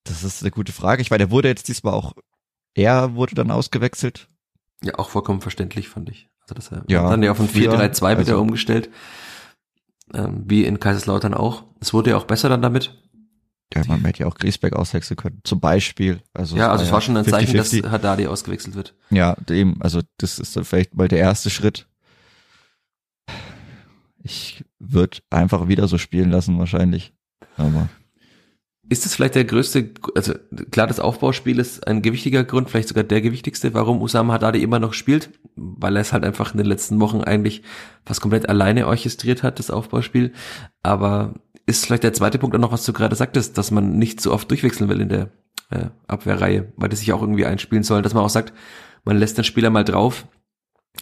[0.05, 1.03] das ist eine gute Frage.
[1.03, 2.15] Ich meine, der wurde jetzt diesmal auch,
[2.75, 4.29] er wurde dann ausgewechselt.
[4.83, 6.29] Ja, auch vollkommen verständlich, fand ich.
[6.43, 8.91] Also das ja, dann ja von 4-3-2 wieder also, umgestellt,
[10.13, 11.65] ähm, wie in Kaiserslautern auch.
[11.81, 12.99] Es wurde ja auch besser dann damit.
[13.75, 16.21] Ja, man hätte ja auch Griesbeck auswechseln können, zum Beispiel.
[16.35, 17.83] Also ja, also es war schon ein 50, Zeichen, 50.
[17.83, 18.95] dass Haddadi ausgewechselt wird.
[19.11, 21.87] Ja, dem, also das ist dann vielleicht mal der erste Schritt.
[24.23, 27.15] Ich würde einfach wieder so spielen lassen, wahrscheinlich.
[27.57, 27.89] Aber
[28.93, 30.35] ist es vielleicht der größte, also
[30.71, 34.79] klar, das Aufbauspiel ist ein gewichtiger Grund, vielleicht sogar der gewichtigste, warum Usama Haddadi immer
[34.79, 37.63] noch spielt, weil er es halt einfach in den letzten Wochen eigentlich
[38.05, 40.33] fast komplett alleine orchestriert hat, das Aufbauspiel.
[40.83, 41.35] Aber
[41.65, 44.31] ist vielleicht der zweite Punkt auch noch, was du gerade sagtest, dass man nicht so
[44.31, 45.31] oft durchwechseln will in der
[45.71, 48.53] äh, Abwehrreihe, weil das sich auch irgendwie einspielen soll, dass man auch sagt,
[49.05, 50.27] man lässt den Spieler mal drauf,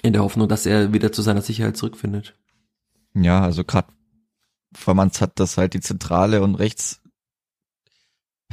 [0.02, 2.36] in der Hoffnung, dass er wieder zu seiner Sicherheit zurückfindet.
[3.14, 3.88] Ja, also gerade
[4.72, 7.00] Vermanns hat das halt die Zentrale und rechts,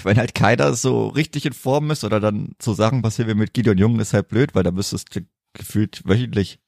[0.03, 3.53] wenn halt keiner so richtig in Form ist oder dann so Sachen passieren wie mit
[3.53, 5.21] Gideon Jung, ist halt blöd, weil da müsstest du
[5.53, 6.59] gefühlt wöchentlich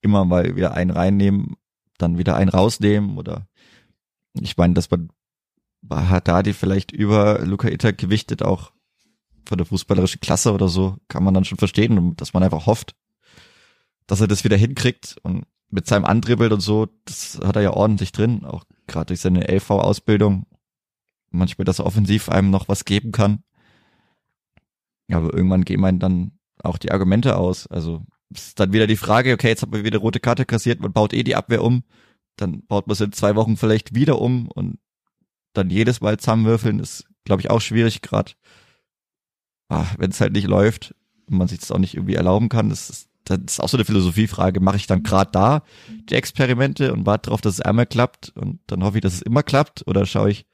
[0.00, 1.56] immer mal wieder einen reinnehmen,
[1.98, 3.46] dann wieder einen rausnehmen oder
[4.40, 5.10] ich meine, dass man
[5.90, 8.72] Haddadi vielleicht über Luca Itter gewichtet auch
[9.46, 12.94] von der fußballerischen Klasse oder so, kann man dann schon verstehen, dass man einfach hofft,
[14.06, 17.72] dass er das wieder hinkriegt und mit seinem Andribbelt und so, das hat er ja
[17.72, 20.46] ordentlich drin, auch gerade durch seine LV-Ausbildung.
[21.34, 23.42] Manchmal, dass er offensiv einem noch was geben kann.
[25.12, 26.32] Aber irgendwann gehen einem dann
[26.62, 27.66] auch die Argumente aus.
[27.66, 30.92] Also ist dann wieder die Frage, okay, jetzt haben wir wieder rote Karte kassiert, man
[30.92, 31.84] baut eh die Abwehr um
[32.36, 34.78] dann baut man es in zwei Wochen vielleicht wieder um und
[35.52, 38.32] dann jedes Mal zusammenwürfeln ist, glaube ich, auch schwierig gerade.
[39.68, 40.94] Ah, Wenn es halt nicht läuft
[41.26, 43.76] und man sich das auch nicht irgendwie erlauben kann, das ist, das ist auch so
[43.76, 44.60] eine Philosophiefrage.
[44.60, 45.62] Mache ich dann gerade da
[46.10, 49.22] die Experimente und warte darauf, dass es einmal klappt und dann hoffe ich, dass es
[49.22, 50.46] immer klappt oder schaue ich,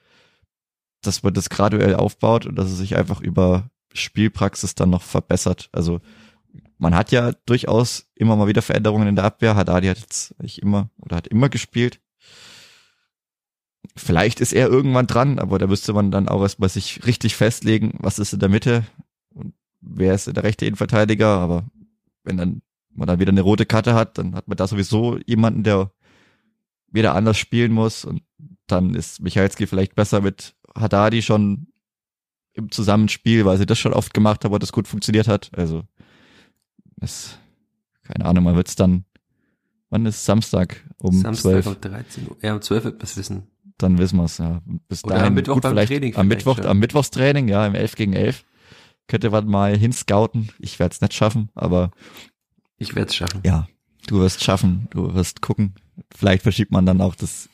[1.02, 5.68] dass man das graduell aufbaut und dass es sich einfach über Spielpraxis dann noch verbessert.
[5.72, 6.00] Also
[6.78, 9.56] man hat ja durchaus immer mal wieder Veränderungen in der Abwehr.
[9.56, 12.00] Haddadi hat jetzt nicht immer oder hat immer gespielt.
[13.96, 17.94] Vielleicht ist er irgendwann dran, aber da müsste man dann auch erstmal sich richtig festlegen,
[17.98, 18.84] was ist in der Mitte
[19.34, 21.26] und wer ist der rechte Innenverteidiger.
[21.26, 21.66] Aber
[22.24, 25.62] wenn dann man dann wieder eine rote Karte hat, dann hat man da sowieso jemanden,
[25.62, 25.92] der
[26.90, 28.22] wieder anders spielen muss und
[28.66, 31.68] dann ist Michalski vielleicht besser mit Haddadi schon
[32.52, 35.50] im Zusammenspiel, weil sie das schon oft gemacht haben und das gut funktioniert hat.
[35.56, 35.82] Also
[37.00, 37.38] ist,
[38.02, 39.04] keine Ahnung, man wird es dann,
[39.88, 41.66] wann ist Samstag um Samstag 12?
[41.66, 42.36] um 13 Uhr.
[42.42, 43.42] Ja, um 12 wird man es wissen.
[43.78, 44.60] Dann wissen wir es, ja.
[44.88, 46.16] Bis Oder dahin, am Mittwoch gut, beim vielleicht, Training.
[46.16, 46.66] Am Mittwoch, schon.
[46.66, 48.44] am Mittwochstraining, ja, im 11 gegen 11.
[49.06, 50.50] Könnte man mal hinscouten.
[50.58, 51.90] Ich werde es nicht schaffen, aber.
[52.76, 53.40] Ich werde es schaffen.
[53.44, 53.68] Ja,
[54.06, 55.74] du wirst schaffen, du wirst gucken.
[56.14, 57.48] Vielleicht verschiebt man dann auch das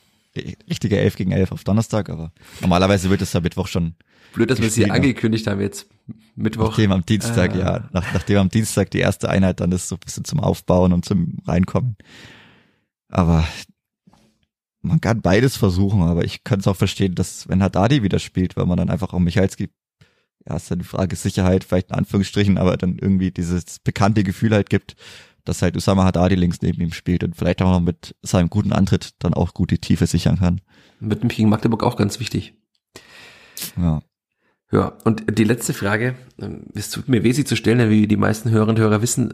[0.69, 2.31] richtige 11 gegen 11 auf Donnerstag, aber
[2.61, 3.95] normalerweise wird es ja Mittwoch schon.
[4.33, 5.87] Blöd, dass wir sie angekündigt haben jetzt.
[6.35, 6.69] Mittwoch.
[6.69, 7.57] Nachdem am Dienstag, ah.
[7.57, 10.93] ja, nach, nachdem am Dienstag die erste Einheit dann ist, so ein bisschen zum Aufbauen
[10.93, 11.97] und zum Reinkommen.
[13.09, 13.47] Aber
[14.81, 18.55] man kann beides versuchen, aber ich kann es auch verstehen, dass wenn Haddadi wieder spielt,
[18.55, 19.69] weil man dann einfach auch Michalski,
[20.47, 24.53] ja, ist dann die Frage Sicherheit, vielleicht in Anführungsstrichen, aber dann irgendwie dieses bekannte Gefühl
[24.53, 24.95] halt gibt,
[25.47, 28.73] dass halt Usama Haddadi links neben ihm spielt und vielleicht auch noch mit seinem guten
[28.73, 30.61] Antritt dann auch gut die Tiefe sichern kann.
[30.99, 32.55] Mit dem gegen Magdeburg auch ganz wichtig.
[33.77, 34.01] Ja.
[34.69, 38.17] Ja, und die letzte Frage, ähm, es tut mir weh, sie zu stellen, wie die
[38.17, 39.33] meisten Hörerinnen und Hörer wissen,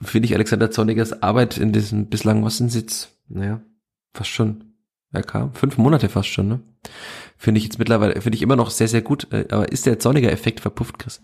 [0.00, 3.60] finde ich Alexander Zornigers Arbeit in diesem bislang Ossensitz, naja,
[4.14, 4.74] fast schon,
[5.10, 6.60] er kam, fünf Monate fast schon, ne?
[7.36, 9.98] Finde ich jetzt mittlerweile, finde ich immer noch sehr, sehr gut, äh, aber ist der
[9.98, 11.22] Zorniger-Effekt verpufft, Chris?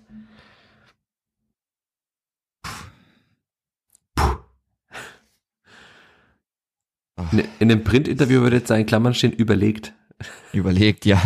[7.32, 9.92] In, in dem Print-Interview würde jetzt in Klammern stehen, überlegt.
[10.52, 11.20] Überlegt, ja.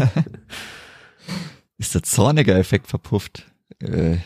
[1.78, 3.50] Ist der zorniger Effekt verpufft?
[3.80, 4.18] Äh,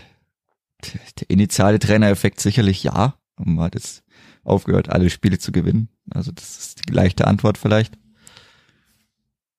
[0.83, 3.15] der initiale Trainereffekt sicherlich ja.
[3.37, 4.05] Und man hat jetzt
[4.45, 5.89] aufgehört, alle Spiele zu gewinnen.
[6.11, 7.99] Also das ist die leichte Antwort vielleicht.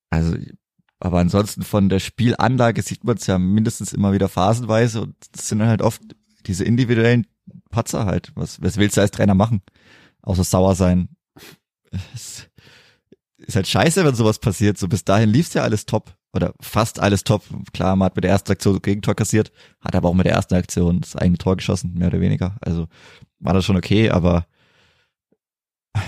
[0.09, 0.35] Also,
[0.99, 5.49] aber ansonsten von der Spielanlage sieht man es ja mindestens immer wieder phasenweise und das
[5.49, 6.01] sind dann halt oft
[6.45, 7.27] diese individuellen
[7.69, 8.31] Patzer halt.
[8.35, 9.61] Was, was willst du als Trainer machen?
[10.21, 11.09] Außer sauer sein,
[12.13, 14.77] ist halt scheiße, wenn sowas passiert.
[14.77, 16.17] So bis dahin lief's ja alles top.
[16.33, 17.43] Oder fast alles top.
[17.73, 20.55] Klar, man hat mit der ersten Aktion Gegentor kassiert, hat aber auch mit der ersten
[20.55, 22.57] Aktion das eigene Tor geschossen, mehr oder weniger.
[22.61, 22.87] Also
[23.39, 24.45] war das schon okay, aber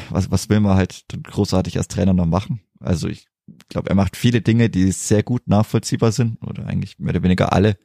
[0.10, 2.62] was, was will man halt großartig als Trainer noch machen?
[2.80, 3.28] Also ich
[3.70, 7.52] glaube, er macht viele Dinge, die sehr gut nachvollziehbar sind, oder eigentlich mehr oder weniger
[7.54, 7.78] alle.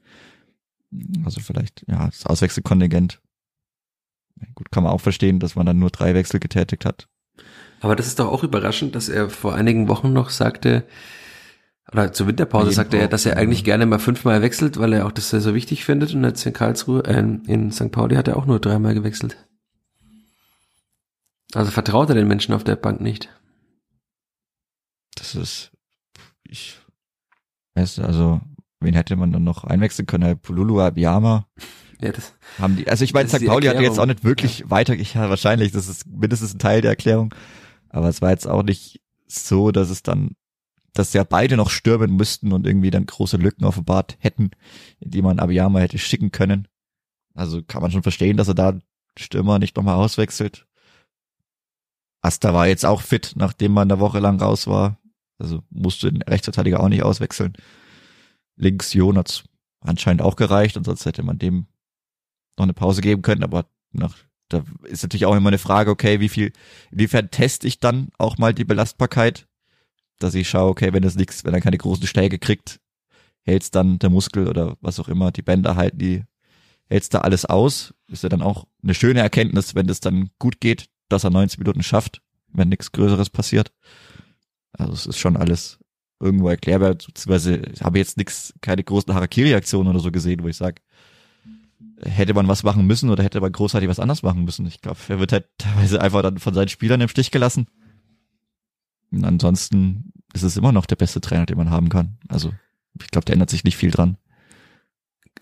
[1.25, 3.23] Also vielleicht, ja, das Auswechselkontingent.
[4.55, 7.09] Gut, kann man auch verstehen, dass man dann nur drei Wechsel getätigt hat.
[7.85, 10.85] Aber das ist doch auch überraschend, dass er vor einigen Wochen noch sagte,
[11.93, 15.13] oder zur Winterpause sagte er, dass er eigentlich gerne mal fünfmal wechselt, weil er auch
[15.13, 16.15] das so wichtig findet.
[16.15, 17.93] Und jetzt in Karlsruhe, äh, in St.
[17.93, 19.37] Pauli hat er auch nur dreimal gewechselt.
[21.53, 23.29] Also vertraut er den Menschen auf der Bank nicht.
[25.17, 25.71] Das ist,
[26.43, 26.79] ich
[27.75, 28.41] weiß, also,
[28.81, 30.39] wen hätte man dann noch einwechseln können?
[30.39, 31.49] Pululu Abiyama.
[32.01, 33.45] Ja, das, haben die, also ich meine, St.
[33.45, 34.71] Pauli hat jetzt auch nicht wirklich ja.
[34.71, 37.35] weiter, ja, wahrscheinlich, das ist mindestens ein Teil der Erklärung.
[37.95, 40.35] Aber es war jetzt auch nicht so, dass es dann,
[40.95, 44.51] dass ja beide noch stürmen müssten und irgendwie dann große Lücken offenbart hätten,
[44.99, 46.67] in die man Abiyama hätte schicken können.
[47.35, 48.77] Also kann man schon verstehen, dass er da
[49.17, 50.67] Stürmer nicht nochmal auswechselt.
[52.21, 54.99] Asta war jetzt auch fit, nachdem man eine Woche lang raus war.
[55.39, 57.53] Also musste den Rechtsverteidiger auch nicht auswechseln.
[58.57, 59.45] Links Jonas
[59.79, 61.67] anscheinend auch gereicht, und sonst hätte man dem
[62.57, 64.17] noch eine Pause geben können, aber nach
[64.49, 66.53] da ist natürlich auch immer eine Frage, okay, wie viel,
[66.91, 69.47] inwiefern teste ich dann auch mal die Belastbarkeit,
[70.19, 72.81] dass ich schaue, okay, wenn das nichts, wenn er keine großen Schläge kriegt,
[73.43, 76.25] hält's dann der Muskel oder was auch immer, die Bänder halten die,
[76.89, 80.61] hält's da alles aus, ist ja dann auch eine schöne Erkenntnis, wenn das dann gut
[80.61, 82.23] geht, dass er 90 Minuten schafft,
[82.53, 83.73] wenn nichts Größeres passiert.
[84.73, 85.79] Also es ist schon alles
[86.21, 90.81] irgendwo erklärbar, beziehungsweise habe jetzt nichts, keine großen Harakiri-Aktionen oder so gesehen, wo ich sage,
[92.05, 94.67] hätte man was machen müssen oder hätte man großartig was anders machen müssen.
[94.67, 97.67] Ich glaube, er wird halt teilweise einfach dann von seinen Spielern im Stich gelassen.
[99.11, 102.19] Und ansonsten ist es immer noch der beste Trainer, den man haben kann.
[102.29, 102.53] Also
[103.01, 104.17] ich glaube, da ändert sich nicht viel dran.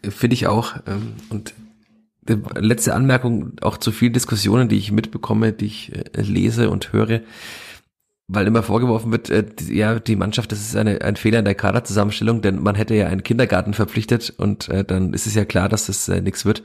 [0.02, 0.76] Finde ich auch.
[0.86, 1.54] Ähm, und
[2.26, 7.22] letzte Anmerkung, auch zu vielen Diskussionen, die ich mitbekomme, die ich äh, lese und höre
[8.32, 11.44] weil immer vorgeworfen wird, äh, die, ja, die Mannschaft, das ist eine, ein Fehler in
[11.44, 15.44] der Kaderzusammenstellung, denn man hätte ja einen Kindergarten verpflichtet und äh, dann ist es ja
[15.44, 16.62] klar, dass das äh, nichts wird.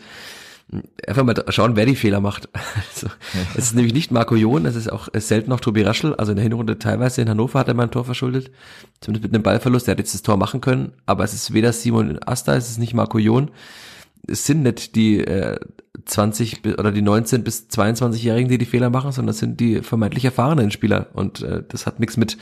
[1.07, 2.49] Einfach mal schauen, wer die Fehler macht.
[2.93, 3.07] Also,
[3.55, 6.15] es ist nämlich nicht Marco John, es ist auch selten noch Tobi Raschel.
[6.15, 8.49] Also in der Hinrunde teilweise in Hannover hat er mal ein Tor verschuldet.
[9.01, 9.87] Zumindest mit einem Ballverlust.
[9.87, 10.93] Der hat jetzt das Tor machen können.
[11.05, 13.51] Aber es ist weder Simon Asta, es ist nicht Marco John.
[14.27, 15.57] Es sind nicht die äh,
[16.05, 20.25] 20 oder die 19 bis 22-Jährigen, die die Fehler machen, sondern das sind die vermeintlich
[20.25, 21.07] erfahrenen Spieler.
[21.13, 22.37] Und äh, das hat nichts mit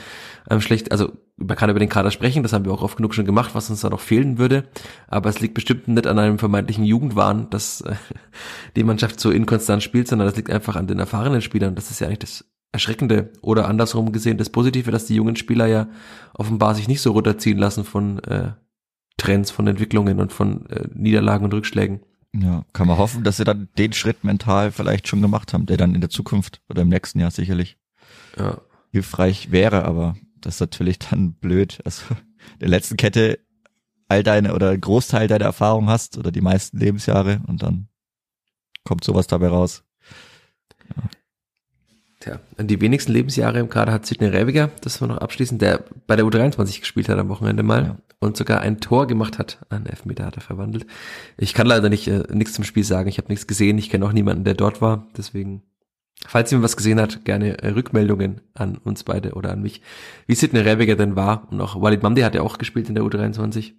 [0.47, 3.13] einem schlecht, also man kann über den Kader sprechen, das haben wir auch oft genug
[3.13, 4.65] schon gemacht, was uns da noch fehlen würde.
[5.07, 7.95] Aber es liegt bestimmt nicht an einem vermeintlichen Jugendwahn, dass äh,
[8.75, 11.75] die Mannschaft so inkonstant spielt, sondern das liegt einfach an den erfahrenen Spielern.
[11.75, 15.65] Das ist ja eigentlich das Erschreckende oder andersrum gesehen das Positive, dass die jungen Spieler
[15.65, 15.87] ja
[16.33, 18.51] offenbar sich nicht so runterziehen lassen von äh,
[19.17, 22.01] Trends, von Entwicklungen und von äh, Niederlagen und Rückschlägen.
[22.33, 25.77] Ja, kann man hoffen, dass sie dann den Schritt mental vielleicht schon gemacht haben, der
[25.77, 27.77] dann in der Zukunft oder im nächsten Jahr sicherlich
[28.37, 28.59] ja.
[28.91, 31.79] hilfreich wäre, aber das ist natürlich dann blöd.
[31.85, 32.03] Also
[32.61, 33.39] der letzten Kette
[34.07, 37.87] all deine oder Großteil deiner Erfahrung hast oder die meisten Lebensjahre und dann
[38.83, 39.83] kommt sowas dabei raus.
[40.95, 41.03] Ja.
[42.19, 46.15] Tja, die wenigsten Lebensjahre im Kader hat Sidney Rebiger, das war noch abschließend, der bei
[46.15, 47.97] der U23 gespielt hat am Wochenende mal ja.
[48.19, 49.65] Und sogar ein Tor gemacht hat.
[49.69, 50.85] Ein Elfmeter hat er verwandelt.
[51.37, 53.09] Ich kann leider nicht äh, nichts zum Spiel sagen.
[53.09, 53.77] Ich habe nichts gesehen.
[53.77, 55.07] Ich kenne auch niemanden, der dort war.
[55.17, 55.63] Deswegen,
[56.25, 59.81] falls jemand was gesehen hat, gerne äh, Rückmeldungen an uns beide oder an mich,
[60.27, 61.47] wie Sidney Rebiger denn war.
[61.51, 63.73] Und auch Walid Mamdi hat ja auch gespielt in der U23.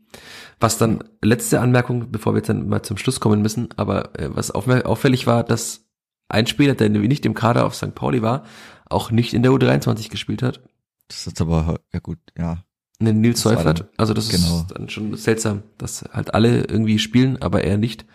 [0.61, 4.29] Was dann, letzte Anmerkung, bevor wir jetzt dann mal zum Schluss kommen müssen, aber äh,
[4.35, 5.87] was auffällig war, dass
[6.29, 7.95] ein Spieler, der nicht im Kader auf St.
[7.95, 8.45] Pauli war,
[8.89, 10.61] auch nicht in der U23 gespielt hat.
[11.09, 12.65] Das ist aber, ja gut, ja.
[12.99, 13.89] Ne, Nils Seufert.
[13.97, 14.61] Also das genau.
[14.61, 18.07] ist dann schon seltsam, dass halt alle irgendwie spielen, aber er nicht.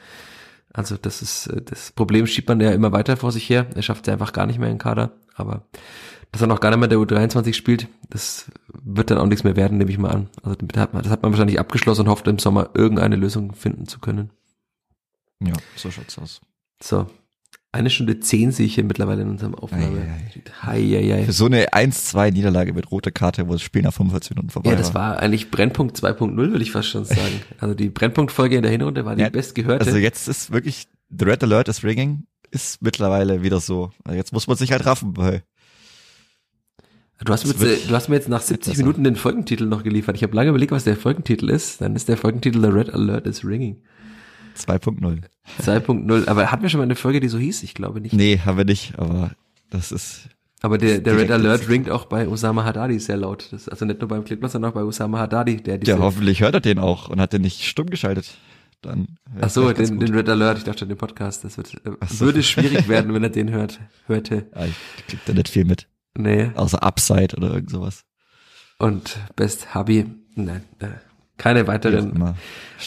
[0.74, 3.68] Also das ist, das Problem schiebt man ja immer weiter vor sich her.
[3.76, 5.12] Er schafft es einfach gar nicht mehr in den Kader.
[5.36, 5.64] Aber
[6.32, 8.50] dass er noch gar nicht mehr der U23 spielt, das
[8.84, 10.30] wird dann auch nichts mehr werden, nehme ich mal an.
[10.44, 13.54] Also das hat man, das hat man wahrscheinlich abgeschlossen und hofft im Sommer irgendeine Lösung
[13.54, 14.32] finden zu können.
[15.44, 16.42] Ja, so schaut's aus.
[16.82, 17.08] So,
[17.74, 20.02] eine Stunde zehn sehe ich hier mittlerweile in unserem Aufnahme.
[20.62, 21.24] Hei, hei, hei.
[21.24, 24.72] Für so eine 1-2 Niederlage mit roter Karte, wo das Spiel nach 45 Minuten vorbei
[24.72, 24.74] war.
[24.74, 27.22] Ja, das war eigentlich Brennpunkt 2.0, würde ich fast schon sagen.
[27.60, 29.86] Also die Brennpunktfolge in der Hinrunde war die ja, bestgehörte.
[29.86, 33.92] Also jetzt ist wirklich, the Red Alert is ringing, ist mittlerweile wieder so.
[34.04, 35.44] Also jetzt muss man sich halt raffen, weil
[37.24, 40.16] Du hast, mir jetzt, du hast mir jetzt nach 70 Minuten den Folgentitel noch geliefert.
[40.16, 41.80] Ich habe lange überlegt, was der Folgentitel ist.
[41.80, 43.84] Dann ist der Folgentitel The Red Alert is Ringing.
[44.58, 45.22] 2.0.
[45.62, 46.28] 2.0.
[46.28, 47.64] Aber hatten wir schon mal eine Folge, die so hieß?
[47.64, 48.14] Ich glaube nicht.
[48.14, 49.32] Nee, haben wir nicht, aber
[49.70, 50.30] das ist.
[50.62, 53.48] Aber der, der Red Alert ringt auch bei Osama Haddadi sehr laut.
[53.52, 55.58] Das, also nicht nur beim Klickplatz, sondern auch bei Osama Haddadi.
[55.58, 58.38] Der ja, hoffentlich hört er den auch und hat den nicht stumm geschaltet.
[58.82, 61.44] Dann Ach so, den, den Red Alert, ich dachte den Podcast.
[61.44, 62.26] Das wird, äh, so.
[62.26, 64.48] würde schwierig werden, wenn er den hört, hörte.
[64.56, 65.88] Ja, ich krieg da nicht viel mit.
[66.16, 66.52] Nee.
[66.56, 68.04] Außer Upside oder irgend sowas.
[68.80, 70.06] Und Best Hubby,
[70.36, 70.88] nein, äh,
[71.42, 72.36] keine weiteren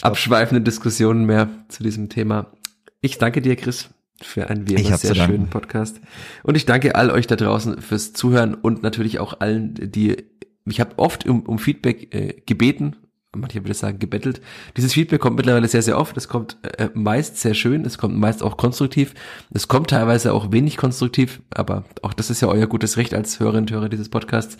[0.01, 2.53] abschweifenden Diskussionen mehr zu diesem Thema.
[3.01, 3.89] Ich danke dir, Chris,
[4.21, 5.99] für einen wie immer sehr schönen Podcast.
[6.41, 10.23] Und ich danke all euch da draußen fürs Zuhören und natürlich auch allen, die
[10.67, 12.95] ich habe oft um, um Feedback äh, gebeten
[13.35, 14.41] manche würde sagen, gebettelt.
[14.77, 16.17] Dieses Feedback kommt mittlerweile sehr, sehr oft.
[16.17, 19.13] Es kommt äh, meist sehr schön, es kommt meist auch konstruktiv.
[19.51, 23.39] Es kommt teilweise auch wenig konstruktiv, aber auch das ist ja euer gutes Recht als
[23.39, 24.57] Hörerinnen und Hörer dieses Podcasts.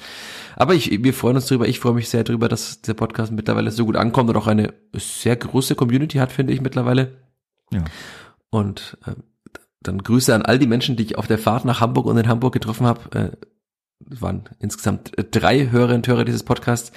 [0.55, 1.67] Aber ich, wir freuen uns drüber.
[1.67, 4.73] Ich freue mich sehr drüber, dass der Podcast mittlerweile so gut ankommt und auch eine
[4.93, 7.17] sehr große Community hat, finde ich mittlerweile.
[7.71, 7.83] Ja.
[8.49, 9.11] Und äh,
[9.81, 12.27] dann Grüße an all die Menschen, die ich auf der Fahrt nach Hamburg und in
[12.27, 13.01] Hamburg getroffen habe.
[13.17, 13.31] Äh,
[13.99, 16.91] waren insgesamt drei Hörerinnen und Hörer dieses Podcasts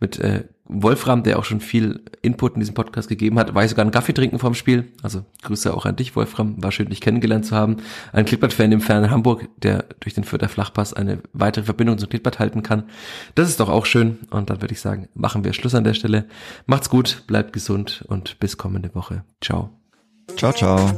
[0.00, 3.70] mit äh, Wolfram, der auch schon viel Input in diesem Podcast gegeben hat, war ich
[3.70, 4.92] sogar einen Kaffee trinken vorm Spiel.
[5.02, 6.62] Also Grüße auch an dich, Wolfram.
[6.62, 7.76] War schön, dich kennengelernt zu haben.
[8.12, 12.38] Ein Klippert-Fan im fernen Hamburg, der durch den Fürther Flachpass eine weitere Verbindung zum Klippert
[12.38, 12.84] halten kann.
[13.34, 14.18] Das ist doch auch schön.
[14.30, 16.26] Und dann würde ich sagen, machen wir Schluss an der Stelle.
[16.66, 19.24] Macht's gut, bleibt gesund und bis kommende Woche.
[19.40, 19.70] Ciao.
[20.36, 20.92] Ciao, ciao.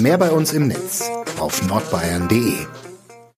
[0.00, 2.87] Mehr bei uns im Netz auf nordbayern.de